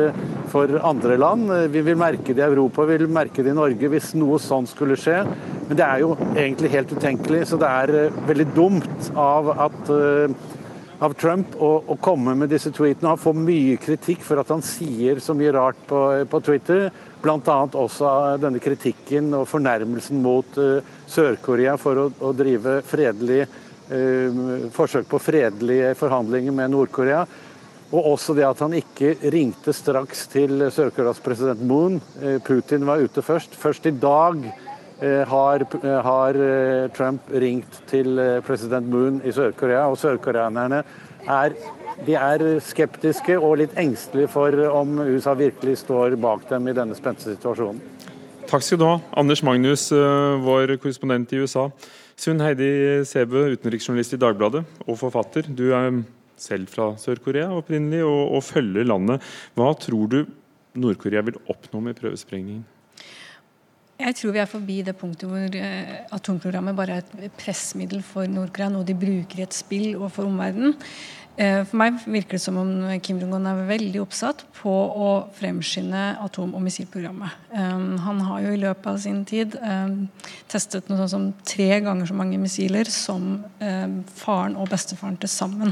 for 0.53 0.79
andre 0.87 1.19
land. 1.19 1.51
Vi 1.73 1.83
vil 1.83 1.99
merke 1.99 2.31
det 2.31 2.45
i 2.45 2.47
Europa, 2.47 2.87
vi 2.87 3.01
vil 3.03 3.11
merke 3.11 3.43
det 3.43 3.51
i 3.51 3.59
Norge 3.59 3.91
hvis 3.91 4.13
noe 4.15 4.39
sånt 4.41 4.71
skulle 4.71 4.97
skje. 4.99 5.19
Men 5.67 5.79
det 5.79 5.85
er 5.85 6.03
jo 6.03 6.15
egentlig 6.33 6.73
helt 6.73 6.91
utenkelig, 6.95 7.45
så 7.49 7.59
det 7.59 7.69
er 7.69 8.19
veldig 8.27 8.49
dumt 8.55 9.11
av, 9.19 9.51
at, 9.67 9.93
av 10.99 11.13
Trump 11.17 11.55
å, 11.57 11.71
å, 11.87 11.97
komme 12.01 12.35
med 12.37 12.51
disse 12.53 12.71
tweetene. 12.73 13.13
Han 13.13 13.21
får 13.21 13.37
mye 13.37 13.77
kritikk 13.81 14.23
for 14.25 14.41
at 14.41 14.51
han 14.53 14.63
sier 14.65 15.21
så 15.23 15.35
mye 15.37 15.53
rart 15.55 15.79
på, 15.89 15.99
på 16.29 16.41
Twitter. 16.45 16.87
Bl.a. 17.23 17.57
også 17.67 18.13
denne 18.41 18.61
kritikken 18.63 19.31
og 19.37 19.47
fornærmelsen 19.51 20.19
mot 20.23 20.59
uh, 20.59 20.83
Sør-Korea 21.07 21.77
for 21.79 22.05
å, 22.05 22.09
å, 22.19 22.33
drive 22.37 22.81
fredelig 22.87 23.45
forsøk 24.73 25.09
på 25.11 25.19
fredelige 25.21 25.89
forhandlinger 25.99 26.55
med 26.55 26.71
Nord-Korea. 26.71 27.25
Og 27.93 28.07
også 28.13 28.33
det 28.33 28.45
at 28.47 28.61
han 28.63 28.73
ikke 28.79 29.11
ringte 29.29 29.73
straks 29.75 30.23
til 30.31 30.63
Sør-Koreas 30.73 31.19
president 31.21 31.61
Moon. 31.67 31.99
Putin 32.47 32.87
var 32.87 33.03
ute 33.03 33.21
først. 33.21 33.59
Først 33.59 33.85
i 33.91 33.93
dag 33.93 34.39
Eh, 34.47 34.72
har, 35.01 35.63
eh, 35.83 36.01
har, 36.01 36.29
eh, 36.35 36.87
Trump 36.89 37.21
ringt 37.29 37.87
til 37.87 38.41
president 38.45 38.87
Moon 38.87 39.21
i 39.23 39.31
Sør-Korea, 39.31 39.89
og 39.89 39.97
sørkoreanerne 39.97 40.83
er, 41.27 41.55
er 42.07 42.59
skeptiske 42.59 43.39
og 43.39 43.57
litt 43.57 43.75
engstelige 43.75 44.29
for 44.29 44.51
om 44.69 44.99
USA 44.99 45.33
virkelig 45.33 45.77
står 45.77 46.19
bak 46.19 46.47
dem 46.49 46.67
i 46.67 46.73
denne 46.73 46.95
spente 46.95 47.35
situasjonen. 47.35 47.81
Takk 48.47 48.61
skal 48.61 48.77
du 48.77 48.85
ha, 48.85 48.99
Anders 49.17 49.41
Magnus, 49.41 49.89
vår 49.89 50.77
korrespondent 50.77 51.31
i 51.33 51.39
USA. 51.41 51.71
Sunn 52.15 52.39
Heidi 52.39 53.03
Sebe, 53.05 53.55
utenriksjournalist 53.55 54.13
i 54.13 54.21
Dagbladet 54.21 54.65
og 54.85 54.97
forfatter. 54.99 55.47
Du 55.47 55.71
er 55.73 56.03
selv 56.37 56.67
fra 56.69 56.91
Sør-Korea 56.99 57.49
opprinnelig 57.55 58.03
og, 58.05 58.35
og 58.35 58.43
følger 58.43 58.85
landet. 58.85 59.23
Hva 59.55 59.73
tror 59.79 60.11
du 60.11 60.19
Nord-Korea 60.75 61.21
vil 61.25 61.39
oppnå 61.49 61.81
med 61.87 61.97
prøvesprengningen? 61.97 62.65
Jeg 64.03 64.17
tror 64.19 64.33
vi 64.35 64.41
er 64.41 64.49
forbi 64.51 64.77
det 64.83 64.95
punktet 64.99 65.29
hvor 65.31 65.55
eh, 65.55 65.97
atomprogrammet 66.11 66.75
bare 66.75 66.99
er 66.99 67.27
et 67.29 67.35
pressmiddel 67.39 68.01
for 68.03 68.27
Nord-Korea, 68.27 68.71
noe 68.73 68.87
de 68.87 68.95
bruker 68.99 69.39
i 69.39 69.45
et 69.45 69.55
spill 69.55 69.93
overfor 69.93 70.27
omverdenen. 70.27 70.73
Eh, 71.39 71.61
for 71.65 71.79
meg 71.79 72.01
virker 72.03 72.35
det 72.35 72.43
som 72.43 72.59
om 72.59 72.73
Kim 73.05 73.21
Jong-un 73.21 73.47
er 73.49 73.61
veldig 73.69 74.01
oppsatt 74.03 74.43
på 74.57 74.73
å 74.73 75.07
fremskynde 75.37 76.01
atom- 76.21 76.51
og 76.51 76.65
missilprogrammet. 76.65 77.37
Eh, 77.55 77.85
han 78.03 78.19
har 78.27 78.43
jo 78.43 78.51
i 78.51 78.59
løpet 78.65 78.89
av 78.91 78.99
sin 79.05 79.23
tid 79.29 79.55
testet 80.51 80.91
noe 80.91 80.99
sånn 80.99 81.13
som 81.13 81.29
tre 81.47 81.79
ganger 81.85 82.11
så 82.11 82.17
mange 82.17 82.41
missiler 82.41 82.91
som 82.91 83.37
faren 84.19 84.59
og 84.59 84.67
bestefaren 84.73 85.15
til 85.21 85.31
sammen. 85.31 85.71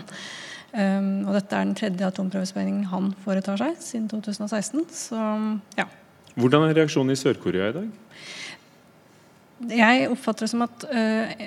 Og 0.71 1.33
dette 1.35 1.51
er 1.51 1.65
den 1.65 1.75
tredje 1.75 2.07
atomprøvesprengningen 2.07 2.87
han 2.93 3.09
foretar 3.25 3.59
seg 3.59 3.75
siden 3.83 4.07
2016. 4.07 4.85
Så 4.95 5.19
ja. 5.75 5.89
Hvordan 6.39 6.63
er 6.63 6.77
reaksjonen 6.79 7.11
i 7.11 7.19
Sør-Korea 7.19 7.67
i 7.73 7.75
dag? 7.75 7.89
Jeg 9.69 10.09
oppfatter 10.09 10.47
det 10.47 10.51
som 10.53 10.65
at 10.65 10.85
uh, 10.89 11.45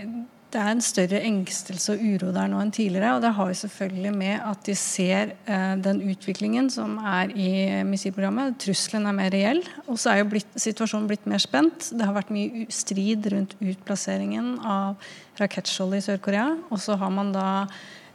det 0.55 0.61
er 0.63 0.71
en 0.71 0.83
større 0.85 1.19
engstelse 1.27 1.97
og 1.97 2.03
uro 2.05 2.31
der 2.35 2.51
nå 2.51 2.61
enn 2.63 2.71
tidligere. 2.75 3.17
Og 3.17 3.25
det 3.25 3.33
har 3.35 3.51
jo 3.51 3.59
selvfølgelig 3.59 4.13
med 4.15 4.35
at 4.39 4.61
de 4.69 4.77
ser 4.79 5.33
uh, 5.49 5.75
den 5.83 6.03
utviklingen 6.13 6.71
som 6.71 6.95
er 7.03 7.33
i 7.35 7.51
missilprogrammet. 7.89 8.59
Trusselen 8.63 9.09
er 9.11 9.17
mer 9.19 9.35
reell. 9.35 9.65
Og 9.89 9.99
så 9.99 10.13
er 10.13 10.23
jo 10.23 10.31
blitt, 10.31 10.51
situasjonen 10.55 11.09
blitt 11.11 11.27
mer 11.31 11.43
spent. 11.43 11.91
Det 11.91 12.07
har 12.07 12.15
vært 12.15 12.31
mye 12.35 12.69
strid 12.73 13.27
rundt 13.35 13.57
utplasseringen 13.59 14.55
av 14.63 15.11
rakettskjoldet 15.43 16.05
i 16.05 16.07
Sør-Korea. 16.09 16.53
Og 16.71 16.83
så 16.87 16.99
har 17.01 17.11
man 17.15 17.35
da 17.35 17.49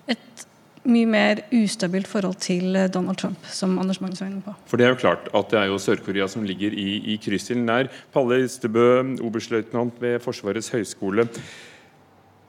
et 0.10 0.49
mye 0.92 1.08
mer 1.10 1.42
ustabilt 1.56 2.10
forhold 2.10 2.40
til 2.44 2.76
eh, 2.76 2.90
Donald 2.92 3.20
Trump, 3.22 3.48
som 3.54 3.78
Anders 3.82 4.02
Magnus 4.04 4.22
var 4.22 4.30
inne 4.32 4.44
på. 4.46 4.54
For 4.70 4.82
Det 4.82 4.88
er 4.88 4.94
jo 4.94 5.02
klart 5.02 5.30
at 5.36 5.54
det 5.54 5.60
er 5.62 5.72
jo 5.72 5.80
Sør-Korea 5.82 6.28
som 6.32 6.46
ligger 6.48 6.76
i, 6.76 6.90
i 7.14 7.18
kryssilden 7.22 7.68
der. 7.70 7.90
Palle 8.14 8.42
Istebø, 8.44 8.86
oberstløytnant 9.26 10.00
ved 10.02 10.20
Forsvarets 10.24 10.72
høgskole. 10.74 11.28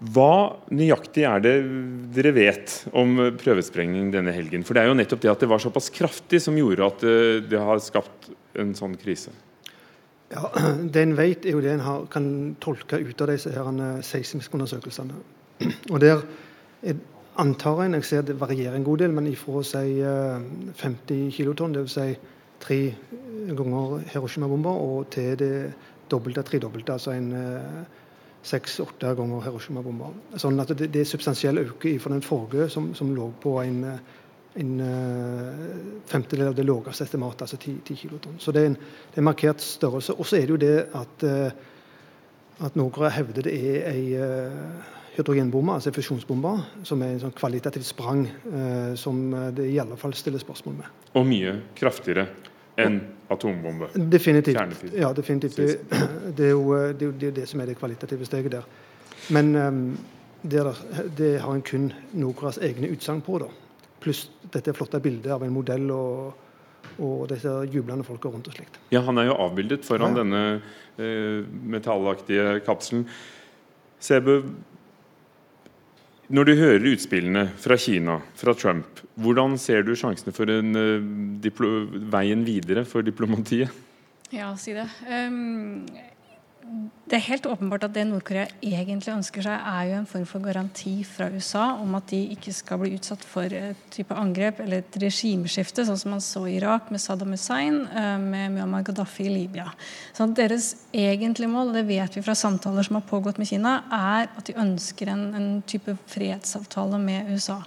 Hva 0.00 0.56
nøyaktig 0.72 1.26
er 1.28 1.42
det 1.44 1.54
dere 2.16 2.32
vet 2.32 2.78
om 2.96 3.18
prøvesprengning 3.36 4.08
denne 4.14 4.32
helgen? 4.32 4.64
For 4.64 4.72
det 4.72 4.82
er 4.84 4.88
jo 4.88 4.96
nettopp 4.96 5.20
det 5.20 5.32
at 5.34 5.44
det 5.44 5.50
var 5.50 5.60
såpass 5.60 5.90
kraftig 5.92 6.40
som 6.40 6.56
gjorde 6.56 6.88
at 6.88 7.04
eh, 7.04 7.44
det 7.44 7.60
har 7.60 7.84
skapt 7.84 8.32
en 8.60 8.72
sånn 8.78 8.96
krise. 9.00 9.34
Ja, 10.32 10.48
Det 10.92 11.02
en 11.02 11.16
vet, 11.18 11.44
er 11.44 11.56
jo 11.58 11.62
det 11.64 11.74
en 11.74 11.84
har, 11.84 12.06
kan 12.12 12.26
tolke 12.62 13.00
ut 13.02 13.20
av 13.20 13.32
disse 13.32 13.52
her 13.52 14.02
seismiske 14.06 14.56
undersøkelsene. 14.56 15.20
Og 15.92 16.00
der 16.00 16.22
er, 16.82 16.96
antar 17.38 17.84
en, 17.84 17.94
jeg 17.94 18.04
ser 18.04 18.26
det 18.26 18.40
varierer 18.40 18.76
en 18.76 18.84
god 18.84 18.98
del, 19.04 19.14
men 19.14 19.30
ifra 19.30 19.60
å 19.60 19.64
si 19.66 20.00
50 20.00 21.14
eh, 21.16 21.30
kilotonn, 21.34 21.76
dvs. 21.76 21.96
Si 21.96 22.36
tre 22.60 22.80
ganger 23.56 24.02
Hiroshima-bomber, 24.12 24.82
og 24.84 25.10
til 25.14 25.38
det 25.40 25.54
dobbelte, 26.10 26.42
tredobbelte. 26.44 26.92
altså 26.92 27.14
en 27.14 27.30
seks-åtte 28.42 29.14
ganger 29.16 29.44
Hiroshima-bomber. 29.44 30.16
Sånn 30.40 30.60
at 30.60 30.72
det, 30.76 30.90
det 30.92 31.04
er 31.04 31.08
substansiell 31.08 31.60
økning 31.62 32.00
fra 32.00 32.12
den 32.12 32.24
forrige, 32.24 32.68
som, 32.72 32.90
som, 32.96 33.14
lå 33.16 33.30
på 33.42 33.56
en, 33.62 33.80
en 34.60 34.72
uh, 34.80 35.64
femtedel 36.08 36.50
av 36.50 36.56
det 36.56 36.66
laveste 36.68 37.04
estimatet, 37.08 37.46
altså 37.46 37.60
10, 37.60 37.76
10 37.88 37.98
kilotonn. 38.04 38.38
Så 38.40 38.52
det 38.56 38.62
er, 38.62 38.72
en, 38.72 38.78
det 38.80 39.18
er 39.18 39.24
en 39.24 39.28
markert 39.28 39.64
størrelse. 39.64 40.16
Og 40.16 40.28
så 40.28 40.40
er 40.40 40.48
det 40.48 40.56
jo 40.56 40.60
det 40.64 40.76
at, 41.00 41.26
at 42.60 42.76
Nord-Korea 42.76 43.12
hevder 43.16 43.46
det 43.48 43.54
er 43.56 43.88
ei 43.90 44.04
uh, 44.20 44.96
hydrogenbombe, 45.16 45.74
altså 45.78 45.92
fusjonsbombe, 45.94 46.52
som 46.86 47.02
er 47.02 47.14
en 47.14 47.22
sånn 47.24 47.34
kvalitativt 47.36 47.88
sprang 47.88 48.22
som 48.96 49.18
det 49.56 49.66
i 49.68 49.80
alle 49.82 49.96
fall 49.98 50.14
stiller 50.16 50.40
spørsmål 50.40 50.76
med. 50.78 51.00
Og 51.18 51.26
mye 51.26 51.56
kraftigere 51.76 52.28
enn 52.78 53.00
atombombe? 53.30 53.90
Definitivt. 54.12 54.84
Ja, 54.94 55.12
definitivt. 55.12 55.56
Det, 55.56 55.78
det, 56.36 56.46
er 56.46 56.50
jo, 56.50 56.92
det, 56.92 57.02
er 57.02 57.26
jo, 57.26 57.32
det, 57.36 57.48
som 57.48 57.60
er 57.60 57.70
det 57.70 57.78
kvalitative 57.78 58.26
steget 58.26 58.52
der. 58.52 58.68
Men 59.30 59.56
um, 59.56 59.98
det, 60.42 60.64
det, 61.18 61.32
har 61.40 61.54
en 61.54 61.62
kun 61.62 61.90
Nord-Koreas 62.12 62.58
egne 62.62 62.90
utsagn 62.90 63.22
på. 63.26 63.38
da. 63.42 63.50
Pluss 64.00 64.30
dette 64.52 64.74
flotte 64.74 65.00
bildet 65.00 65.32
av 65.32 65.44
en 65.44 65.52
modell 65.52 65.90
og, 65.94 66.46
og 67.00 67.28
disse 67.30 67.52
jublende 67.72 68.04
folka 68.06 68.30
rundt 68.32 68.48
og 68.50 68.56
slikt. 68.56 68.80
Ja, 68.92 69.02
Han 69.06 69.18
er 69.18 69.30
jo 69.30 69.38
avbildet 69.46 69.86
foran 69.86 70.16
ja. 70.16 70.22
denne 70.22 70.42
eh, 71.00 71.46
metallaktige 71.46 72.60
kapselen. 72.66 73.06
Sebe, 74.00 74.40
når 76.30 76.46
du 76.46 76.54
hører 76.56 76.88
utspillene 76.92 77.48
fra 77.60 77.76
Kina, 77.80 78.20
fra 78.38 78.54
Trump, 78.56 79.02
hvordan 79.20 79.58
ser 79.60 79.82
du 79.84 79.92
sjansene 79.98 80.32
for 80.32 80.48
en, 80.52 80.76
uh, 80.78 82.04
veien 82.12 82.44
videre 82.46 82.86
for 82.88 83.04
diplomatiet? 83.04 83.72
Ja, 84.30 84.52
si 84.54 84.72
det. 84.76 84.86
Um, 85.10 85.88
det 87.10 87.16
er 87.16 87.24
helt 87.26 87.46
åpenbart 87.50 87.82
at 87.88 87.94
det 87.96 88.04
Nord-Korea 88.06 88.44
egentlig 88.62 89.10
ønsker 89.10 89.42
seg, 89.42 89.64
er 89.66 89.88
jo 89.88 89.94
en 89.98 90.06
form 90.06 90.26
for 90.30 90.44
garanti 90.44 90.92
fra 91.06 91.26
USA 91.34 91.64
om 91.82 91.96
at 91.98 92.06
de 92.12 92.20
ikke 92.36 92.52
skal 92.54 92.78
bli 92.78 92.92
utsatt 92.94 93.24
for 93.26 93.50
et 93.50 93.80
type 93.90 94.14
angrep 94.14 94.60
eller 94.62 94.84
et 94.84 94.98
regimeskifte, 95.02 95.82
sånn 95.88 95.98
som 95.98 96.14
man 96.14 96.22
så 96.22 96.44
i 96.46 96.54
Irak 96.60 96.92
med 96.94 97.02
Saddam 97.02 97.34
Hussein, 97.34 97.80
eh, 97.90 98.12
med 98.22 98.54
Muammar 98.54 98.86
Gaddafi 98.86 99.26
i 99.26 99.34
Libya. 99.34 99.66
Så 100.14 100.28
Deres 100.30 100.76
egentlige 100.94 101.50
mål, 101.50 101.72
og 101.72 101.80
det 101.80 101.88
vet 101.88 102.14
vi 102.14 102.22
fra 102.22 102.38
samtaler 102.38 102.86
som 102.86 103.00
har 103.00 103.08
pågått 103.08 103.42
med 103.42 103.50
Kina, 103.50 103.80
er 103.90 104.30
at 104.30 104.46
de 104.46 104.54
ønsker 104.54 105.10
en, 105.10 105.26
en 105.34 105.50
type 105.66 105.96
fredsavtale 106.06 107.02
med 107.02 107.34
USA. 107.34 107.58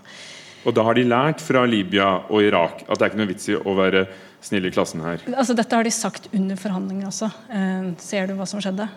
Og 0.63 0.71
da 0.77 0.85
har 0.87 0.95
de 0.95 1.03
lært 1.03 1.43
fra 1.43 1.65
Libya 1.67 2.21
og 2.29 2.45
Irak 2.45 2.85
at 2.87 2.95
det 2.95 3.03
er 3.03 3.11
ikke 3.11 3.19
noe 3.19 3.33
vits 3.33 3.49
i 3.51 3.59
å 3.59 3.75
være 3.75 4.07
snill 4.43 4.67
i 4.67 4.73
klassen 4.73 5.03
her? 5.03 5.23
Altså, 5.33 5.55
dette 5.57 5.77
har 5.77 5.87
de 5.87 5.93
sagt 5.93 6.27
under 6.33 6.59
forhandlinger 6.59 7.09
også. 7.09 7.29
Eh, 7.49 7.87
ser 8.03 8.27
du 8.27 8.35
hva 8.37 8.47
som 8.49 8.61
skjedde? 8.63 8.89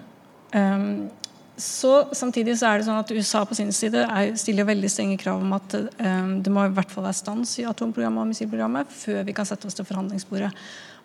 Um, 0.55 1.09
så 1.57 2.07
Samtidig 2.13 2.59
så 2.61 2.69
er 2.69 2.79
det 2.79 2.87
sånn 2.87 3.01
at 3.01 3.11
USA 3.17 3.43
på 3.49 3.57
sin 3.57 3.73
side 3.73 4.03
er, 4.05 4.35
stiller 4.37 4.69
veldig 4.69 4.91
strenge 4.93 5.17
krav 5.21 5.41
om 5.41 5.55
at 5.57 5.77
um, 5.79 6.37
det 6.45 6.53
må 6.53 6.67
i 6.67 6.75
hvert 6.77 6.93
fall 6.93 7.07
være 7.07 7.17
stans 7.17 7.55
i 7.63 7.67
atomprogrammet 7.69 8.23
og 8.23 8.31
missilprogrammet 8.31 8.93
før 8.93 9.23
vi 9.25 9.35
kan 9.37 9.49
sette 9.49 9.69
oss 9.69 9.79
til 9.79 9.89
forhandlingsbordet. 9.89 10.53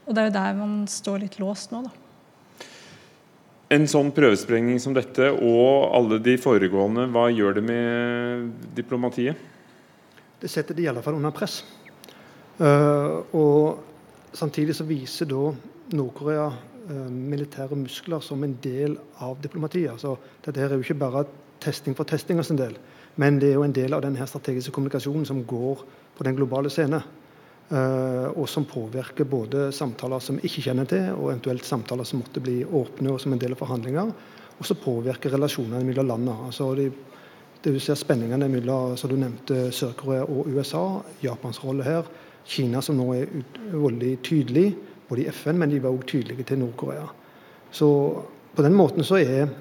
Og 0.05 0.15
Det 0.15 0.23
er 0.23 0.31
jo 0.31 0.35
der 0.35 0.57
man 0.59 0.79
står 0.91 1.23
litt 1.23 1.37
låst 1.39 1.71
nå. 1.71 1.85
da. 1.87 1.93
En 3.71 3.87
sånn 3.87 4.09
prøvesprengning 4.11 4.81
som 4.83 4.95
dette 4.97 5.29
og 5.31 5.93
alle 5.95 6.17
de 6.19 6.35
foregående, 6.41 7.07
hva 7.13 7.29
gjør 7.31 7.55
det 7.55 7.63
med 7.63 8.49
diplomatiet? 8.75 9.47
Det 10.41 10.49
setter 10.51 10.75
de 10.75 10.83
i 10.83 10.89
alle 10.91 11.03
fall 11.05 11.15
under 11.15 11.31
press. 11.31 11.61
Uh, 12.59 13.23
og 13.31 13.90
Samtidig 14.33 14.75
så 14.77 14.85
viser 14.87 15.27
da 15.27 15.49
Nord-Korea 15.91 16.47
eh, 16.89 17.07
militære 17.11 17.75
muskler 17.75 18.23
som 18.23 18.43
en 18.43 18.53
del 18.63 18.95
av 19.19 19.41
diplomatiet. 19.43 19.91
Altså, 19.91 20.15
dette 20.45 20.61
er 20.61 20.75
jo 20.75 20.85
ikke 20.85 20.99
bare 21.01 21.25
testing 21.61 21.97
for 21.97 22.07
testingas 22.07 22.51
del, 22.55 22.77
men 23.19 23.39
det 23.41 23.51
er 23.51 23.59
jo 23.59 23.65
en 23.67 23.75
del 23.75 23.93
av 23.93 24.05
denne 24.05 24.27
strategiske 24.27 24.71
kommunikasjonen 24.71 25.27
som 25.27 25.43
går 25.45 25.83
på 26.17 26.27
den 26.27 26.37
globale 26.39 26.71
scene. 26.71 27.01
Uh, 27.71 28.27
og 28.35 28.49
som 28.51 28.65
påvirker 28.67 29.23
både 29.31 29.69
samtaler 29.71 30.19
som 30.19 30.41
ikke 30.43 30.63
kjenner 30.65 30.87
til, 30.91 31.05
og 31.15 31.29
eventuelt 31.29 31.63
samtaler 31.63 32.03
som 32.03 32.19
måtte 32.19 32.41
bli 32.43 32.57
åpne 32.65 33.13
og 33.13 33.21
som 33.23 33.31
en 33.31 33.39
del 33.39 33.55
av 33.55 33.61
forhandlinger. 33.61 34.11
Og 34.57 34.67
så 34.67 34.75
påvirker 34.75 35.31
relasjonene 35.31 35.85
mellom 35.87 36.09
landene. 36.09 36.49
Altså 36.49 36.67
det, 36.75 36.89
det 37.63 37.71
du 37.71 37.79
ser 37.79 37.95
spenningene 37.99 38.49
mellom 38.51 38.97
som 38.99 39.11
du 39.11 39.15
nevnte, 39.15 39.69
Sør-Korea 39.71 40.25
og 40.27 40.51
USA, 40.51 40.83
Japans 41.23 41.61
rolle 41.63 41.87
her, 41.87 42.11
Kina, 42.45 42.81
som 42.81 42.97
nå 42.97 43.07
er 43.15 43.31
veldig 43.71 44.13
tydelig, 44.25 44.67
både 45.09 45.25
i 45.25 45.31
FN, 45.31 45.59
men 45.59 45.71
de 45.71 45.81
var 45.83 45.93
også 45.93 46.13
tydelige 46.15 46.47
til 46.47 46.61
Nord-Korea. 46.61 47.07
Så 47.71 47.87
på 48.55 48.63
den 48.65 48.75
måten 48.75 49.05
så 49.07 49.19
er 49.21 49.51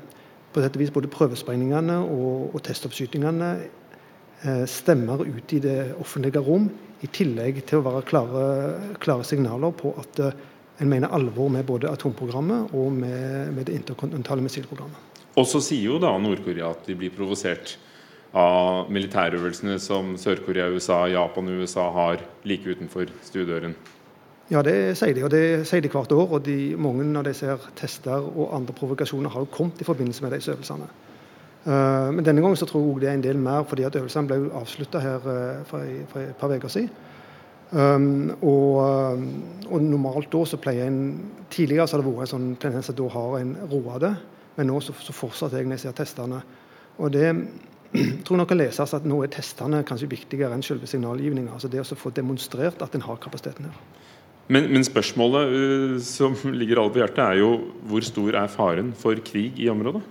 på 0.50 0.62
dette 0.62 0.80
vis 0.80 0.92
både 0.94 1.10
prøvesprengningene 1.10 2.00
og, 2.02 2.54
og 2.54 2.62
testoppskytingene 2.66 3.50
eh, 3.60 4.64
stemmer 4.70 5.22
ut 5.22 5.54
i 5.54 5.60
det 5.62 5.92
offentlige 6.00 6.42
rom, 6.42 6.68
i 7.00 7.08
tillegg 7.08 7.62
til 7.68 7.80
å 7.80 7.84
være 7.86 8.06
klare, 8.08 8.46
klare 9.00 9.24
signaler 9.24 9.72
på 9.76 9.94
at 10.00 10.22
eh, 10.24 10.40
en 10.80 10.90
mener 10.90 11.12
alvor 11.12 11.50
med 11.52 11.66
både 11.68 11.90
atomprogrammet 11.92 12.74
og 12.76 12.90
med, 12.96 13.52
med 13.54 13.68
det 13.68 13.76
interkontinentale 13.78 14.42
missilprogrammet. 14.44 15.06
Og 15.38 15.46
så 15.46 15.60
sier 15.62 15.92
jo 15.92 16.00
da 16.02 16.10
Nord-Korea 16.18 16.72
at 16.72 16.88
de 16.88 16.96
blir 16.98 17.12
provosert 17.14 17.76
av 18.36 18.90
militærøvelsene 18.92 19.78
som 19.82 20.14
Sør-Korea, 20.18 20.68
USA, 20.70 21.04
Japan 21.10 21.48
og 21.50 21.64
USA 21.64 21.88
har 21.90 22.22
like 22.46 22.70
utenfor 22.70 23.10
stuedøren? 23.26 23.74
Ja, 24.50 24.62
det 24.66 24.96
sier 24.98 25.14
de, 25.14 25.22
og 25.26 25.30
det 25.30 25.66
sier 25.70 25.82
de 25.82 25.90
hvert 25.90 26.12
år. 26.12 26.32
og 26.34 26.44
de, 26.46 26.74
Mange 26.78 27.06
av 27.18 27.26
disse 27.26 27.46
her 27.46 27.70
tester 27.78 28.18
og 28.18 28.54
andre 28.54 28.74
provokasjoner 28.74 29.30
har 29.30 29.44
jo 29.44 29.52
kommet 29.54 29.80
i 29.80 29.86
forbindelse 29.86 30.24
med 30.24 30.34
disse 30.34 30.50
øvelsene. 30.50 30.88
Uh, 31.60 32.08
men 32.14 32.24
denne 32.24 32.40
gangen 32.40 32.56
så 32.56 32.66
tror 32.66 32.86
jeg 32.88 33.02
det 33.02 33.08
er 33.10 33.18
en 33.18 33.22
del 33.22 33.38
mer, 33.38 33.62
fordi 33.68 33.84
at 33.86 33.96
øvelsene 33.96 34.26
ble 34.26 34.50
avslutta 34.56 35.02
her 35.02 35.26
uh, 35.26 35.62
for, 35.68 35.84
for, 36.08 36.20
et 36.20 36.36
par 36.40 36.54
uker 36.54 36.72
siden. 36.72 36.90
Um, 37.70 38.30
og, 38.42 39.20
og, 39.70 39.82
normalt 39.82 40.32
da 40.32 40.40
så 40.44 40.58
pleier 40.58 40.88
en 40.90 41.20
Tidligere 41.50 41.86
så 41.86 41.96
har 41.96 42.02
det 42.02 42.10
vært 42.10 42.24
en 42.24 42.30
sånn 42.30 42.48
tendens 42.62 42.90
at 42.90 42.96
da 42.98 43.06
har 43.10 43.36
en 43.38 43.52
roa 43.70 43.98
det, 44.02 44.10
men 44.56 44.68
nå 44.70 44.80
så, 44.82 44.94
så 44.98 45.14
fortsetter 45.14 45.58
jeg 45.58 45.66
når 45.66 45.78
jeg 45.78 45.82
ser 45.84 45.94
testene. 45.98 46.40
Og 46.98 47.10
det 47.14 47.28
tror 48.26 48.38
nok 48.38 48.53
kan 48.53 48.61
leses 48.61 48.95
at 48.95 49.07
nå 49.09 49.18
er 49.24 49.32
testene 49.34 49.82
kanskje 49.86 50.11
viktigere 50.12 50.55
enn 50.55 50.62
selve 50.66 50.86
signalgivninga. 50.91 51.57
Altså 51.57 51.70
det 51.70 51.82
å 51.82 51.99
få 51.99 52.12
demonstrert 52.14 52.82
at 52.84 52.95
en 52.95 53.07
har 53.07 53.18
kapasiteten 53.22 53.70
her. 53.70 53.82
Men, 54.51 54.66
men 54.72 54.86
spørsmålet 54.86 55.53
uh, 55.55 55.99
som 56.03 56.34
ligger 56.61 56.82
alle 56.82 56.95
på 56.95 57.03
hjertet, 57.03 57.22
er 57.26 57.43
jo 57.43 57.53
hvor 57.91 58.07
stor 58.07 58.43
er 58.43 58.51
faren 58.51 58.95
for 58.99 59.18
krig 59.26 59.59
i 59.62 59.70
området? 59.70 60.03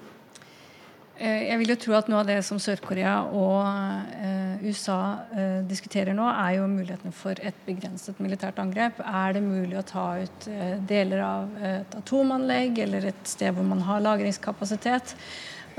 Eh, 1.20 1.50
jeg 1.50 1.60
vil 1.60 1.74
jo 1.74 1.76
tro 1.84 1.96
at 1.98 2.08
noe 2.08 2.22
av 2.22 2.30
det 2.30 2.38
som 2.48 2.62
Sør-Korea 2.64 3.18
og 3.36 3.58
uh, 3.68 4.64
USA 4.64 5.00
uh, 5.34 5.60
diskuterer 5.68 6.16
nå, 6.16 6.24
er 6.32 6.56
jo 6.56 6.70
mulighetene 6.72 7.12
for 7.16 7.40
et 7.44 7.60
begrenset 7.68 8.20
militært 8.24 8.60
angrep. 8.64 9.04
Er 9.04 9.36
det 9.36 9.44
mulig 9.44 9.76
å 9.80 9.88
ta 9.88 10.08
ut 10.24 10.50
deler 10.88 11.24
av 11.26 11.64
et 11.76 12.00
atomanlegg 12.00 12.80
eller 12.88 13.12
et 13.12 13.24
sted 13.28 13.56
hvor 13.56 13.68
man 13.68 13.84
har 13.88 14.04
lagringskapasitet? 14.08 15.16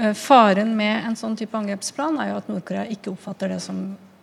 Eh, 0.01 0.15
faren 0.17 0.73
med 0.79 1.05
en 1.05 1.17
sånn 1.19 1.35
type 1.37 1.57
angrepsplan 1.59 2.17
er 2.23 2.31
jo 2.31 2.39
at 2.41 2.47
Nord-Korea 2.49 2.87
ikke 2.89 3.13
oppfatter 3.13 3.53
det 3.53 3.59
som 3.61 3.83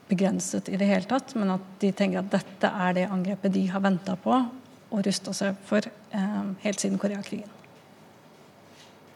begrenset 0.09 0.71
i 0.71 0.77
det 0.79 0.87
hele 0.89 1.05
tatt, 1.05 1.35
men 1.37 1.51
at 1.53 1.65
de 1.83 1.91
tenker 1.93 2.23
at 2.23 2.31
dette 2.31 2.71
er 2.87 2.95
det 2.97 3.03
angrepet 3.11 3.53
de 3.53 3.65
har 3.69 3.83
venta 3.83 4.15
på 4.17 4.33
og 4.87 5.03
rusta 5.05 5.33
seg 5.35 5.57
for 5.67 5.85
eh, 5.85 6.47
helt 6.63 6.81
siden 6.81 6.97
Koreakrigen. 6.97 7.51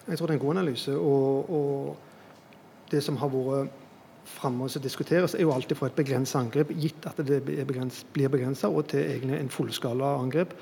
Jeg 0.06 0.20
tror 0.20 0.28
det 0.28 0.36
er 0.36 0.38
en 0.38 0.44
god 0.44 0.58
analyse. 0.60 0.94
Og, 0.94 1.50
og 1.50 2.92
det 2.92 3.02
som 3.06 3.18
har 3.18 3.32
vært 3.32 3.80
framme 4.28 4.68
og 4.68 4.84
diskuteres, 4.84 5.34
er 5.34 5.48
jo 5.48 5.54
alltid 5.56 5.80
fra 5.80 5.90
et 5.90 5.98
begrenset 5.98 6.38
angrep, 6.44 6.76
gitt 6.78 7.08
at 7.10 7.18
det 7.26 7.40
blir 7.48 8.30
begrensa, 8.30 8.70
og 8.70 8.86
til 8.92 9.02
egentlig 9.02 9.40
en 9.40 9.50
fullskala 9.50 10.14
angrep 10.20 10.54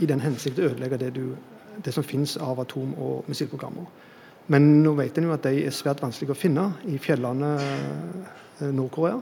i 0.00 0.08
den 0.08 0.22
hensikt 0.22 0.62
å 0.62 0.70
ødelegge 0.70 1.00
det, 1.02 1.12
du, 1.18 1.34
det 1.84 1.92
som 1.92 2.06
finnes 2.06 2.38
av 2.40 2.62
atom- 2.62 2.96
og 2.96 3.28
missilprogrammer. 3.28 3.90
Men 4.46 4.82
nå 4.82 4.94
vet 4.98 5.18
en 5.18 5.28
jo 5.28 5.34
at 5.34 5.44
de 5.46 5.66
er 5.66 5.74
svært 5.74 6.02
vanskelig 6.02 6.34
å 6.34 6.38
finne 6.38 6.64
i 6.90 6.98
fjellene 7.02 7.50
eh, 7.62 8.72
Nord-Korea. 8.74 9.20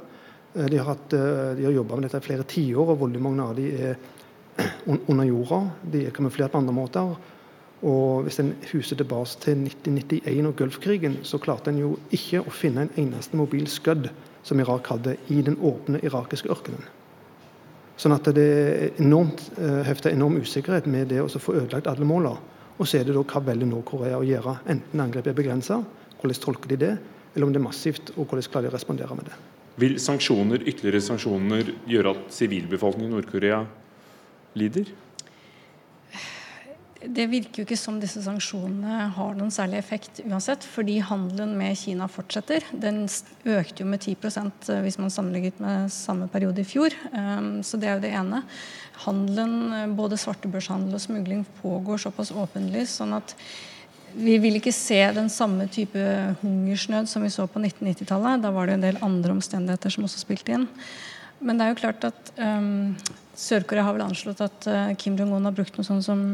Eh, 0.55 0.69
de 0.71 0.79
har, 0.81 0.95
hatt, 0.95 1.17
eh, 1.17 1.61
har 1.61 1.77
jobba 1.77 1.99
med 1.99 2.09
dette 2.09 2.23
i 2.23 2.25
flere 2.25 2.47
tiår, 2.49 2.95
og 2.95 3.03
veldig 3.03 3.21
mange 3.25 3.45
av 3.45 3.59
de 3.59 3.67
er 3.91 3.99
under 5.11 5.29
jorda. 5.29 5.61
De 5.93 6.07
er 6.07 6.17
kamuflert 6.17 6.55
på 6.55 6.63
andre 6.63 6.77
måter. 6.77 7.13
Og 7.81 8.27
hvis 8.27 8.41
en 8.43 8.55
huser 8.73 8.97
tilbake 9.01 9.41
til 9.45 9.61
1991 9.65 10.49
og 10.49 10.57
Gulfkrigen, 10.57 11.21
så 11.25 11.41
klarte 11.41 11.73
en 11.73 11.81
jo 11.81 11.95
ikke 12.17 12.43
å 12.45 12.53
finne 12.53 12.87
en 12.87 12.97
eneste 13.01 13.39
mobil 13.41 13.69
skudd 13.73 14.11
som 14.45 14.61
Irak 14.61 14.89
hadde 14.93 15.15
i 15.33 15.41
den 15.45 15.57
åpne 15.57 16.01
irakiske 16.05 16.49
ørkenen. 16.53 16.85
Sånn 18.01 18.17
at 18.17 18.29
det 18.37 18.45
er 18.45 19.01
enormt, 19.01 19.43
hefter 19.85 20.13
enorm 20.13 20.39
usikkerhet 20.41 20.87
med 20.89 21.11
det 21.13 21.21
å 21.21 21.29
få 21.29 21.59
ødelagt 21.61 21.89
alle 21.89 22.09
målene. 22.09 22.60
Og 22.81 22.89
så 22.89 22.97
er 22.97 23.05
det 23.05 23.13
da 23.13 23.21
hva 23.21 23.43
velger 23.45 23.69
Nord-Korea 23.69 24.17
å 24.17 24.25
gjøre. 24.25 24.57
Enten 24.73 25.03
angrepet 25.05 25.35
er 25.35 25.37
begrensa, 25.37 25.83
hvordan 26.21 26.41
tolker 26.41 26.73
de 26.73 26.79
det, 26.81 26.95
eller 27.35 27.47
om 27.47 27.53
det 27.53 27.61
er 27.61 27.67
massivt, 27.67 28.15
og 28.17 28.25
hvordan 28.25 28.49
klarer 28.49 28.69
de 28.69 28.73
å 28.73 28.77
respondere 28.79 29.17
med 29.19 29.29
det. 29.29 29.37
Vil 29.81 29.99
sanksjoner, 30.01 30.65
ytterligere 30.65 31.05
sanksjoner 31.05 31.71
gjøre 31.89 32.15
at 32.17 32.33
sivilbefolkningen 32.35 33.13
i 33.13 33.19
Nord-Korea 33.19 33.61
lider? 34.61 34.89
Det 37.01 37.25
virker 37.33 37.63
jo 37.63 37.65
ikke 37.65 37.79
som 37.81 37.97
disse 38.01 38.21
sanksjonene 38.21 39.07
har 39.17 39.37
noen 39.39 39.53
særlig 39.55 39.79
effekt 39.81 40.21
uansett, 40.27 40.67
fordi 40.69 40.99
handelen 41.01 41.55
med 41.57 41.79
Kina 41.81 42.05
fortsetter. 42.13 42.67
Den 42.77 43.07
økte 43.49 43.81
jo 43.81 43.89
med 43.89 44.05
10 44.05 44.17
eh, 44.21 44.83
hvis 44.85 44.99
man 45.01 45.13
sammenlignet 45.13 45.63
med 45.65 45.89
samme 45.95 46.29
periode 46.29 46.61
i 46.61 46.69
fjor. 46.69 46.93
Ehm, 47.17 47.63
så 47.65 47.81
det 47.81 47.89
er 47.89 47.97
jo 47.97 48.05
det 48.05 48.13
ene. 48.21 48.43
Handelen, 49.07 49.73
eh, 49.73 49.87
både 49.97 50.21
svartebørshandel 50.21 50.95
og 50.95 51.01
smugling, 51.01 51.47
pågår 51.63 52.05
såpass 52.05 52.35
åpenlig 52.37 52.85
sånn 52.93 53.17
at 53.17 53.35
vi 54.13 54.37
vil 54.43 54.59
ikke 54.59 54.75
se 54.75 55.01
den 55.17 55.31
samme 55.33 55.71
type 55.73 56.05
hungersnød 56.43 57.09
som 57.09 57.25
vi 57.25 57.33
så 57.33 57.47
på 57.49 57.63
1990-tallet. 57.63 58.43
Da 58.45 58.53
var 58.53 58.67
det 58.67 58.77
en 58.77 58.85
del 58.85 59.01
andre 59.01 59.39
omstendigheter 59.39 59.95
som 59.95 60.05
også 60.05 60.21
spilte 60.21 60.53
inn. 60.53 60.69
Men 61.41 61.57
det 61.57 61.65
er 61.65 61.73
jo 61.73 61.81
klart 61.81 62.05
at 62.05 62.33
um, 62.37 62.97
Sør-Korea 63.39 63.87
har 63.87 63.97
vel 63.97 64.05
anslått 64.05 64.43
at 64.45 64.67
uh, 64.69 64.91
Kim 65.01 65.17
Jong-un 65.17 65.47
har 65.49 65.55
brukt 65.57 65.79
noe 65.79 65.87
sånn 65.87 66.03
som 66.05 66.25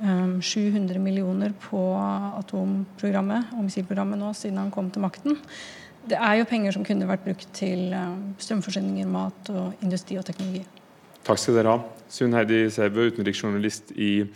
700 0.00 1.00
millioner 1.00 1.54
på 1.56 1.80
atomprogrammet 2.36 3.54
og 3.56 3.64
missilprogrammet 3.64 4.20
nå 4.20 4.32
siden 4.36 4.60
han 4.60 4.72
kom 4.74 4.90
til 4.92 5.04
makten. 5.04 5.38
Det 6.06 6.18
er 6.20 6.38
jo 6.38 6.46
penger 6.46 6.76
som 6.76 6.84
kunne 6.86 7.08
vært 7.08 7.24
brukt 7.24 7.48
til 7.56 7.90
uh, 7.96 8.12
strømforsyninger, 8.38 9.08
mat 9.10 9.48
og 9.50 9.80
industri 9.82 10.18
og 10.20 10.26
teknologi. 10.28 10.62
Takk 11.26 11.40
skal 11.42 11.58
dere 11.58 11.72
ha. 11.74 11.80
Sunn 12.12 12.36
Heidi 12.36 12.68
Sæbø, 12.70 13.08
utenriksjournalist 13.10 13.90
i 13.98 14.28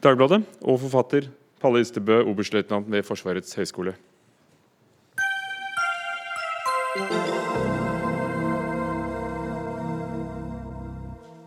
Dagbladet, 0.00 0.40
og 0.64 0.80
forfatter 0.86 1.28
Palle 1.60 1.82
Ystebø, 1.84 2.22
oberstløytnant 2.24 2.88
ved 2.88 3.04
Forsvarets 3.04 3.52
høgskole. 3.58 3.92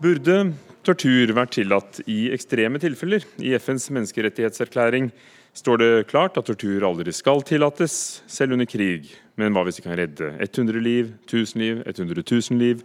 Burde 0.04 0.54
tortur 0.84 1.32
vært 1.36 1.56
tillatt 1.56 2.00
i 2.10 2.28
ekstreme 2.34 2.80
tilfeller? 2.82 3.24
I 3.40 3.54
FNs 3.58 3.88
menneskerettighetserklæring 3.94 5.10
står 5.54 5.80
det 5.80 5.90
klart 6.10 6.38
at 6.38 6.48
tortur 6.48 6.84
aldri 6.86 7.12
skal 7.14 7.42
tillates, 7.46 8.22
selv 8.26 8.56
under 8.56 8.66
krig. 8.68 9.12
Men 9.38 9.54
hva 9.54 9.64
hvis 9.66 9.80
vi 9.80 9.84
kan 9.86 9.96
redde 9.98 10.30
100 10.38 10.78
liv, 10.82 11.10
1000 11.26 11.62
liv, 11.62 11.82
100 11.86 12.22
000 12.22 12.58
liv? 12.60 12.82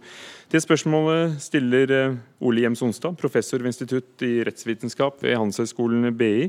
Det 0.50 0.58
spørsmålet 0.64 1.36
stiller 1.38 1.92
eh, 1.94 2.16
Ole 2.42 2.64
Jem 2.64 2.74
Sonstad, 2.74 3.14
professor 3.18 3.62
ved 3.62 3.70
Institutt 3.70 4.24
i 4.26 4.40
rettsvitenskap 4.46 5.22
ved 5.22 5.36
Handelshøyskolen 5.38 6.10
BI, 6.18 6.48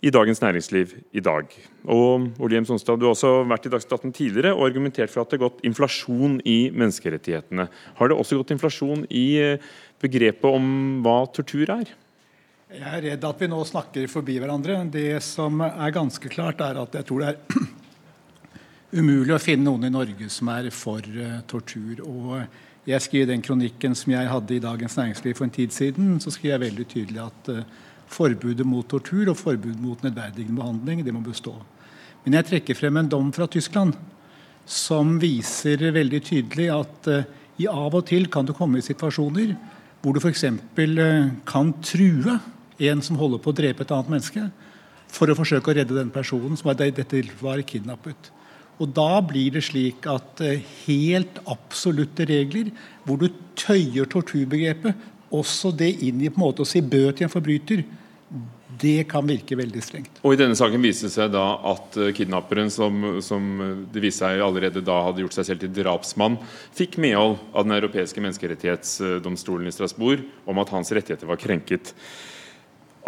i 0.00 0.12
Dagens 0.14 0.40
Næringsliv 0.40 0.94
i 1.12 1.20
dag. 1.20 1.50
Og 1.84 2.28
Ole 2.38 2.54
Jem 2.54 2.68
Sonstad, 2.68 3.00
Du 3.00 3.08
har 3.08 3.16
også 3.16 3.42
vært 3.50 3.66
i 3.66 3.72
Dagsnytt 3.74 4.14
tidligere 4.14 4.54
og 4.54 4.68
argumentert 4.68 5.10
for 5.10 5.24
at 5.24 5.30
det 5.30 5.40
har 5.40 5.48
gått 5.48 5.66
inflasjon 5.66 6.38
i 6.46 6.70
menneskerettighetene. 6.70 7.66
Har 7.98 8.08
det 8.08 8.16
også 8.16 8.38
gått 8.38 8.54
inflasjon 8.54 9.02
i 9.10 9.26
eh, 9.42 9.70
begrepet 10.00 10.48
om 10.48 10.70
hva 11.04 11.24
tortur 11.34 11.70
er? 11.72 11.90
Jeg 12.70 12.86
er 12.86 13.02
redd 13.02 13.24
at 13.26 13.40
vi 13.42 13.48
nå 13.50 13.58
snakker 13.66 14.06
forbi 14.10 14.36
hverandre. 14.38 14.76
Det 14.94 15.18
som 15.26 15.58
er 15.66 15.94
ganske 15.94 16.30
klart, 16.30 16.60
er 16.62 16.78
at 16.78 16.94
jeg 16.94 17.06
tror 17.08 17.24
det 17.24 17.32
er 17.32 17.64
umulig 19.00 19.34
å 19.34 19.42
finne 19.42 19.66
noen 19.66 19.88
i 19.88 19.92
Norge 19.92 20.28
som 20.30 20.52
er 20.54 20.68
for 20.74 21.02
uh, 21.02 21.40
tortur. 21.50 22.04
Og 22.06 22.86
jeg 22.86 23.02
skrev 23.02 23.26
den 23.28 23.42
kronikken 23.42 23.96
som 23.98 24.14
jeg 24.14 24.30
hadde 24.30 24.54
i 24.54 24.62
Dagens 24.62 24.94
Næringsliv 25.00 25.34
for 25.34 25.48
en 25.48 25.56
tid 25.56 25.74
siden, 25.74 26.14
så 26.22 26.30
skrev 26.30 26.54
jeg 26.54 26.64
veldig 26.68 26.86
tydelig 26.94 27.24
at 27.24 27.50
uh, 27.50 27.66
forbudet 28.10 28.66
mot 28.66 28.86
tortur 28.86 29.32
og 29.32 29.38
forbudet 29.38 29.82
mot 29.82 30.06
nedverdigende 30.06 30.62
behandling 30.62 31.02
det 31.06 31.14
må 31.14 31.24
bestå. 31.26 31.56
Men 32.22 32.38
jeg 32.38 32.50
trekker 32.52 32.78
frem 32.78 33.02
en 33.02 33.10
dom 33.10 33.34
fra 33.34 33.50
Tyskland 33.50 33.98
som 34.70 35.16
viser 35.18 35.90
veldig 35.90 36.22
tydelig 36.30 36.70
at 36.70 37.10
uh, 37.10 37.28
i 37.60 37.66
av 37.66 37.98
og 37.98 38.06
til 38.08 38.30
kan 38.32 38.46
det 38.46 38.54
komme 38.56 38.78
i 38.78 38.86
situasjoner 38.86 39.58
hvor 40.00 40.16
du 40.16 40.20
f.eks. 40.22 40.44
Eh, 40.48 41.30
kan 41.48 41.72
true 41.84 42.38
en 42.80 43.02
som 43.04 43.18
holder 43.20 43.40
på 43.42 43.52
å 43.52 43.56
drepe 43.56 43.84
et 43.84 43.94
annet 43.94 44.12
menneske, 44.14 44.48
for 45.10 45.28
å 45.28 45.36
forsøke 45.36 45.72
å 45.72 45.76
redde 45.76 45.96
den 45.96 46.12
personen 46.14 46.56
som 46.56 46.70
i 46.70 46.76
dette 46.94 47.24
var 47.40 47.60
kidnappet. 47.66 48.30
Og 48.80 48.88
Da 48.96 49.20
blir 49.20 49.52
det 49.52 49.66
slik 49.66 50.06
at 50.08 50.40
eh, 50.40 50.62
helt 50.86 51.40
absolutte 51.44 52.24
regler, 52.28 52.70
hvor 53.04 53.20
du 53.20 53.28
tøyer 53.58 54.08
torturbegrepet, 54.08 54.96
også 55.30 55.70
det 55.76 55.92
inn 56.02 56.22
i 56.24 56.30
på 56.30 56.40
en 56.40 56.46
måte 56.46 56.64
å 56.64 56.68
si 56.68 56.80
bø 56.82 57.10
til 57.12 57.28
en 57.28 57.32
forbryter, 57.32 57.84
det 58.80 59.04
kan 59.10 59.26
virke 59.28 59.58
veldig 59.58 59.82
strengt. 59.84 60.20
Og 60.24 60.34
I 60.34 60.40
denne 60.40 60.56
saken 60.58 60.82
viste 60.82 61.08
det 61.08 61.14
seg 61.14 61.32
da 61.34 61.44
at 61.72 61.98
uh, 62.00 62.08
kidnapperen, 62.16 62.72
som, 62.72 63.20
som, 63.24 63.46
det 63.92 64.02
viste 64.02 64.24
seg 64.24 64.42
allerede 64.44 64.82
da 64.84 64.98
hadde 65.08 65.24
gjort 65.24 65.36
seg 65.36 65.50
selv 65.50 65.64
til 65.64 65.72
drapsmann, 65.76 66.38
fikk 66.76 66.98
medhold 67.02 67.38
av 67.52 67.68
Den 67.68 67.76
europeiske 67.78 68.24
menneskerettighetsdomstolen 68.24 69.68
i 69.68 69.74
Strasbourg 69.74 70.24
om 70.48 70.60
at 70.62 70.74
hans 70.74 70.92
rettigheter 70.96 71.28
var 71.30 71.40
krenket. 71.40 71.94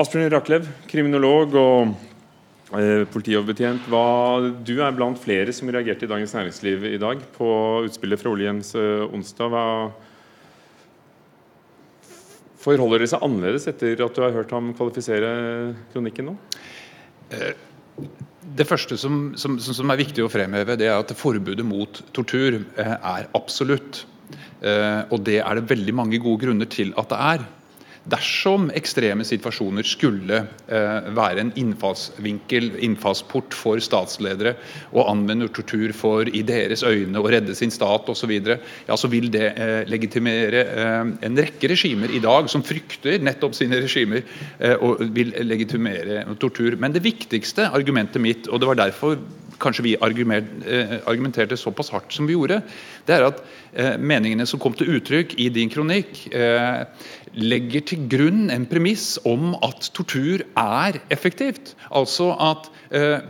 Asbjørn 0.01 0.31
Raklev, 0.33 0.69
kriminolog 0.89 1.53
og 1.61 1.91
eh, 2.73 3.03
politioverbetjent. 3.13 3.91
Du 4.65 4.73
er 4.81 4.95
blant 4.97 5.21
flere 5.21 5.53
som 5.53 5.69
reagerte 5.69 6.07
i 6.07 6.11
Dagens 6.11 6.33
Næringsliv 6.37 6.87
i 6.95 7.01
dag 7.01 7.21
på 7.37 7.51
utspillet 7.85 8.23
fra 8.23 8.33
Ole 8.33 8.49
Jens 8.49 8.73
eh, 8.79 9.05
onsdag. 9.13 9.53
Hva 9.53 9.67
Forholder 12.63 13.03
det 13.03 13.11
seg 13.11 13.25
annerledes 13.27 13.67
etter 13.71 14.05
at 14.05 14.15
du 14.15 14.23
har 14.23 14.35
hørt 14.37 14.53
ham 14.55 14.71
kvalifisere 14.79 15.31
kronikken 15.93 16.31
nå? 16.31 16.37
Eh, 17.35 17.55
det 18.57 18.67
første 18.69 18.99
som, 18.99 19.33
som, 19.39 19.57
som, 19.63 19.91
er 19.93 20.01
viktig 20.01 20.25
å 20.25 20.31
fremheve, 20.31 20.77
det 20.79 20.89
er 20.89 20.99
at 21.01 21.15
forbudet 21.17 21.65
mot 21.67 22.03
tortur 22.15 22.61
eh, 22.61 22.95
er 22.95 23.29
absolutt. 23.39 24.05
Eh, 24.63 25.03
og 25.11 25.25
det 25.27 25.41
er 25.43 25.59
det 25.59 25.71
veldig 25.71 25.95
mange 25.97 26.21
gode 26.23 26.47
grunner 26.47 26.71
til 26.71 26.95
at 27.01 27.11
det 27.11 27.21
er. 27.33 27.45
Dersom 28.11 28.67
ekstreme 28.75 29.23
situasjoner 29.23 29.87
skulle 29.87 30.41
eh, 30.67 31.11
være 31.15 31.45
en 31.45 31.53
innfallsvinkel, 31.61 32.73
innfallsport 32.83 33.55
for 33.55 33.79
statsledere, 33.79 34.57
og 34.91 35.07
anvende 35.13 35.47
tortur 35.55 35.95
for 35.95 36.27
i 36.27 36.43
deres 36.47 36.83
øyne 36.83 37.23
å 37.23 37.31
redde 37.31 37.55
sin 37.55 37.71
stat 37.71 38.11
osv., 38.11 38.33
ja, 38.43 38.97
så 38.99 39.11
vil 39.13 39.31
det 39.31 39.45
eh, 39.53 39.83
legitimere 39.87 40.65
eh, 40.67 41.13
en 41.29 41.39
rekke 41.39 41.71
regimer 41.71 42.11
i 42.11 42.23
dag 42.25 42.51
som 42.51 42.67
frykter 42.67 43.23
nettopp 43.23 43.55
sine 43.55 43.79
regimer, 43.85 44.27
og 44.83 45.01
vil 45.15 45.31
legitimere 45.47 46.25
tortur. 46.41 46.75
Men 46.81 46.95
det 46.95 47.05
viktigste 47.05 47.69
argumentet 47.71 48.23
mitt, 48.23 48.49
og 48.51 48.61
det 48.63 48.69
var 48.69 48.79
derfor 48.83 49.21
kanskje 49.63 49.87
vi 49.87 49.95
eh, 49.97 50.97
argumenterte 51.07 51.57
såpass 51.57 51.93
hardt 51.95 52.13
som 52.13 52.27
vi 52.27 52.37
gjorde, 52.37 52.61
det 53.07 53.17
er 53.17 53.29
at 53.29 53.43
eh, 53.73 53.97
meningene 53.99 54.47
som 54.47 54.61
kom 54.61 54.75
til 54.75 54.99
uttrykk 54.99 55.37
i 55.39 55.49
din 55.53 55.71
kronikk, 55.73 56.27
legger 57.33 57.85
til 57.89 58.07
grunn 58.13 58.51
en 58.53 58.67
premiss 58.69 59.17
om 59.29 59.55
at 59.65 59.89
tortur 59.97 60.43
er 60.59 60.99
effektivt. 61.15 61.73
Altså 61.91 62.33
at 62.37 62.69
eh, 62.69 62.82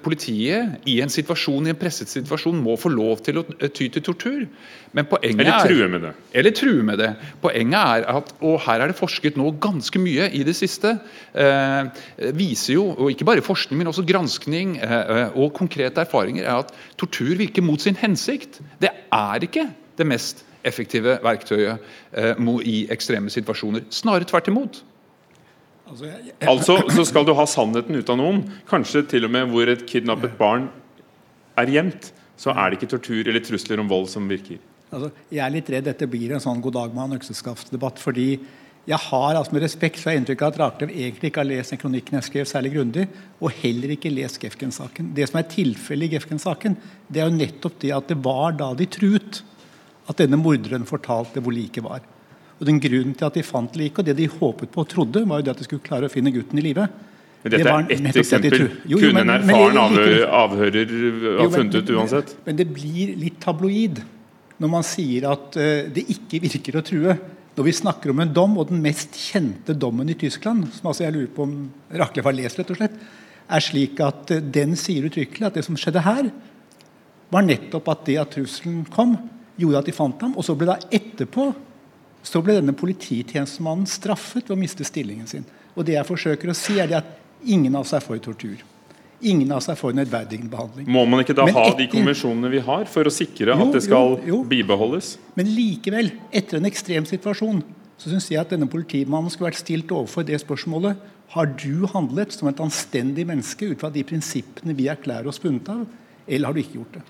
politiet 0.03 0.89
i 0.91 0.97
en 1.05 1.13
situasjon, 1.13 1.69
i 1.69 1.73
en 1.73 1.79
presset 1.79 2.11
situasjon 2.11 2.59
må 2.59 2.75
få 2.81 2.91
lov 2.91 3.23
til 3.27 3.39
å 3.41 3.45
eh, 3.59 3.71
ty 3.71 3.89
til 3.93 4.03
tortur. 4.03 4.45
Men 4.93 5.09
poenget 5.09 5.41
eller 5.47 5.69
true 5.69 5.89
med 5.89 6.05
det. 6.05 6.13
Eller 6.41 6.57
true 6.57 6.87
med 6.87 6.99
det. 7.01 7.11
Poenget 7.45 7.79
er 7.79 8.07
at, 8.13 8.33
og 8.43 8.59
her 8.67 8.83
er 8.83 8.93
det 8.93 8.99
forsket 8.99 9.39
nå 9.41 9.55
ganske 9.63 10.03
mye 10.03 10.29
i 10.35 10.43
det 10.47 10.57
siste, 10.59 10.97
eh, 11.33 12.05
viser 12.37 12.77
jo, 12.77 12.89
og 12.97 13.13
ikke 13.15 13.29
bare 13.29 13.45
forskning, 13.45 13.81
men 13.81 13.93
også 13.93 14.07
granskning 14.09 14.79
eh, 14.83 15.29
og 15.33 15.55
konkrete 15.57 16.05
erfaringer, 16.05 16.45
er 16.45 16.65
at 16.65 16.75
tortur 17.01 17.37
virker 17.39 17.65
mot 17.65 17.81
sin 17.81 17.99
hensikt. 18.01 18.61
Det 18.83 18.91
er 18.93 19.47
ikke 19.49 19.69
det 19.99 20.09
mest 20.09 20.45
effektive 20.67 21.19
verktøyet 21.23 21.79
eh, 22.13 22.51
i 22.67 22.87
ekstreme 22.93 23.31
situasjoner. 23.33 23.87
Snarere 23.95 24.29
tvert 24.29 24.51
imot. 24.51 24.83
Altså, 25.93 26.09
altså 26.49 26.77
så 26.97 27.05
skal 27.09 27.27
du 27.29 27.35
ha 27.37 27.45
sannheten 27.49 27.99
ut 27.99 28.11
av 28.13 28.17
noen, 28.17 28.43
kanskje 28.69 29.05
til 29.11 29.29
og 29.29 29.35
med 29.35 29.51
hvor 29.53 29.69
et 29.69 29.85
kidnappet 29.89 30.39
barn 30.39 30.71
er 31.61 31.69
gjemt, 31.69 32.11
så 32.41 32.55
er 32.57 32.73
det 32.73 32.81
ikke 32.81 32.95
tortur 32.95 33.29
eller 33.29 33.45
trusler 33.45 33.83
om 33.83 33.91
vold 33.91 34.09
som 34.11 34.25
virker. 34.31 34.61
Altså, 34.93 35.13
jeg 35.33 35.45
er 35.45 35.53
litt 35.53 35.71
redd 35.73 35.87
dette 35.89 36.09
blir 36.11 36.35
en 36.35 36.43
sånn 36.43 36.61
god 36.65 36.77
dag 36.79 36.97
mann 36.97 37.17
økseskaft-debatt. 37.17 38.01
fordi 38.01 38.41
jeg 38.83 38.99
har 38.99 39.37
altså 39.39 39.55
med 39.55 39.63
respekt 39.63 40.01
for 40.03 40.11
inntrykk 40.11 40.41
av 40.43 40.49
at 40.51 40.57
Raklev 40.59 40.91
egentlig 40.91 41.31
ikke 41.31 41.39
har 41.45 41.47
lest 41.47 41.71
den 41.71 41.79
kronikken 41.79 42.17
jeg 42.19 42.27
skrev 42.27 42.49
særlig 42.51 42.73
grundig, 42.75 43.05
og 43.39 43.55
heller 43.61 43.93
ikke 43.95 44.11
lest 44.11 44.43
Gefken-saken. 44.43 45.13
Det 45.15 45.29
som 45.31 45.39
er 45.39 45.47
tilfellet 45.53 46.09
i 46.09 46.17
Gefken-saken, 46.17 46.75
det 47.07 47.23
er 47.23 47.31
jo 47.31 47.37
nettopp 47.37 47.77
det 47.85 47.93
at 47.95 48.11
det 48.11 48.19
var 48.25 48.57
da 48.59 48.73
de 48.75 48.89
truet 48.91 49.45
at 50.11 50.19
denne 50.19 50.41
morderen 50.41 50.89
fortalte 50.89 51.39
hvor 51.39 51.55
liket 51.55 51.87
var. 51.87 52.03
Og 52.63 52.69
den 52.69 52.79
Grunnen 52.79 53.15
til 53.19 53.27
at 53.27 53.35
de 53.35 53.43
fant 53.43 53.75
liket, 53.75 53.99
og 53.99 54.07
det 54.07 54.15
de 54.21 54.29
håpet 54.31 54.71
på 54.71 54.85
og 54.85 54.87
trodde, 54.87 55.25
var 55.27 55.41
jo 55.41 55.49
det 55.49 55.51
at 55.57 55.59
de 55.59 55.67
skulle 55.67 55.83
klare 55.83 56.07
å 56.07 56.13
finne 56.13 56.31
gutten 56.31 56.61
i 56.61 56.63
live. 56.63 56.85
Men 57.43 57.55
dette 57.57 57.67
var 57.67 57.89
er 57.89 57.95
ett 57.97 58.19
eksempel. 58.21 58.61
Jo, 58.87 58.93
jo, 58.93 59.01
Kunne 59.03 59.25
en 59.25 59.33
erfaren 59.35 59.79
avhører, 59.83 60.27
avhører 60.39 60.93
ha 61.41 61.47
funnet 61.51 61.79
ut 61.81 61.91
uansett? 61.97 62.37
Men 62.47 62.61
det 62.61 62.69
blir 62.71 63.17
litt 63.19 63.41
tabloid 63.43 63.99
når 64.63 64.71
man 64.71 64.87
sier 64.87 65.27
at 65.33 65.59
eh, 65.59 65.89
det 65.91 66.05
ikke 66.15 66.39
virker 66.45 66.79
å 66.79 66.85
true. 66.87 67.17
Når 67.57 67.67
vi 67.67 67.75
snakker 67.81 68.13
om 68.13 68.23
en 68.23 68.31
dom, 68.37 68.55
og 68.63 68.71
den 68.71 68.79
mest 68.85 69.19
kjente 69.19 69.75
dommen 69.75 70.15
i 70.15 70.17
Tyskland, 70.23 70.69
som 70.77 70.93
altså 70.93 71.09
jeg 71.09 71.17
lurer 71.17 71.35
på 71.35 71.49
om 71.49 71.57
Raklev 71.99 72.31
har 72.31 72.39
lest, 72.39 72.63
rett 72.63 72.71
og 72.71 72.79
slett, 72.79 72.95
er 73.53 73.67
slik 73.67 73.99
at 74.07 74.31
eh, 74.37 74.47
den 74.55 74.79
sier 74.79 75.11
uttrykkelig 75.11 75.51
at 75.51 75.59
det 75.59 75.67
som 75.67 75.75
skjedde 75.75 76.07
her, 76.07 76.31
var 77.35 77.43
nettopp 77.49 77.91
at 77.91 78.07
det 78.07 78.21
at 78.23 78.33
trusselen 78.39 78.87
kom, 78.93 79.19
gjorde 79.59 79.83
at 79.83 79.91
de 79.91 79.99
fant 79.99 80.23
ham. 80.23 80.39
Og 80.39 80.47
så 80.47 80.55
ble 80.55 80.71
da 80.71 80.79
etterpå 80.95 81.51
så 82.23 82.43
ble 82.45 82.59
denne 82.61 82.75
polititjenestemannen 82.79 83.89
straffet 83.91 84.47
ved 84.49 84.57
å 84.57 84.61
miste 84.61 84.87
stillingen 84.87 85.27
sin. 85.31 85.45
Og 85.75 85.87
det 85.89 85.97
jeg 85.97 86.07
forsøker 86.09 86.53
å 86.53 86.57
si, 86.57 86.79
er 86.83 86.93
at 87.01 87.09
ingen 87.45 87.75
av 87.75 87.83
oss 87.87 87.93
er 87.97 88.05
for 88.05 88.19
tortur. 88.23 88.61
Ingen 89.23 89.53
av 89.55 89.61
oss 89.61 89.69
er 89.71 89.79
for 89.79 89.95
nødverdigende 89.95 90.51
behandling. 90.51 90.89
Må 90.91 91.05
man 91.07 91.23
ikke 91.23 91.35
da 91.39 91.45
Men 91.47 91.55
ha 91.55 91.69
etter- 91.69 91.79
de 91.79 91.87
konvensjonene 91.93 92.51
vi 92.51 92.59
har, 92.59 92.85
for 92.91 93.05
å 93.07 93.13
sikre 93.15 93.55
Jo, 93.55 93.67
at 93.69 93.73
det 93.73 93.83
skal 93.85 94.17
jo, 94.19 94.27
jo. 94.27 94.45
bibeholdes? 94.45 95.17
Men 95.37 95.47
likevel, 95.47 96.11
etter 96.33 96.59
en 96.59 96.67
ekstrem 96.67 97.07
situasjon, 97.07 97.63
så 97.99 98.11
syns 98.11 98.29
jeg 98.31 98.41
at 98.41 98.51
denne 98.51 98.67
politimannen 98.67 99.31
skulle 99.31 99.51
vært 99.53 99.63
stilt 99.63 99.91
overfor 99.95 100.27
det 100.27 100.41
spørsmålet 100.43 100.97
Har 101.33 101.47
du 101.47 101.87
handlet 101.87 102.33
som 102.35 102.49
et 102.49 102.59
anstendig 102.61 103.25
menneske 103.25 103.71
ut 103.71 103.81
fra 103.81 103.89
de 103.89 104.03
prinsippene 104.05 104.75
vi 104.77 104.89
erklærer 104.91 105.27
oss 105.31 105.39
bundet 105.39 105.69
av, 105.71 105.87
eller 106.29 106.47
har 106.47 106.53
du 106.53 106.61
ikke 106.61 106.79
gjort 106.81 106.99
det? 106.99 107.03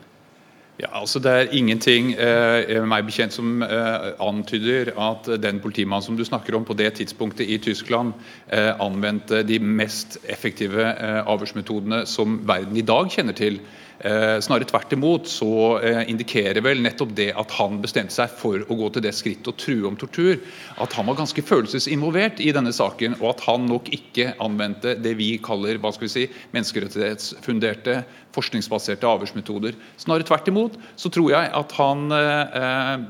Ja, 0.80 0.88
altså 1.02 1.20
Det 1.20 1.32
er 1.32 1.50
ingenting 1.52 2.14
eh, 2.16 2.78
meg 2.88 3.04
bekjent 3.04 3.34
som 3.34 3.60
eh, 3.62 4.06
antyder 4.24 4.94
at 4.96 5.28
den 5.42 5.60
politimannen 5.60 6.06
som 6.06 6.16
du 6.16 6.24
snakker 6.24 6.56
om 6.56 6.64
på 6.64 6.76
det 6.78 6.94
tidspunktet 6.96 7.44
i 7.44 7.58
Tyskland, 7.60 8.14
eh, 8.48 8.72
anvendte 8.80 9.42
de 9.44 9.60
mest 9.60 10.16
effektive 10.24 10.80
eh, 10.80 11.20
avhørsmetodene 11.28 12.06
som 12.08 12.40
verden 12.48 12.80
i 12.80 12.86
dag 12.88 13.12
kjenner 13.12 13.36
til. 13.36 13.60
Eh, 14.02 14.40
snarere 14.42 14.66
tvert 14.66 14.94
imot 14.96 15.28
så 15.30 15.48
eh, 15.78 16.00
indikerer 16.10 16.58
vel 16.64 16.80
nettopp 16.82 17.12
det 17.14 17.28
at 17.38 17.52
han 17.54 17.76
bestemte 17.84 18.16
seg 18.16 18.32
for 18.34 18.64
å 18.66 18.78
gå 18.80 18.88
til 18.96 19.04
det 19.04 19.12
skrittet 19.14 19.52
å 19.52 19.54
true 19.54 19.86
om 19.86 19.98
tortur, 20.00 20.40
at 20.82 20.96
han 20.98 21.06
var 21.06 21.20
ganske 21.20 21.44
følelsesinvolvert 21.46 22.42
i 22.42 22.50
denne 22.56 22.72
saken, 22.74 23.20
og 23.20 23.28
at 23.36 23.44
han 23.46 23.68
nok 23.70 23.92
ikke 23.94 24.32
anvendte 24.42 24.96
det 24.98 25.14
vi 25.20 25.36
kaller 25.44 25.78
hva 25.78 25.92
skal 25.94 26.08
vi 26.08 26.14
si, 26.16 26.26
menneskerettighetsfunderte, 26.56 28.00
forskningsbaserte 28.32 29.08
avhørsmetoder. 29.08 29.76
Snarere 30.00 30.26
tvert 30.28 30.48
imot 30.50 30.78
så 30.96 31.10
tror 31.12 31.32
jeg 31.34 31.50
at 31.58 31.74
han 31.78 32.14
eh, 32.16 33.04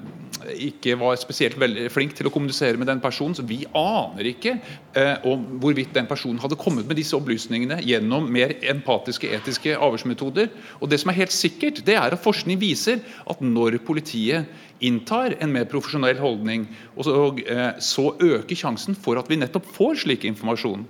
ikke 0.69 0.97
var 1.01 1.19
spesielt 1.21 1.59
veldig 1.61 1.89
flink 1.93 2.17
til 2.19 2.29
å 2.29 2.33
kommunisere 2.35 2.79
med 2.81 2.89
den 2.91 3.03
personen. 3.03 3.37
så 3.39 3.45
Vi 3.47 3.63
aner 3.79 4.31
ikke 4.33 4.57
eh, 4.59 5.15
om 5.29 5.45
hvorvidt 5.63 5.95
den 5.95 6.09
personen 6.11 6.41
hadde 6.43 6.59
kommet 6.61 6.89
med 6.89 6.99
disse 6.99 7.17
opplysningene 7.19 7.81
gjennom 7.87 8.27
mer 8.33 8.57
empatiske, 8.73 9.31
etiske 9.37 9.77
avhørsmetoder. 9.77 10.51
Og 10.81 10.91
det 10.91 11.01
som 11.03 11.13
er 11.13 11.21
helt 11.23 11.35
sikkert, 11.35 11.85
det 11.87 11.97
er 11.99 12.15
at 12.15 12.25
forskning 12.25 12.61
viser 12.63 13.03
at 13.31 13.43
når 13.45 13.79
politiet 13.87 14.51
inntar 14.83 15.37
en 15.39 15.53
mer 15.55 15.69
profesjonell 15.71 16.19
holdning, 16.19 16.67
så, 16.99 17.15
eh, 17.47 17.79
så 17.79 18.11
øker 18.19 18.59
sjansen 18.59 18.99
for 18.99 19.21
at 19.21 19.31
vi 19.31 19.39
nettopp 19.39 19.69
får 19.77 20.03
slik 20.03 20.27
informasjon. 20.27 20.85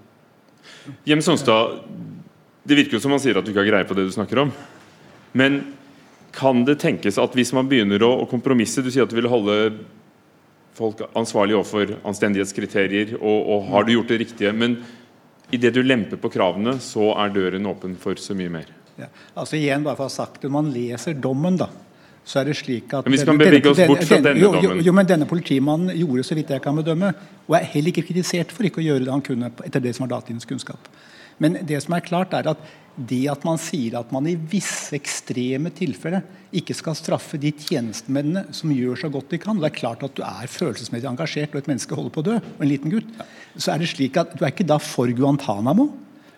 Jem 1.06 1.20
Sonstad, 1.22 1.82
det 2.62 2.78
virker 2.78 2.96
jo 2.96 3.02
som 3.02 3.14
han 3.14 3.22
sier 3.22 3.38
at 3.38 3.46
du 3.46 3.50
ikke 3.52 3.64
har 3.64 3.70
greie 3.72 3.88
på 3.88 3.96
det 3.98 4.06
du 4.06 4.12
snakker 4.14 4.44
om. 4.44 4.52
Men 5.38 5.60
kan 6.32 6.64
det 6.64 6.78
tenkes 6.82 7.18
at 7.20 7.34
hvis 7.36 7.52
man 7.56 7.68
begynner 7.68 8.02
å, 8.06 8.12
å 8.22 8.28
kompromisse 8.30 8.84
Du 8.84 8.90
sier 8.92 9.04
at 9.04 9.12
du 9.12 9.18
vil 9.18 9.28
holde 9.28 9.56
folk 10.72 11.02
ansvarlig 11.18 11.56
overfor 11.58 11.98
anstendighetskriterier, 12.08 13.16
og, 13.20 13.48
og 13.52 13.66
har 13.72 13.84
du 13.84 13.92
gjort 13.96 14.12
det 14.14 14.22
riktige? 14.22 14.52
Men 14.56 14.78
idet 15.52 15.74
du 15.76 15.82
lemper 15.84 16.20
på 16.20 16.30
kravene, 16.32 16.78
så 16.80 17.10
er 17.20 17.34
døren 17.34 17.68
åpen 17.68 17.98
for 18.00 18.16
så 18.20 18.36
mye 18.38 18.52
mer. 18.52 18.70
Ja. 18.96 19.10
Altså 19.36 19.58
igjen, 19.58 19.84
bare 19.84 19.98
for 19.98 20.06
å 20.06 20.10
ha 20.10 20.14
sagt 20.14 20.40
det, 20.40 20.48
Når 20.48 20.54
man 20.54 20.72
leser 20.72 21.16
dommen, 21.16 21.58
da, 21.60 21.68
så 22.24 22.40
er 22.40 22.48
det 22.48 22.56
slik 22.60 22.92
at 22.94 23.06
Men 23.08 23.16
vi 23.16 23.20
skal 23.20 23.40
bevege 23.40 23.70
oss 23.72 23.80
bort 23.88 24.04
fra 24.08 24.18
denne 24.22 24.40
jo, 24.40 24.52
jo, 24.54 24.68
dommen. 24.68 24.84
jo, 24.86 24.94
men 24.96 25.08
Denne 25.08 25.28
politimannen 25.28 25.96
gjorde 25.98 26.26
så 26.28 26.36
vidt 26.38 26.52
jeg 26.54 26.64
kan 26.64 26.76
bedømme, 26.78 27.12
og 27.48 27.56
er 27.58 27.68
heller 27.74 27.92
ikke 27.92 28.06
kritisert 28.08 28.52
for 28.54 28.68
ikke 28.68 28.80
å 28.80 28.86
gjøre 28.86 29.06
det 29.08 29.12
han 29.12 29.24
kunne 29.24 29.52
etter 29.66 29.82
det 29.82 29.94
som 29.96 30.06
var 30.06 30.16
datidens 30.16 30.48
kunnskap. 30.48 30.88
Men 31.40 31.60
det 31.66 31.80
som 31.84 31.96
er 31.96 32.04
klart 32.04 32.34
er 32.36 32.50
at 32.52 32.62
det 32.92 33.24
at 33.32 33.44
man 33.48 33.56
sier 33.60 33.94
at 33.96 34.10
man 34.12 34.26
i 34.28 34.34
visse 34.36 34.92
ekstreme 34.98 35.70
tilfeller 35.72 36.26
ikke 36.52 36.74
skal 36.76 36.96
straffe 36.98 37.38
de 37.40 37.48
tjenestemennene 37.56 38.52
som 38.52 38.72
gjør 38.74 38.98
så 39.00 39.08
godt 39.12 39.32
de 39.32 39.38
kan 39.40 39.56
Det 39.56 39.70
er 39.70 39.78
klart 39.78 40.02
at 40.04 40.12
du 40.18 40.20
er 40.26 40.50
følelsesmessig 40.50 41.08
engasjert 41.08 41.54
og 41.54 41.62
et 41.62 41.70
menneske 41.70 41.96
holder 41.96 42.12
på 42.12 42.20
å 42.20 42.26
dø, 42.26 42.36
og 42.36 42.60
en 42.60 42.68
liten 42.68 42.92
gutt. 42.92 43.08
Så 43.56 43.72
er 43.72 43.80
det 43.80 43.88
slik 43.94 44.18
at 44.20 44.34
du 44.36 44.44
er 44.44 44.52
ikke 44.52 44.68
da 44.68 44.76
for 44.82 45.08
Guantánamo. 45.08 45.88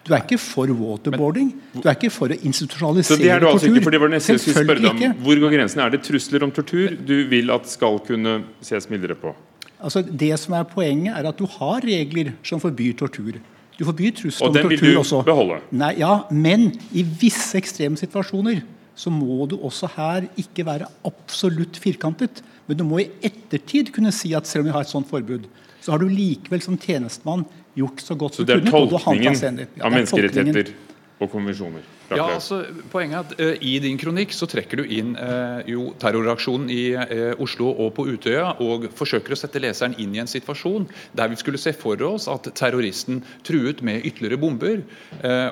Du 0.05 0.13
er 0.13 0.21
ikke 0.21 0.39
for 0.39 0.69
waterboarding. 0.69 1.51
Du 1.73 1.89
er 1.89 1.97
ikke 1.97 2.13
for 2.13 2.31
å 2.31 2.37
institusjonalisere 2.37 3.17
tortur. 3.17 3.23
Så 3.23 3.25
det 3.25 3.33
er 3.33 3.41
du 3.41 3.49
altså 3.49 3.71
ikke, 3.71 3.85
for 3.87 3.97
det 3.97 4.01
var 4.03 4.13
det 4.13 4.19
neste 4.19 4.35
jeg 4.35 4.43
skulle 4.45 4.65
spørre 4.67 4.85
deg 4.85 4.91
om. 4.93 5.17
Hvor 5.25 5.41
går 5.43 5.55
grensen? 5.57 5.81
Er 5.81 5.95
det 5.95 6.03
trusler 6.05 6.45
om 6.45 6.53
tortur 6.55 6.95
du 7.09 7.15
vil 7.31 7.51
at 7.55 7.71
skal 7.73 7.99
kunne 8.05 8.37
ses 8.63 8.87
mildere 8.93 9.17
på? 9.19 9.33
Altså, 9.81 10.05
det 10.05 10.31
som 10.41 10.55
er 10.59 10.69
Poenget 10.69 11.17
er 11.17 11.29
at 11.33 11.41
du 11.41 11.49
har 11.57 11.83
regler 11.85 12.35
som 12.47 12.61
forbyr 12.63 12.95
tortur. 13.01 13.41
Du 13.79 13.85
forbyr 13.85 14.15
trusler 14.15 14.47
Og 14.47 14.53
om 14.53 14.55
den 14.55 14.69
vil 14.71 14.81
du 14.81 14.99
også. 15.01 15.23
beholde? 15.27 15.59
Nei, 15.75 15.95
ja, 15.99 16.23
Men 16.31 16.73
i 16.93 17.03
visse 17.03 17.59
ekstreme 17.59 17.99
situasjoner 17.99 18.63
så 18.95 19.11
må 19.11 19.49
du 19.51 19.57
også 19.59 19.89
her 19.97 20.29
ikke 20.39 20.65
være 20.67 20.87
absolutt 21.05 21.77
firkantet. 21.83 22.43
Men 22.69 22.79
du 22.79 22.85
må 22.87 23.01
i 23.03 23.09
ettertid 23.27 23.91
kunne 23.93 24.13
si 24.15 24.33
at 24.35 24.47
selv 24.47 24.65
om 24.65 24.71
vi 24.71 24.75
har 24.77 24.87
et 24.87 24.93
sånt 24.93 25.09
forbud, 25.11 25.49
så 25.83 25.93
har 25.93 25.99
du 25.99 26.07
likevel 26.09 26.63
som 26.63 26.79
tjenestemann 26.79 27.45
gjort 27.75 28.01
så 28.01 28.15
godt 28.15 28.39
Så 28.39 28.45
du 28.47 28.53
kunne. 28.53 28.63
Så 28.63 28.65
det 28.65 28.71
er 28.71 29.01
tolkningen. 29.05 29.59
Ja, 29.77 29.85
av 29.85 29.91
er 29.91 29.97
menneskerettigheter 29.99 30.73
og 31.21 31.31
konvensjoner? 31.33 31.83
Ja, 32.13 32.27
altså, 32.29 32.61
poenget 32.93 33.17
er 33.17 33.23
at 33.25 33.33
uh, 33.41 33.63
I 33.65 33.79
din 33.81 33.97
kronikk 34.01 34.35
så 34.37 34.49
trekker 34.51 34.83
du 34.83 34.91
inn 34.93 35.15
uh, 35.17 35.63
jo 35.69 35.93
terroraksjonen 36.01 36.69
i 36.73 36.83
uh, 36.99 37.33
Oslo 37.41 37.71
og 37.71 37.95
på 37.97 38.05
Utøya, 38.11 38.51
og 38.65 38.91
forsøker 38.97 39.33
å 39.33 39.39
sette 39.39 39.63
leseren 39.63 39.97
inn 40.03 40.13
i 40.17 40.21
en 40.21 40.29
situasjon 40.29 40.85
der 41.17 41.31
vi 41.33 41.39
skulle 41.41 41.61
se 41.61 41.73
for 41.77 42.01
oss 42.05 42.29
at 42.31 42.51
terroristen 42.59 43.23
truet 43.47 43.81
med 43.87 44.05
ytterligere 44.05 44.41
bomber. 44.41 44.83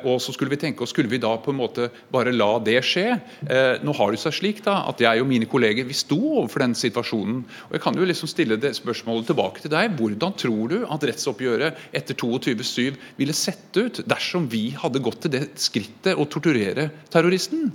Og 0.09 0.19
så 0.23 0.33
skulle 0.35 0.53
vi 0.53 0.61
tenke 0.61 0.85
oss, 0.85 0.93
skulle 0.93 1.11
vi 1.11 1.21
da 1.23 1.31
på 1.41 1.53
en 1.53 1.59
måte 1.59 1.89
bare 2.13 2.33
la 2.35 2.57
det 2.65 2.79
skje? 2.87 3.07
Nå 3.85 3.95
har 3.97 4.13
det 4.13 4.21
seg 4.23 4.35
slik 4.37 4.63
da, 4.67 4.79
at 4.91 5.01
jeg 5.03 5.23
og 5.23 5.29
mine 5.31 5.49
kolleger 5.51 5.87
vi 5.89 5.97
sto 5.97 6.19
overfor 6.43 6.65
den 6.65 6.77
situasjonen. 6.79 7.43
og 7.69 7.77
Jeg 7.77 7.85
kan 7.85 7.99
jo 7.99 8.09
liksom 8.09 8.31
stille 8.31 8.59
det 8.61 8.75
spørsmålet 8.79 9.31
tilbake 9.31 9.65
til 9.65 9.73
deg. 9.75 9.97
Hvordan 9.99 10.37
tror 10.41 10.73
du 10.73 10.79
at 10.85 11.07
rettsoppgjøret 11.09 11.81
etter 11.97 12.19
22.7 12.19 13.01
ville 13.21 13.37
sett 13.37 13.79
ut 13.79 14.03
dersom 14.09 14.49
vi 14.53 14.65
hadde 14.79 15.03
gått 15.05 15.23
til 15.27 15.35
det 15.37 15.45
skrittet 15.61 16.19
å 16.19 16.29
torturere 16.53 16.91
terroristen? 17.13 17.71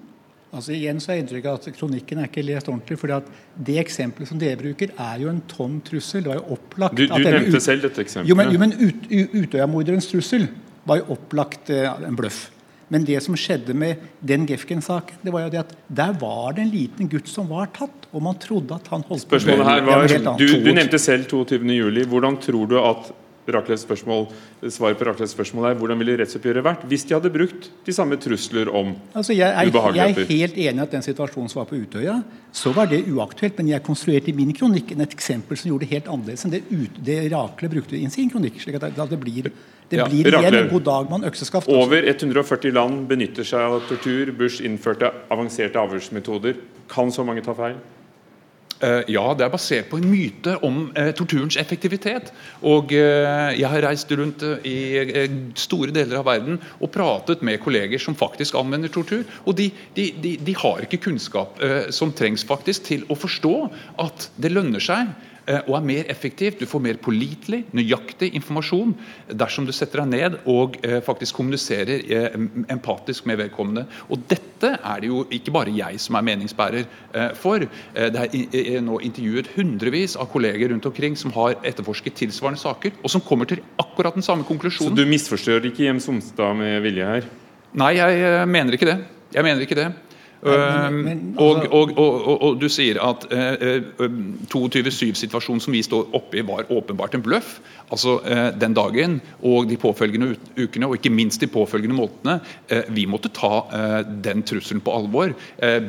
Altså 0.55 0.71
igjen 0.71 0.99
så 1.03 1.11
er 1.11 1.17
jeg 1.17 1.25
inntrykk 1.25 1.47
at 1.51 1.65
Kronikken 1.75 2.21
er 2.21 2.29
ikke 2.29 2.43
lest 2.45 2.69
ordentlig. 2.71 2.97
fordi 2.97 3.13
at 3.17 3.25
Det 3.67 3.77
eksempelet 3.81 4.27
som 4.29 4.39
dere 4.39 4.55
bruker, 4.57 4.93
er 4.97 5.19
jo 5.19 5.29
en 5.29 5.41
tom 5.47 5.81
trussel. 5.81 6.23
Det 6.23 6.29
var 6.31 6.39
jo 6.39 6.55
opplagt 6.55 6.95
Du, 6.95 7.05
du 7.05 7.17
nevnte 7.17 7.57
ut- 7.57 7.61
selv 7.61 7.81
dette 7.81 7.99
eksempelet. 8.01 8.29
Jo, 8.29 8.35
men, 8.35 8.51
jo, 8.51 8.59
men 8.59 8.73
ut, 8.73 9.09
Utøya-morderens 9.33 10.07
trussel 10.07 10.47
var 10.87 11.01
jo 11.01 11.17
opplagt 11.17 11.69
uh, 11.69 11.99
en 12.07 12.15
bløff. 12.15 12.49
Men 12.89 13.03
det 13.03 13.19
som 13.21 13.35
skjedde 13.35 13.73
med 13.75 13.97
den 14.23 14.45
Gefgen-saken, 14.47 15.19
det 15.21 15.33
var 15.33 15.43
jo 15.43 15.49
det 15.51 15.59
at 15.59 15.73
der 15.91 16.13
var 16.15 16.53
det 16.55 16.63
en 16.63 16.71
liten 16.71 17.09
gutt 17.11 17.27
som 17.27 17.49
var 17.51 17.67
tatt, 17.75 18.07
og 18.13 18.23
man 18.23 18.39
trodde 18.39 18.71
at 18.73 18.87
han 18.87 19.03
holdt 19.03 19.27
på 19.27 19.35
Spørsmålet 19.35 19.67
her 19.67 19.81
var 19.83 19.99
var, 19.99 20.07
helt 20.07 20.27
annet. 20.31 20.39
du, 20.39 20.63
du 20.63 20.71
nevnte 20.71 20.97
selv 20.97 21.27
22.07. 21.27 22.05
Hvordan 22.07 22.39
tror 22.39 22.69
du 22.71 22.77
at 22.79 23.11
Raklevs 23.55 23.85
spørsmål, 23.87 24.25
svaret 24.69 24.97
på 24.99 25.05
Raklevs 25.07 25.31
spørsmål 25.31 25.69
er 25.69 25.77
hvordan 25.79 25.99
ville 26.01 26.17
rettsoppgjøret 26.19 26.65
vært 26.65 26.81
hvis 26.89 27.05
de 27.07 27.15
hadde 27.15 27.31
brukt 27.31 27.69
de 27.87 27.93
samme 27.95 28.17
trusler 28.19 28.67
om 28.69 28.91
Altså 29.15 29.33
jeg, 29.37 29.47
er, 29.47 29.71
jeg 29.95 30.15
er 30.17 30.29
helt 30.31 30.57
enig 30.57 30.83
at 30.83 30.91
den 30.97 31.05
situasjonen 31.05 31.49
som 31.51 31.61
var 31.61 31.69
på 31.69 31.79
Utøya, 31.79 32.17
så 32.51 32.73
var 32.75 32.89
det 32.91 33.03
uaktuelt. 33.07 33.57
Men 33.61 33.71
jeg 33.71 33.83
konstruerte 33.87 34.31
i 34.33 34.35
min 34.37 34.51
kronikk 34.57 34.91
et 34.97 35.15
eksempel 35.15 35.57
som 35.57 35.71
gjorde 35.71 35.87
det 35.87 35.93
helt 35.95 36.11
annerledes 36.11 36.45
enn 36.45 36.53
det, 36.57 36.63
ut, 36.71 36.99
det 37.07 37.19
Rakle 37.31 37.69
brukte 37.71 37.95
i 37.97 38.05
sin 38.11 38.29
kronikk. 38.33 38.59
slik 38.61 38.75
at 38.81 38.89
det, 38.91 39.09
det 39.09 39.19
blir, 39.23 39.51
det 39.89 39.97
Ja, 40.01 40.05
blir 40.09 40.27
igjen 40.27 40.33
Rakle. 40.43 40.63
en 40.65 40.69
god 40.73 40.83
dag 40.83 41.09
med 41.11 41.19
en 41.23 41.29
økseskaft. 41.31 41.67
altså. 41.67 41.83
Over 41.87 42.03
140 42.03 42.73
land 42.75 43.05
benytter 43.07 43.43
seg 43.47 43.59
av 43.59 43.79
tortur. 43.87 44.31
Bush 44.35 44.59
innførte 44.65 45.13
avanserte 45.31 45.79
avhørsmetoder. 45.79 46.59
Kan 46.91 47.11
så 47.11 47.23
mange 47.23 47.41
ta 47.45 47.53
feil? 47.55 47.75
Eh, 48.77 49.07
ja, 49.09 49.23
det 49.33 49.45
er 49.45 49.53
basert 49.53 49.87
på 49.89 49.97
en 49.97 50.09
myte 50.09 50.53
om 50.65 50.91
eh, 50.97 51.09
torturens 51.17 51.57
effektivitet. 51.57 52.29
Og 52.61 52.93
eh, 52.93 53.55
jeg 53.57 53.71
har 53.71 53.85
reist 53.87 54.11
rundt 54.19 54.43
i 54.67 54.77
store 55.57 55.93
deler 55.95 56.19
av 56.19 56.27
verden 56.29 56.59
og 56.77 56.91
pratet 56.93 57.41
med 57.45 57.61
kolleger 57.63 58.01
som 58.01 58.17
faktisk 58.17 58.57
anvender 58.59 58.93
tortur. 58.93 59.25
Og 59.45 59.57
de, 59.57 59.71
de, 59.97 60.11
de, 60.21 60.35
de 60.37 60.57
har 60.61 60.85
ikke 60.85 61.01
kunnskap 61.07 61.57
som 61.93 62.11
trengs 62.15 62.43
faktisk 62.47 62.85
til 62.87 63.05
å 63.09 63.17
forstå 63.17 63.55
at 64.03 64.29
det 64.37 64.51
lønner 64.53 64.83
seg 64.83 65.09
og 65.67 65.77
er 65.77 65.85
mer 65.87 66.09
effektivt. 66.11 66.59
Du 66.59 66.67
får 66.69 66.83
mer 66.83 66.99
pålitelig, 67.01 67.63
nøyaktig 67.75 68.31
informasjon 68.37 68.93
dersom 69.39 69.67
du 69.67 69.73
setter 69.75 70.03
deg 70.03 70.11
ned 70.11 70.37
og 70.49 70.77
eh, 70.83 70.99
faktisk 71.05 71.37
kommuniserer 71.39 72.03
eh, 72.03 72.37
empatisk 72.73 73.27
med 73.29 73.39
vedkommende. 73.43 73.85
Og 74.11 74.23
Dette 74.27 74.73
er 74.75 75.03
det 75.03 75.11
jo 75.11 75.23
ikke 75.33 75.53
bare 75.55 75.73
jeg 75.75 76.01
som 76.01 76.17
er 76.17 76.25
meningsbærer 76.25 76.87
for. 77.37 77.61
Det 77.93 78.23
er 78.57 78.81
nå 78.83 78.97
intervjuet 79.05 79.51
hundrevis 79.53 80.15
av 80.19 80.29
kolleger 80.31 80.71
rundt 80.73 80.87
omkring 80.89 81.17
som 81.19 81.31
har 81.35 81.55
etterforsket 81.67 82.17
tilsvarende 82.17 82.61
saker, 82.61 82.97
og 83.03 83.13
som 83.13 83.23
kommer 83.23 83.49
til 83.49 83.61
akkurat 83.81 84.17
den 84.17 84.25
samme 84.25 84.47
konklusjonen. 84.47 84.95
Så 84.95 84.97
du 84.97 85.09
misforstår 85.09 85.69
ikke 85.69 85.85
Jems 85.85 86.09
Somstad 86.09 86.57
med 86.57 86.81
vilje 86.85 87.07
her? 87.11 87.29
Nei, 87.77 87.93
jeg 87.99 88.49
mener 88.49 88.77
ikke 88.77 88.89
det. 88.89 88.97
Jeg 89.35 89.45
mener 89.45 89.61
ikke 89.61 89.77
det. 89.77 89.91
Men, 90.41 90.97
men, 91.03 91.21
altså, 91.33 91.69
og, 91.71 91.91
og, 91.97 91.97
og, 91.97 92.41
og, 92.45 92.59
du 92.61 92.67
sier 92.69 92.99
at 93.01 93.25
eh, 93.33 93.87
uh, 93.97 94.17
22-7-situasjonen 94.51 95.63
som 95.63 95.73
vi 95.73 95.81
står 95.85 96.13
oppe 96.17 96.37
i, 96.37 96.45
var 96.45 96.69
åpenbart 96.69 97.17
en 97.17 97.25
bløff. 97.25 97.57
Altså 97.89 98.19
eh, 98.27 98.51
Den 98.59 98.75
dagen 98.77 99.17
og 99.41 99.69
de 99.69 99.79
påfølgende 99.81 100.35
ukene, 100.59 100.89
og 100.89 100.99
ikke 100.99 101.13
minst 101.13 101.41
de 101.41 101.49
påfølgende 101.49 101.97
månedene. 101.97 102.39
eh, 102.69 102.85
vi 102.93 103.07
måtte 103.09 103.31
ta 103.33 103.65
den 104.23 104.43
trusselen 104.43 104.81
på 104.83 104.93
alvor. 104.93 105.33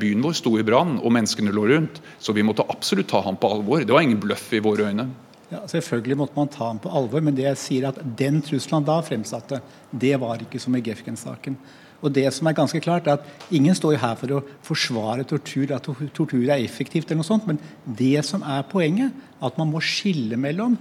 Byen 0.00 0.22
vår 0.24 0.36
sto 0.38 0.54
i 0.58 0.64
brann, 0.66 0.98
og 1.02 1.12
menneskene 1.12 1.52
lå 1.52 1.66
rundt. 1.68 2.00
Så 2.18 2.32
vi 2.32 2.44
måtte 2.46 2.66
absolutt 2.68 3.08
ta 3.10 3.20
ham 3.24 3.36
på 3.36 3.50
alvor. 3.52 3.84
Det 3.84 3.92
var 3.92 4.06
ingen 4.06 4.20
bløff 4.20 4.52
i 4.52 4.62
våre 4.64 4.88
øyne. 4.88 5.08
Ja, 5.48 5.62
Selvfølgelig 5.68 6.16
måtte 6.20 6.36
man 6.36 6.50
ta 6.52 6.66
ham 6.68 6.80
på 6.82 6.92
alvor, 6.92 7.22
men 7.24 7.36
det 7.36 7.46
jeg 7.46 7.60
sier 7.60 7.88
at 7.88 8.00
den 8.18 8.42
trusselen 8.44 8.80
han 8.80 8.88
da 8.88 8.98
fremsatte, 9.04 9.62
det 9.90 10.16
var 10.20 10.42
ikke 10.44 10.60
som 10.60 10.76
i 10.76 10.82
Gefgen-saken. 10.84 11.56
Og 11.98 12.12
det 12.14 12.28
som 12.34 12.46
er 12.46 12.54
ganske 12.54 12.80
klart 12.82 13.08
er 13.08 13.18
at 13.18 13.54
Ingen 13.54 13.74
står 13.74 13.96
her 13.98 14.14
for 14.20 14.36
å 14.36 14.42
forsvare 14.66 15.26
tortur, 15.26 15.72
at 15.74 15.86
tortur 16.14 16.44
er 16.44 16.60
effektivt, 16.60 17.08
eller 17.08 17.22
noe 17.22 17.26
sånt, 17.26 17.48
men 17.48 17.58
det 17.84 18.20
som 18.26 18.44
er 18.46 18.66
poenget, 18.70 19.14
at 19.42 19.58
man 19.58 19.70
må 19.72 19.82
skille 19.82 20.38
mellom 20.38 20.76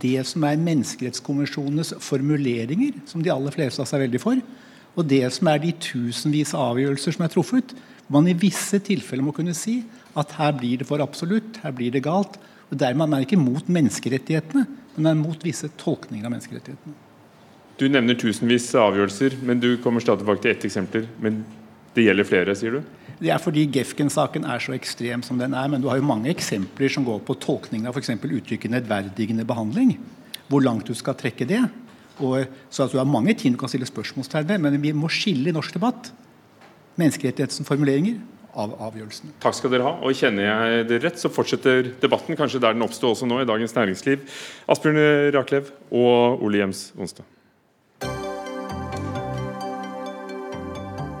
det 0.00 0.20
som 0.28 0.44
er 0.46 0.60
menneskerettskonvensjonenes 0.60 1.94
formuleringer, 2.04 3.00
som 3.10 3.24
de 3.24 3.32
aller 3.32 3.54
fleste 3.54 3.82
av 3.82 3.88
seg 3.88 3.98
er 3.98 4.06
veldig 4.06 4.22
for, 4.22 4.42
og 4.98 5.08
det 5.08 5.24
som 5.34 5.48
er 5.50 5.62
de 5.62 5.72
tusenvis 5.82 6.52
av 6.54 6.74
avgjørelser 6.74 7.16
som 7.16 7.24
er 7.26 7.32
truffet. 7.32 7.74
Man 8.10 8.26
i 8.28 8.36
visse 8.38 8.80
tilfeller 8.82 9.24
må 9.26 9.34
kunne 9.34 9.54
si 9.56 9.80
at 10.18 10.34
her 10.38 10.54
blir 10.58 10.80
det 10.80 10.88
for 10.88 11.02
absolutt, 11.02 11.60
her 11.62 11.74
blir 11.74 11.94
det 11.94 12.04
galt. 12.06 12.38
og 12.70 12.78
Dermed 12.78 13.06
er 13.06 13.12
man 13.14 13.26
ikke 13.26 13.38
mot 13.40 13.70
menneskerettighetene, 13.70 14.66
men 14.96 15.10
er 15.10 15.22
mot 15.22 15.46
visse 15.46 15.70
tolkninger 15.80 16.26
av 16.26 16.34
menneskerettighetene. 16.34 17.09
Du 17.80 17.86
nevner 17.88 18.16
tusenvis 18.20 18.66
av 18.76 18.90
avgjørelser, 18.90 19.38
men 19.40 19.60
du 19.60 19.70
kommer 19.80 20.04
stadig 20.04 20.20
tilbake 20.20 20.44
til 20.44 20.52
ett 20.52 20.64
eksempel. 20.68 21.06
Men 21.24 21.38
det 21.96 22.04
gjelder 22.04 22.26
flere, 22.28 22.56
sier 22.58 22.76
du? 22.76 22.82
Det 23.20 23.30
er 23.32 23.40
fordi 23.40 23.62
Gefken-saken 23.72 24.44
er 24.48 24.60
så 24.60 24.74
ekstrem 24.76 25.22
som 25.24 25.40
den 25.40 25.56
er. 25.56 25.68
Men 25.72 25.80
du 25.80 25.88
har 25.88 25.96
jo 25.96 26.04
mange 26.04 26.28
eksempler 26.32 26.92
som 26.92 27.06
går 27.08 27.22
på 27.24 27.38
tolkningen 27.40 27.88
av 27.88 27.96
f.eks. 27.96 28.12
uttrykket 28.20 28.70
'nedverdigende 28.70 29.48
behandling'. 29.48 29.96
Hvor 30.48 30.60
langt 30.60 30.86
du 30.86 30.94
skal 30.94 31.16
trekke 31.16 31.48
det. 31.48 31.62
Og, 32.18 32.44
så 32.68 32.82
altså, 32.82 32.92
Du 32.92 32.98
har 32.98 33.08
mange 33.08 33.34
ting 33.34 33.52
du 33.52 33.58
kan 33.58 33.68
stille 33.68 33.86
spørsmålstegn 33.86 34.48
ved, 34.48 34.58
men 34.58 34.82
vi 34.82 34.92
må 34.92 35.08
skille 35.08 35.48
i 35.48 35.52
norsk 35.52 35.72
debatt 35.72 36.12
menneskerettighetens 37.00 37.64
formuleringer 37.64 38.20
av 38.52 38.76
avgjørelsene. 38.76 39.32
Takk 39.40 39.56
skal 39.56 39.70
dere 39.70 39.88
ha. 39.88 39.96
og 40.04 40.12
Kjenner 40.12 40.44
jeg 40.44 40.86
det 40.90 41.02
rett, 41.04 41.16
så 41.16 41.32
fortsetter 41.32 41.94
debatten 42.02 42.36
kanskje 42.36 42.60
der 42.60 42.76
den 42.76 42.84
oppsto 42.84 43.14
også 43.14 43.24
nå, 43.24 43.40
i 43.40 43.48
Dagens 43.48 43.72
Næringsliv. 43.72 44.26
Asbjørn 44.68 45.32
Raklev 45.32 45.72
og 45.90 46.42
Ole 46.44 46.60
Jems 46.60 46.90
Onsdag. 46.98 47.39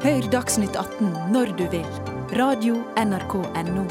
Hør 0.00 0.24
Dagsnytt 0.32 0.78
18 0.80 1.10
når 1.28 1.50
du 1.58 1.66
vil. 1.68 1.88
Radio 2.32 2.78
NRK 2.96 3.34
Radio.nrk.no. 3.36 3.82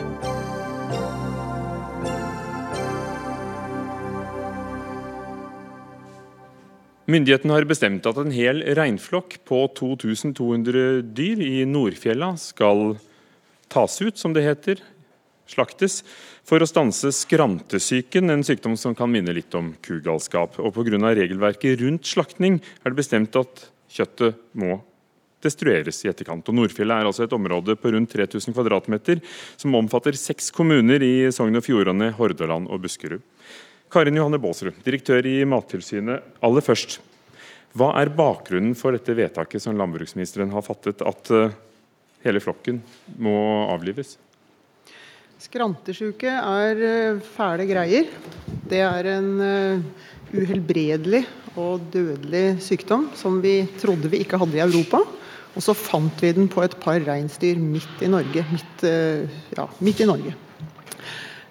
Myndighetene 7.13 7.53
har 7.53 7.69
bestemt 7.69 8.09
at 8.09 8.23
en 8.23 8.33
hel 8.33 8.65
reinflokk 8.73 9.37
på 9.45 9.61
2200 9.77 11.05
dyr 11.13 11.45
i 11.45 11.61
Nordfjella 11.69 12.33
skal 12.41 12.97
tas 13.69 14.01
ut, 14.01 14.17
som 14.17 14.33
det 14.33 14.47
heter, 14.49 14.81
slaktes, 15.45 16.01
for 16.41 16.57
å 16.57 16.71
stanse 16.73 17.13
skrantesyken, 17.13 18.33
en 18.33 18.41
sykdom 18.41 18.81
som 18.81 18.97
kan 18.97 19.13
minne 19.13 19.37
litt 19.37 19.53
om 19.53 19.75
kugalskap. 19.85 20.57
Og 20.57 20.73
Pga. 20.73 21.13
regelverket 21.21 21.77
rundt 21.85 22.09
slaktning 22.09 22.63
er 22.81 22.89
det 22.89 22.97
bestemt 23.05 23.37
at 23.37 23.69
kjøttet 23.93 24.41
må 24.57 24.81
destrueres 25.43 26.03
i 26.03 26.11
etterkant. 26.11 26.47
Og 26.49 26.57
Nordfjellet 26.57 27.01
er 27.01 27.09
altså 27.09 27.25
et 27.25 27.35
område 27.35 27.75
på 27.79 27.93
rundt 27.93 28.11
3000 28.13 28.55
kvadratmeter, 28.55 29.21
som 29.59 29.75
omfatter 29.79 30.17
seks 30.19 30.51
kommuner 30.55 31.03
i 31.05 31.13
Sogn 31.35 31.59
og 31.59 31.65
Fjordane, 31.65 32.11
Hordaland 32.17 32.69
og 32.69 32.83
Buskerud. 32.85 33.23
Karin 33.89 34.19
Johanne 34.19 34.37
Baasrud, 34.41 34.77
direktør 34.85 35.25
i 35.25 35.39
Mattilsynet. 35.49 36.25
Aller 36.45 36.65
først, 36.65 36.99
hva 37.77 37.93
er 38.01 38.11
bakgrunnen 38.13 38.75
for 38.77 38.93
dette 38.93 39.15
vedtaket 39.17 39.63
som 39.63 39.77
landbruksministeren 39.77 40.53
har 40.53 40.65
fattet, 40.65 41.01
at 41.01 41.31
eh, 41.33 41.55
hele 42.25 42.41
flokken 42.43 42.81
må 43.21 43.35
avlives? 43.69 44.17
Skrantesjuke 45.39 46.29
er 46.29 46.81
eh, 46.85 47.21
fæle 47.23 47.65
greier. 47.69 48.09
Det 48.69 48.81
er 48.85 49.09
en 49.15 49.29
eh, 49.41 49.85
uhelbredelig 50.35 51.23
og 51.57 51.85
dødelig 51.93 52.59
sykdom 52.61 53.09
som 53.17 53.39
vi 53.41 53.63
trodde 53.79 54.11
vi 54.11 54.21
ikke 54.25 54.37
hadde 54.41 54.59
i 54.59 54.65
Europa. 54.65 55.01
Og 55.57 55.65
så 55.65 55.73
fant 55.77 56.21
vi 56.21 56.31
den 56.35 56.49
på 56.51 56.61
et 56.63 56.75
par 56.81 57.01
reinsdyr 57.05 57.57
midt 57.61 58.03
i 58.05 58.11
Norge. 58.11 58.45
Midt, 58.51 58.85
eh, 58.85 59.25
ja, 59.57 59.65
midt 59.79 60.03
i 60.03 60.07
Norge. 60.09 60.35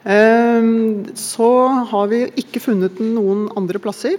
Ehm, 0.09 1.17
så 1.19 1.51
har 1.91 2.07
vi 2.09 2.25
ikke 2.41 2.63
funnet 2.63 2.99
den 2.99 3.15
noen 3.17 3.49
andre 3.59 3.81
plasser. 3.83 4.17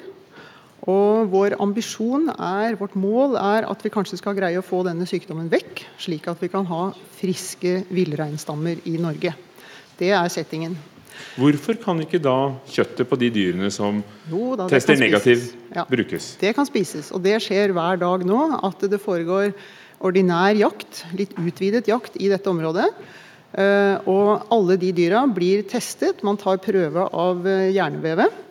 Og 0.90 1.30
vår 1.32 1.58
ambisjon 1.62 2.30
er, 2.32 2.78
vårt 2.80 2.96
mål 2.96 3.36
er 3.38 3.68
at 3.70 3.82
vi 3.84 3.92
kanskje 3.94 4.20
skal 4.20 4.38
greie 4.38 4.60
å 4.60 4.66
få 4.66 4.82
denne 4.88 5.08
sykdommen 5.10 5.50
vekk, 5.52 5.84
slik 6.00 6.30
at 6.32 6.40
vi 6.42 6.50
kan 6.52 6.66
ha 6.70 6.90
friske 7.20 7.84
villreinstammer 7.92 8.80
i 8.88 8.96
Norge. 9.02 9.34
Det 10.00 10.14
er 10.16 10.32
settingen. 10.32 10.78
Hvorfor 11.40 11.78
kan 11.82 12.00
ikke 12.04 12.20
da 12.22 12.54
kjøttet 12.70 13.08
på 13.10 13.18
de 13.20 13.30
dyrene 13.34 13.70
som 13.74 14.02
jo, 14.30 14.56
da, 14.60 14.68
tester 14.72 15.00
negativ, 15.00 15.46
ja, 15.76 15.86
brukes? 15.90 16.34
Det 16.42 16.54
kan 16.58 16.68
spises, 16.68 17.12
og 17.16 17.24
det 17.26 17.38
skjer 17.46 17.74
hver 17.76 18.00
dag 18.02 18.26
nå. 18.28 18.42
At 18.66 18.84
det 18.92 19.02
foregår 19.04 19.54
ordinær 20.04 20.58
jakt, 20.58 21.04
litt 21.18 21.36
utvidet 21.40 21.90
jakt 21.92 22.16
i 22.20 22.32
dette 22.32 22.52
området. 22.52 22.90
Uh, 23.50 23.98
og 24.06 24.52
alle 24.54 24.78
de 24.78 24.92
dyra 24.94 25.24
blir 25.34 25.64
testet. 25.70 26.22
Man 26.28 26.38
tar 26.38 26.62
prøve 26.62 27.08
av 27.08 27.42
uh, 27.48 27.68
hjernevevet. 27.74 28.46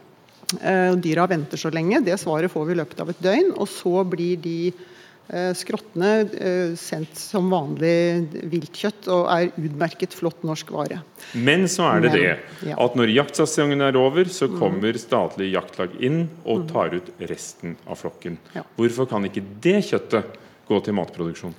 Uh, 0.59 0.97
dyra 0.99 1.29
venter 1.31 1.61
så 1.61 1.71
lenge. 1.71 2.03
Det 2.05 2.19
svaret 2.19 2.51
får 2.51 2.67
vi 2.67 2.75
i 2.75 2.81
løpet 2.81 3.03
av 3.05 3.13
et 3.13 3.23
døgn. 3.23 3.53
Og 3.57 3.71
så 3.71 4.03
blir 4.09 4.41
de 4.43 4.59
Eh, 4.73 4.98
skrottene 5.29 6.13
eh, 6.41 6.75
sendt 6.81 7.19
som 7.21 7.51
vanlig 7.53 8.29
viltkjøtt 8.49 9.09
og 9.13 9.27
er 9.33 9.51
utmerket 9.61 10.15
flott 10.17 10.45
norsk 10.47 10.71
vare. 10.73 11.03
Men 11.37 11.67
så 11.69 11.91
er 11.91 12.07
det 12.07 12.13
Men, 12.15 12.47
det 12.63 12.77
at 12.81 12.97
når 12.97 13.13
jaktsesongen 13.13 13.85
er 13.85 13.99
over, 14.01 14.31
så 14.33 14.49
mm. 14.49 14.55
kommer 14.61 15.01
statlige 15.01 15.53
jaktlag 15.59 15.99
inn 16.01 16.23
og 16.47 16.63
mm. 16.65 16.71
tar 16.73 16.97
ut 16.97 17.11
resten 17.29 17.77
av 17.85 18.01
flokken. 18.01 18.39
Ja. 18.57 18.65
Hvorfor 18.79 19.11
kan 19.11 19.29
ikke 19.29 19.45
det 19.61 19.83
kjøttet 19.91 20.41
gå 20.69 20.81
til 20.85 20.97
matproduksjon? 20.97 21.57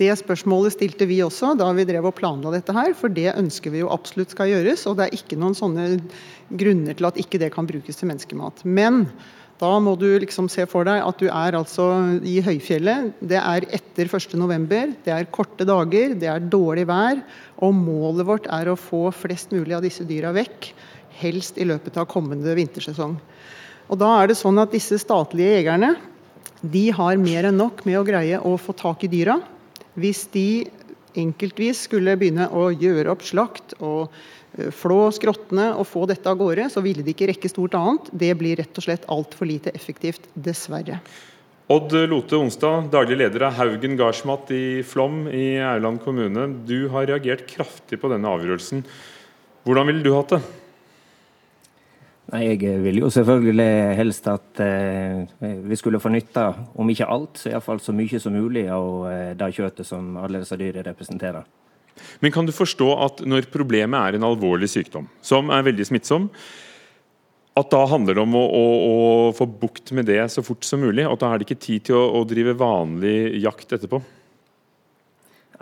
Det 0.00 0.08
spørsmålet 0.16 0.74
stilte 0.74 1.06
vi 1.06 1.20
også 1.22 1.52
da 1.60 1.68
vi 1.76 1.84
drev 1.86 2.08
og 2.08 2.16
planla 2.16 2.50
dette 2.54 2.74
her, 2.74 2.94
for 2.96 3.12
det 3.12 3.34
ønsker 3.36 3.74
vi 3.74 3.82
jo 3.82 3.92
absolutt 3.92 4.32
skal 4.32 4.50
gjøres. 4.50 4.86
Og 4.88 4.96
det 4.98 5.06
er 5.06 5.18
ikke 5.18 5.38
noen 5.38 5.54
sånne 5.54 5.86
grunner 6.48 6.96
til 6.96 7.08
at 7.10 7.20
ikke 7.20 7.38
det 7.42 7.52
kan 7.54 7.68
brukes 7.68 8.00
til 8.00 8.10
menneskemat. 8.10 8.64
Men 8.64 9.04
da 9.62 9.72
må 9.78 9.94
du 9.94 10.08
liksom 10.18 10.48
se 10.50 10.64
for 10.66 10.86
deg 10.88 11.04
at 11.06 11.20
du 11.20 11.28
er 11.28 11.54
altså 11.54 11.86
i 12.26 12.40
høyfjellet. 12.42 13.12
Det 13.22 13.38
er 13.38 13.66
etter 13.78 14.10
1.11. 14.10 14.96
Det 15.06 15.12
er 15.14 15.28
korte 15.30 15.66
dager, 15.68 16.16
det 16.18 16.30
er 16.30 16.48
dårlig 16.50 16.88
vær. 16.90 17.20
Og 17.62 17.76
målet 17.78 18.26
vårt 18.26 18.48
er 18.50 18.72
å 18.72 18.78
få 18.78 19.04
flest 19.14 19.54
mulig 19.54 19.76
av 19.78 19.84
disse 19.86 20.06
dyra 20.08 20.34
vekk. 20.34 20.72
Helst 21.22 21.60
i 21.62 21.68
løpet 21.68 22.00
av 22.00 22.10
kommende 22.10 22.56
vintersesong. 22.58 23.14
Og 23.86 24.00
da 24.00 24.10
er 24.18 24.32
det 24.32 24.40
sånn 24.40 24.58
at 24.58 24.74
disse 24.74 24.98
statlige 24.98 25.60
jegerne 25.60 25.94
de 26.62 26.84
har 26.94 27.18
mer 27.18 27.48
enn 27.48 27.58
nok 27.58 27.82
med 27.86 27.98
å 27.98 28.06
greie 28.06 28.38
å 28.38 28.54
få 28.58 28.74
tak 28.78 29.02
i 29.06 29.10
dyra. 29.10 29.38
Hvis 29.98 30.24
de 30.34 30.70
enkeltvis 31.18 31.86
skulle 31.88 32.16
begynne 32.20 32.48
å 32.52 32.70
gjøre 32.70 33.12
opp 33.12 33.26
slakt 33.26 33.76
og 33.80 34.12
Eh, 34.58 34.68
flå 34.74 35.06
skrottene 35.14 35.70
og 35.78 35.86
få 35.88 36.04
dette 36.10 36.28
av 36.28 36.38
gårde, 36.40 36.68
så 36.72 36.82
ville 36.84 37.04
de 37.04 37.14
ikke 37.14 37.30
rekke 37.30 37.50
stort 37.50 37.76
annet. 37.78 38.10
Det 38.12 38.32
blir 38.38 38.58
rett 38.60 38.78
og 38.78 38.86
slett 38.86 39.06
altfor 39.12 39.48
lite 39.48 39.72
effektivt, 39.76 40.28
dessverre. 40.34 41.00
Odd 41.72 41.94
Lote 42.10 42.36
Onsdag, 42.36 42.90
daglig 42.92 43.16
leder 43.22 43.46
av 43.46 43.56
Haugen 43.56 43.94
gardsmat 43.96 44.50
i 44.52 44.82
Flom 44.84 45.24
i 45.30 45.56
Aurland 45.62 46.02
kommune. 46.04 46.50
Du 46.68 46.90
har 46.92 47.08
reagert 47.08 47.46
kraftig 47.48 48.00
på 48.02 48.10
denne 48.12 48.28
avgjørelsen. 48.28 48.82
Hvordan 49.64 49.88
ville 49.88 50.04
du 50.04 50.12
hatt 50.12 50.34
det? 50.34 50.42
Nei, 52.32 52.46
Jeg 52.48 52.78
vil 52.80 53.02
jo 53.02 53.10
selvfølgelig 53.12 53.96
helst 53.98 54.28
at 54.32 54.60
eh, 54.64 55.26
vi 55.68 55.76
skulle 55.76 56.00
få 56.00 56.08
nytte, 56.08 56.46
om 56.80 56.88
ikke 56.88 57.08
alt, 57.12 57.36
så 57.36 57.50
iallfall 57.50 57.80
så 57.84 57.92
mye 57.92 58.20
som 58.22 58.32
mulig 58.32 58.64
av 58.72 59.08
eh, 59.10 59.32
det 59.36 59.50
kjøttet 59.58 59.88
som 59.88 60.16
alle 60.16 60.40
disse 60.40 60.56
dyrene 60.56 60.86
representerer. 60.86 61.44
Men 62.24 62.32
kan 62.32 62.48
du 62.48 62.54
forstå 62.56 62.88
at 63.04 63.20
når 63.28 63.50
problemet 63.52 64.00
er 64.00 64.16
en 64.16 64.24
alvorlig 64.30 64.70
sykdom, 64.72 65.10
som 65.20 65.52
er 65.52 65.66
veldig 65.66 65.90
smittsom, 65.90 66.30
at 67.52 67.68
da 67.68 67.82
handler 67.84 68.16
det 68.16 68.24
om 68.24 68.34
å, 68.38 68.42
å, 68.48 68.64
å, 68.88 68.96
få 69.36 69.44
bukt 69.44 69.92
med 69.92 70.08
det 70.08 70.22
så 70.32 70.40
fort 70.44 70.64
som 70.64 70.80
mulig? 70.80 71.04
At 71.04 71.20
da 71.20 71.28
er 71.28 71.40
det 71.40 71.50
ikke 71.50 71.66
tid 71.66 71.88
til 71.90 71.98
å, 72.00 72.06
å 72.16 72.24
drive 72.24 72.56
vanlig 72.56 73.42
jakt 73.42 73.76
etterpå? 73.76 74.00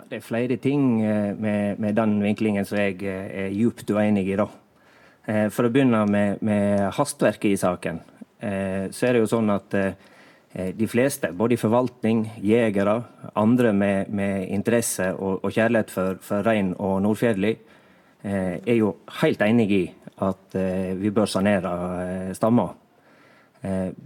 Det 0.07 0.19
er 0.21 0.23
flere 0.23 0.55
ting 0.59 1.03
eh, 1.03 1.35
med, 1.35 1.83
med 1.83 1.99
den 1.99 2.15
vinklingen 2.23 2.67
som 2.67 2.79
jeg 2.79 3.01
eh, 3.03 3.27
er 3.43 3.51
djupt 3.55 3.91
uenig 3.91 4.29
i. 4.29 4.39
da. 4.39 4.47
Eh, 5.25 5.47
for 5.53 5.67
å 5.67 5.71
begynne 5.73 6.05
med, 6.09 6.41
med 6.45 6.87
hastverket 6.97 7.51
i 7.51 7.59
saken, 7.59 8.01
så 8.41 9.05
er 9.05 9.13
det 9.13 9.19
jo 9.21 9.27
sånn 9.29 9.51
at 9.53 9.75
de 10.73 10.85
fleste, 10.89 11.29
både 11.37 11.53
i 11.53 11.59
forvaltning, 11.61 12.23
jegere, 12.41 12.95
andre 13.37 13.69
med, 13.69 14.09
med 14.09 14.47
interesse 14.49 15.11
og, 15.13 15.43
og, 15.43 15.51
kjærlighet 15.53 15.93
for, 15.93 16.17
for 16.25 16.41
rein 16.49 16.71
og 16.81 16.95
nordfjærlig, 17.05 17.51
er 18.25 18.79
jo 18.79 18.95
helt 19.19 19.45
enig 19.45 19.67
i 19.77 19.83
at 20.25 20.57
vi 20.97 21.13
bør 21.13 21.29
sanere 21.29 21.75
stammer. 22.33 22.73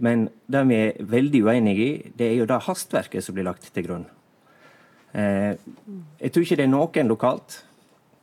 Men 0.04 0.28
det 0.44 0.64
vi 0.68 0.82
er 0.82 1.00
veldig 1.16 1.42
uenige 1.48 1.88
i, 1.88 2.12
det 2.12 2.28
er 2.28 2.36
jo 2.42 2.50
det 2.52 2.60
hastverket 2.68 3.24
som 3.24 3.40
blir 3.40 3.48
lagt 3.48 3.72
til 3.72 3.88
grunn. 3.88 4.04
Eh, 5.16 5.56
jeg 6.20 6.32
tror 6.32 6.44
ikke 6.44 6.58
det 6.60 6.66
er 6.66 6.72
noen 6.72 7.10
lokalt 7.10 7.60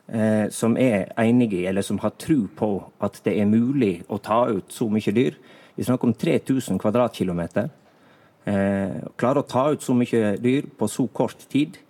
eh, 0.08 0.48
som 0.50 0.76
er 0.80 1.12
enige 1.20 1.64
eller 1.68 1.82
som 1.82 1.98
har 2.02 2.16
tro 2.18 2.44
på 2.56 2.70
at 3.04 3.20
det 3.24 3.36
er 3.40 3.50
mulig 3.50 4.02
å 4.08 4.18
ta 4.18 4.44
ut 4.50 4.72
så 4.72 4.88
mye 4.92 5.14
dyr. 5.14 5.38
Vi 5.74 5.86
snakker 5.86 6.10
om 6.10 6.14
3000 6.14 6.78
kvadratkilometer. 6.82 7.70
Eh, 8.44 9.00
klare 9.16 9.42
å 9.42 9.48
ta 9.48 9.70
ut 9.72 9.82
så 9.82 9.96
mye 9.96 10.36
dyr 10.38 10.68
på 10.78 10.90
så 10.90 11.08
kort 11.08 11.48
tid, 11.48 11.80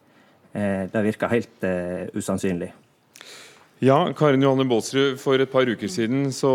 det 0.54 1.00
virker 1.02 1.26
helt 1.26 1.64
usannsynlig. 2.14 2.68
Ja, 3.82 4.12
Karin 4.14 4.42
Johanne 4.42 4.68
Baalsrud, 4.70 5.18
For 5.18 5.40
et 5.42 5.50
par 5.50 5.66
uker 5.66 5.90
siden 5.90 6.28
så 6.32 6.52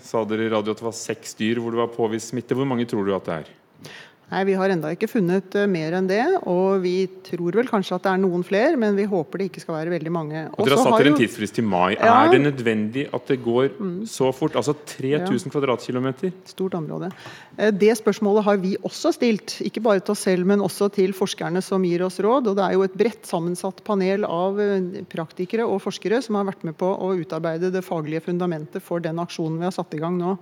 sa 0.00 0.24
dere 0.24 0.46
i 0.46 0.50
radio 0.50 0.72
at 0.72 0.80
det 0.80 0.86
var 0.86 0.96
seks 0.96 1.36
dyr 1.36 1.60
hvor 1.60 1.74
det 1.74 1.82
var 1.82 1.92
påvist 1.92 2.32
smitte. 2.32 2.56
Hvor 2.56 2.66
mange 2.66 2.86
tror 2.88 3.04
du 3.04 3.12
at 3.12 3.28
det 3.28 3.34
er? 3.34 3.50
Nei, 4.28 4.42
Vi 4.44 4.56
har 4.60 4.68
enda 4.68 4.90
ikke 4.92 5.08
funnet 5.08 5.54
uh, 5.56 5.64
mer 5.70 5.94
enn 5.96 6.08
det. 6.08 6.22
Og 6.50 6.82
vi 6.84 7.08
tror 7.24 7.56
vel 7.56 7.68
kanskje 7.70 7.96
at 7.96 8.04
det 8.04 8.12
er 8.12 8.20
noen 8.20 8.44
flere, 8.44 8.76
men 8.80 8.96
vi 8.98 9.06
håper 9.08 9.40
det 9.40 9.48
ikke 9.48 9.62
skal 9.64 9.78
være 9.78 9.94
veldig 9.94 10.12
mange. 10.12 10.42
Og 10.52 10.68
Dere 10.68 10.76
har 10.76 10.84
satt 10.84 11.00
dere 11.00 11.12
en 11.14 11.20
tidsfrist 11.20 11.56
til 11.56 11.64
mai. 11.68 11.96
Ja, 11.96 12.12
er 12.26 12.34
det 12.34 12.42
nødvendig 12.42 13.06
at 13.16 13.32
det 13.32 13.38
går 13.44 13.70
mm. 13.78 13.94
så 14.10 14.28
fort? 14.36 14.58
Altså 14.60 14.74
3000 14.76 15.48
ja. 15.48 15.52
kvadratkilometer? 15.54 16.34
Stort 16.50 16.76
område. 16.76 17.08
Uh, 17.56 17.70
det 17.72 17.94
spørsmålet 18.02 18.44
har 18.50 18.60
vi 18.60 18.74
også 18.84 19.14
stilt. 19.16 19.56
Ikke 19.64 19.82
bare 19.84 20.04
til 20.04 20.12
oss 20.12 20.26
selv, 20.28 20.44
men 20.48 20.64
også 20.64 20.90
til 20.92 21.16
forskerne 21.16 21.64
som 21.64 21.86
gir 21.88 22.04
oss 22.04 22.20
råd. 22.20 22.50
Og 22.52 22.58
det 22.58 22.66
er 22.66 22.76
jo 22.76 22.84
et 22.84 22.98
bredt 23.00 23.24
sammensatt 23.28 23.80
panel 23.86 24.28
av 24.28 24.60
uh, 24.60 25.00
praktikere 25.08 25.64
og 25.64 25.80
forskere 25.86 26.20
som 26.24 26.36
har 26.36 26.50
vært 26.50 26.68
med 26.68 26.76
på 26.76 26.92
å 26.92 27.14
utarbeide 27.16 27.72
det 27.72 27.86
faglige 27.86 28.26
fundamentet 28.28 28.84
for 28.84 29.00
den 29.00 29.24
aksjonen 29.24 29.56
vi 29.62 29.70
har 29.70 29.74
satt 29.78 29.96
i 29.96 30.02
gang 30.04 30.20
nå. 30.20 30.36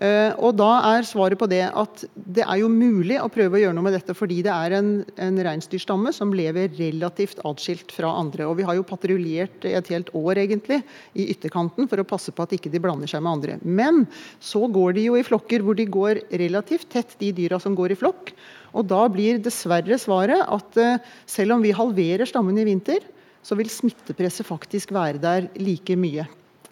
Eh, 0.00 0.32
og 0.40 0.56
Da 0.56 0.70
er 0.94 1.04
svaret 1.04 1.38
på 1.38 1.48
det 1.50 1.64
at 1.68 2.04
det 2.14 2.44
er 2.46 2.62
jo 2.62 2.70
mulig 2.72 3.18
å 3.20 3.30
prøve 3.32 3.58
å 3.58 3.62
gjøre 3.62 3.76
noe 3.76 3.86
med 3.86 3.96
dette, 3.96 4.16
fordi 4.16 4.40
det 4.44 4.52
er 4.52 4.78
en, 4.78 4.90
en 5.20 5.40
reinsdyrstamme 5.44 6.14
som 6.16 6.32
lever 6.32 6.72
relativt 6.78 7.42
atskilt 7.44 7.92
fra 7.92 8.14
andre. 8.22 8.46
Og 8.48 8.56
Vi 8.60 8.66
har 8.68 8.78
jo 8.78 8.86
patruljert 8.88 9.66
et 9.68 9.92
helt 9.92 10.12
år 10.16 10.42
egentlig 10.44 10.80
i 11.12 11.28
ytterkanten 11.34 11.90
for 11.90 12.00
å 12.00 12.08
passe 12.08 12.32
på 12.32 12.46
at 12.46 12.56
ikke 12.56 12.72
de 12.72 12.80
blander 12.82 13.10
seg 13.10 13.24
med 13.24 13.36
andre. 13.36 13.58
Men 13.62 14.04
så 14.40 14.64
går 14.72 14.96
de 14.96 15.08
jo 15.10 15.18
i 15.20 15.26
flokker 15.26 15.64
hvor 15.64 15.78
de 15.78 15.86
går 15.86 16.24
relativt 16.40 16.88
tett, 16.92 17.16
de 17.20 17.32
dyra 17.36 17.60
som 17.60 17.76
går 17.76 17.92
i 17.92 18.00
flokk. 18.00 18.32
Og 18.72 18.88
Da 18.88 19.04
blir 19.12 19.42
dessverre 19.42 19.98
svaret 20.00 20.46
at 20.48 20.78
eh, 20.80 21.00
selv 21.28 21.58
om 21.58 21.64
vi 21.64 21.76
halverer 21.76 22.28
stammen 22.28 22.56
i 22.56 22.68
vinter, 22.68 23.04
så 23.42 23.58
vil 23.58 23.70
smittepresset 23.70 24.46
faktisk 24.46 24.94
være 24.94 25.20
der 25.20 25.50
like 25.58 25.96
mye. 25.98 26.24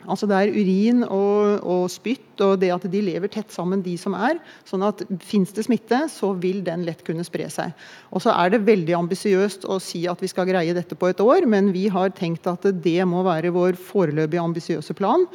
Altså 0.08 0.28
Det 0.28 0.36
er 0.36 0.54
urin 0.54 1.02
og, 1.04 1.60
og, 1.60 1.84
spytt 1.92 2.40
og 2.44 2.54
det 2.62 2.70
at 2.72 2.86
de 2.88 3.02
lever 3.04 3.28
tett 3.32 3.52
sammen, 3.52 3.82
de 3.84 3.96
som 4.00 4.14
er. 4.16 4.38
sånn 4.68 4.84
at 4.86 5.02
Fins 5.20 5.52
det 5.56 5.66
smitte, 5.66 6.06
så 6.08 6.32
vil 6.40 6.62
den 6.64 6.86
lett 6.86 7.04
kunne 7.04 7.26
spre 7.26 7.50
seg. 7.52 7.74
Og 8.14 8.24
så 8.24 8.32
er 8.32 8.54
det 8.54 8.64
veldig 8.68 8.96
ambisiøst 8.96 9.66
å 9.68 9.80
si 9.82 10.06
at 10.08 10.22
vi 10.22 10.30
skal 10.30 10.48
greie 10.48 10.76
dette 10.76 10.96
på 10.96 11.10
et 11.10 11.20
år, 11.20 11.44
men 11.44 11.72
vi 11.76 11.88
har 11.92 12.14
tenkt 12.16 12.48
at 12.48 12.64
det 12.84 13.00
må 13.08 13.24
være 13.26 13.52
vår 13.52 13.76
foreløpige 13.76 14.44
ambisiøse 14.44 14.96
plan. 14.96 15.26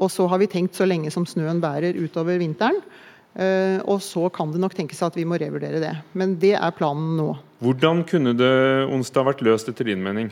Og 0.00 0.10
så 0.10 0.26
har 0.30 0.40
vi 0.40 0.50
tenkt 0.50 0.78
så 0.78 0.88
lenge 0.88 1.12
som 1.14 1.26
snøen 1.28 1.60
bærer 1.62 1.98
utover 2.00 2.40
vinteren. 2.40 2.80
Uh, 3.34 3.82
og 3.90 3.98
så 3.98 4.28
kan 4.30 4.52
det 4.54 4.60
nok 4.62 4.76
tenkes 4.78 5.00
at 5.02 5.16
vi 5.18 5.26
må 5.26 5.34
revurdere 5.42 5.80
det. 5.82 5.94
Men 6.14 6.36
det 6.38 6.54
er 6.54 6.74
planen 6.76 7.16
nå. 7.18 7.32
Hvordan 7.64 8.04
kunne 8.06 8.34
det 8.38 8.54
onsdag 8.94 9.26
vært 9.26 9.42
løst 9.42 9.70
etter 9.70 9.90
din 9.90 10.02
mening? 10.04 10.30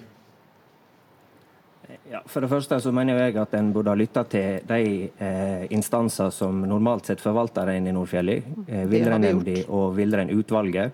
Ja, 2.13 2.21
for 2.29 2.45
det 2.45 2.51
første 2.53 2.77
så 2.85 2.91
mener 2.93 3.17
jeg 3.17 3.39
at 3.41 3.55
en 3.57 3.71
burde 3.73 3.89
ha 3.89 3.97
lytta 3.97 4.27
til 4.29 4.67
de 4.69 5.07
eh, 5.09 5.63
instanser 5.73 6.29
som 6.35 6.59
normalt 6.69 7.09
sett 7.09 7.23
forvalter 7.25 7.65
reinen 7.71 7.89
i 7.89 7.95
Nordfjellet. 7.97 8.51
eh, 8.67 8.85
Villreinnemnda 8.91 9.63
og 9.73 9.97
Villreinutvalget, 9.97 10.93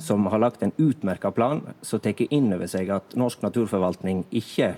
som 0.00 0.24
har 0.32 0.40
lagt 0.40 0.64
en 0.64 0.72
utmerka 0.80 1.34
plan 1.36 1.60
som 1.84 2.00
tar 2.00 2.16
inn 2.30 2.48
over 2.56 2.70
seg 2.70 2.88
at 2.96 3.12
norsk 3.12 3.44
naturforvaltning 3.44 4.24
ikke 4.32 4.70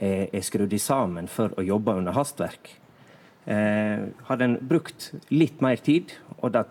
eh, 0.00 0.32
er 0.32 0.46
skrudd 0.46 0.72
sammen 0.80 1.28
for 1.28 1.52
å 1.60 1.66
jobbe 1.66 1.98
under 2.00 2.16
hastverk. 2.16 2.72
Eh, 3.44 4.08
hadde 4.30 4.48
en 4.48 4.58
brukt 4.64 5.10
litt 5.28 5.60
mer 5.60 5.76
tid, 5.76 6.16
og 6.40 6.56
da 6.56 6.64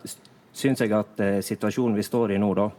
syns 0.52 0.82
jeg 0.82 0.98
at 0.98 1.22
eh, 1.22 1.44
situasjonen 1.46 1.94
vi 1.94 2.10
står 2.10 2.34
i 2.34 2.42
nå, 2.42 2.54
da 2.58 2.72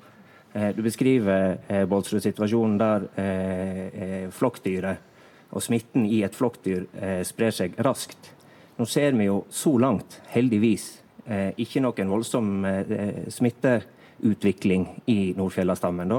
eh, 0.55 0.73
Du 0.75 0.83
beskriver 0.83 1.61
eh, 1.69 1.87
Bolsrud, 1.87 2.25
situasjonen 2.27 2.81
der 2.83 3.13
eh, 3.15 4.27
flokkdyret 4.35 5.07
og 5.51 5.65
smitten 5.65 6.07
i 6.07 6.23
et 6.27 6.37
flokkdyr 6.37 6.87
eh, 7.01 7.23
sprer 7.27 7.55
seg 7.55 7.79
raskt. 7.85 8.33
Nå 8.79 8.87
ser 8.87 9.17
vi 9.19 9.29
jo 9.29 9.43
så 9.51 9.73
langt, 9.81 10.21
heldigvis, 10.35 10.91
eh, 11.27 11.51
ikke 11.59 11.83
noen 11.83 12.13
voldsom 12.13 12.51
eh, 12.69 13.23
smitteutvikling 13.33 14.87
i 15.11 15.33
Nordfjellastammen. 15.39 16.13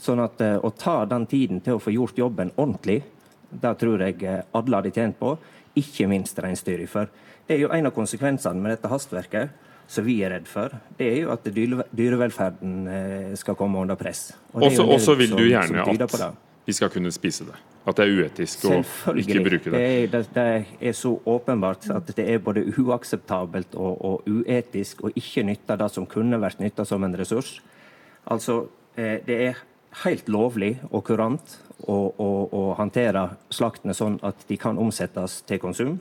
Sånn 0.00 0.22
at 0.24 0.40
eh, 0.44 0.56
å 0.56 0.70
ta 0.78 1.02
den 1.10 1.26
tiden 1.30 1.60
til 1.64 1.78
å 1.78 1.82
få 1.82 1.94
gjort 1.94 2.18
jobben 2.18 2.54
ordentlig, 2.56 3.02
det 3.50 3.74
tror 3.80 4.06
jeg 4.06 4.22
eh, 4.22 4.40
alle 4.54 4.80
hadde 4.80 4.94
tjent 4.94 5.18
på, 5.18 5.34
ikke 5.74 6.08
minst 6.10 6.38
reinsdyret. 6.38 6.90
For 6.90 7.10
det 7.48 7.58
er 7.58 7.66
jo 7.66 7.74
en 7.74 7.90
av 7.90 7.94
konsekvensene 7.96 8.62
med 8.62 8.76
dette 8.76 8.90
hastverket 8.90 9.60
som 9.90 10.06
vi 10.06 10.20
er 10.24 10.32
redd 10.32 10.46
for, 10.48 10.72
det 10.96 11.10
er 11.10 11.18
jo 11.26 11.34
at 11.34 11.44
dyrevelferden 11.44 12.88
eh, 12.88 13.30
skal 13.36 13.58
komme 13.58 13.82
under 13.82 13.98
press. 14.00 14.30
Og 14.56 14.72
så 14.72 15.18
vil 15.18 15.36
du 15.36 15.44
gjerne 15.50 15.84
at 15.84 16.24
vi 16.64 16.72
skal 16.72 16.88
kunne 16.88 17.12
spise 17.12 17.44
det? 17.50 17.60
At 17.84 17.98
det 17.98 18.04
er 18.06 18.14
uetisk 18.16 18.62
å 18.64 18.78
ikke 19.12 19.42
bruke 19.44 19.72
det? 19.74 19.82
Det, 20.12 20.22
det 20.32 20.46
er 20.80 20.94
så 20.96 21.12
åpenbart 21.28 21.90
at 21.92 22.14
det 22.16 22.24
er 22.32 22.40
både 22.40 22.62
uakseptabelt 22.80 23.76
og, 23.76 23.98
og 24.00 24.28
uetisk 24.30 25.04
å 25.04 25.12
ikke 25.12 25.44
nytte 25.44 25.76
det 25.80 25.90
som 25.92 26.08
kunne 26.08 26.40
vært 26.40 26.62
nytta 26.64 26.86
som 26.88 27.04
en 27.04 27.16
ressurs. 27.20 27.58
Altså, 28.32 28.62
eh, 28.96 29.18
det 29.26 29.36
er 29.50 29.60
helt 30.06 30.32
lovlig 30.32 30.78
og 30.90 31.04
kurant 31.10 31.58
å, 31.84 31.94
å, 32.08 32.30
å 32.48 32.62
håndtere 32.78 33.28
slaktene 33.52 33.94
sånn 33.96 34.16
at 34.24 34.46
de 34.48 34.58
kan 34.60 34.80
omsettes 34.80 35.42
til 35.44 35.60
konsum. 35.60 35.98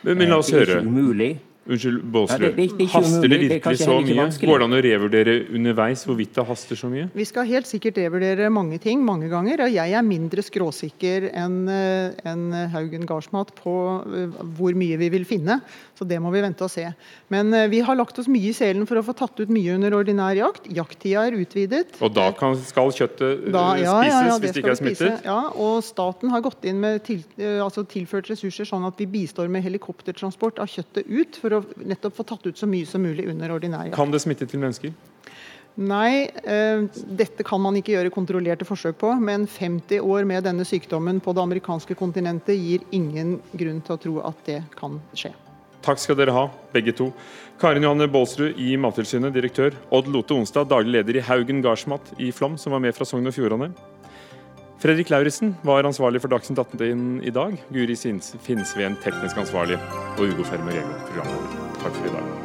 Men, 0.00 0.16
men 0.16 0.32
la 0.32 0.40
oss 0.40 0.48
høre. 0.54 0.64
Det 0.64 0.78
er 0.78 0.86
ikke 0.86 0.88
umulig. 0.88 1.32
Unnskyld, 1.70 2.00
Båsrud. 2.10 2.58
Ja, 2.58 2.86
haster 2.96 3.28
det 3.30 3.38
virkelig 3.44 3.78
det 3.78 3.84
så 3.84 3.96
mye? 4.02 4.24
Går 4.42 4.58
det 4.58 4.66
an 4.66 4.74
å 4.74 4.80
revurdere 4.82 5.34
underveis 5.54 6.02
hvorvidt 6.08 6.32
det 6.34 6.44
haster 6.48 6.78
så 6.78 6.88
mye? 6.90 7.06
Vi 7.14 7.26
skal 7.28 7.46
helt 7.46 7.68
sikkert 7.68 8.00
revurdere 8.00 8.48
mange 8.50 8.80
ting 8.82 9.04
mange 9.06 9.28
ganger. 9.30 9.62
Og 9.66 9.74
jeg 9.76 9.94
er 9.94 10.06
mindre 10.06 10.42
skråsikker 10.42 11.28
enn 11.30 11.60
eh, 11.70 12.16
en 12.26 12.48
Haugen 12.72 13.06
Gardsmat 13.06 13.52
på 13.60 13.74
eh, 14.02 14.40
hvor 14.58 14.74
mye 14.78 14.98
vi 14.98 15.12
vil 15.14 15.26
finne. 15.28 15.60
Så 15.98 16.08
det 16.08 16.18
må 16.22 16.32
vi 16.34 16.42
vente 16.42 16.66
og 16.66 16.72
se. 16.72 16.88
Men 17.30 17.54
eh, 17.54 17.68
vi 17.70 17.84
har 17.86 17.98
lagt 17.98 18.18
oss 18.18 18.30
mye 18.30 18.50
i 18.50 18.56
selen 18.56 18.88
for 18.90 18.98
å 18.98 19.04
få 19.06 19.14
tatt 19.20 19.38
ut 19.38 19.52
mye 19.54 19.78
under 19.78 19.94
ordinær 20.00 20.34
jakt. 20.40 20.66
Jakttida 20.74 21.28
er 21.28 21.38
utvidet. 21.38 21.94
Og 22.02 22.10
da 22.16 22.30
kan, 22.34 22.58
skal 22.66 22.90
kjøttet 22.96 23.46
da, 23.54 23.66
ja, 23.78 23.94
spises 24.00 24.18
ja, 24.18 24.40
hvis 24.42 24.56
det 24.56 24.64
ikke 24.64 24.74
er 24.74 24.80
smittet? 24.82 25.24
Ja, 25.28 25.38
og 25.54 25.84
staten 25.86 26.34
har 26.34 26.42
gått 26.42 26.66
inn 26.66 26.82
med 26.82 27.04
til, 27.06 27.22
altså 27.62 27.86
tilført 27.86 28.32
ressurser 28.32 28.66
sånn 28.66 28.88
at 28.88 28.98
vi 28.98 29.06
bistår 29.10 29.50
med 29.52 29.62
helikoptertransport 29.68 30.58
av 30.58 30.70
kjøttet 30.70 31.06
ut. 31.06 31.38
for 31.40 31.54
å 31.54 31.59
nettopp 31.76 32.16
få 32.16 32.26
tatt 32.28 32.46
ut 32.46 32.58
så 32.58 32.68
mye 32.70 32.88
som 32.88 33.02
mulig 33.04 33.28
under 33.30 33.56
ordinær 33.56 33.88
jakt. 33.88 33.96
Kan 33.98 34.12
det 34.14 34.22
smitte 34.22 34.48
til 34.50 34.62
mennesker? 34.62 34.94
Nei, 35.80 36.28
eh, 36.44 36.82
dette 37.06 37.44
kan 37.46 37.60
man 37.62 37.76
ikke 37.78 37.94
gjøre 37.94 38.12
kontrollerte 38.12 38.66
forsøk 38.68 38.98
på. 39.00 39.12
Men 39.22 39.46
50 39.46 40.02
år 40.02 40.26
med 40.28 40.44
denne 40.44 40.66
sykdommen 40.66 41.22
på 41.22 41.34
det 41.36 41.44
amerikanske 41.44 41.96
kontinentet 41.96 42.58
gir 42.58 42.84
ingen 42.92 43.38
grunn 43.52 43.80
til 43.80 43.96
å 43.96 44.00
tro 44.02 44.16
at 44.26 44.42
det 44.48 44.62
kan 44.76 44.98
skje. 45.14 45.32
Takk 45.80 46.02
skal 46.02 46.18
dere 46.18 46.34
ha, 46.36 46.48
begge 46.74 46.92
to. 46.92 47.08
Karin 47.60 47.86
Johanne 47.86 48.08
Baalsrud 48.12 48.58
i 48.60 48.74
Mattilsynet, 48.76 49.32
direktør. 49.32 49.72
Odd 49.90 50.10
Lote 50.12 50.36
Onstad, 50.36 50.68
daglig 50.68 50.98
leder 50.98 51.16
i 51.16 51.24
Haugen 51.24 51.62
Gardsmat 51.64 52.12
i 52.20 52.28
Flom, 52.32 52.58
som 52.60 52.76
var 52.76 52.84
med 52.84 52.96
fra 52.96 53.08
Sogn 53.08 53.30
og 53.30 53.36
Fjordane. 53.36 53.70
Fredrik 54.80 55.10
Lauritzen 55.12 55.56
var 55.62 55.84
ansvarlig 55.84 56.22
for 56.24 56.32
Dagsnytt 56.32 56.58
18 56.58 56.78
i 57.20 57.30
dag. 57.30 57.56
Guri 57.68 57.96
Finnsveen 58.40 58.96
teknisk 59.04 59.36
ansvarlig. 59.36 59.76
Og 60.16 60.30
Ugo 60.32 60.46
Fermarello 60.48 60.94
programleder. 61.10 61.58
Takk 61.82 61.98
for 61.98 62.08
i 62.08 62.14
dag. 62.16 62.39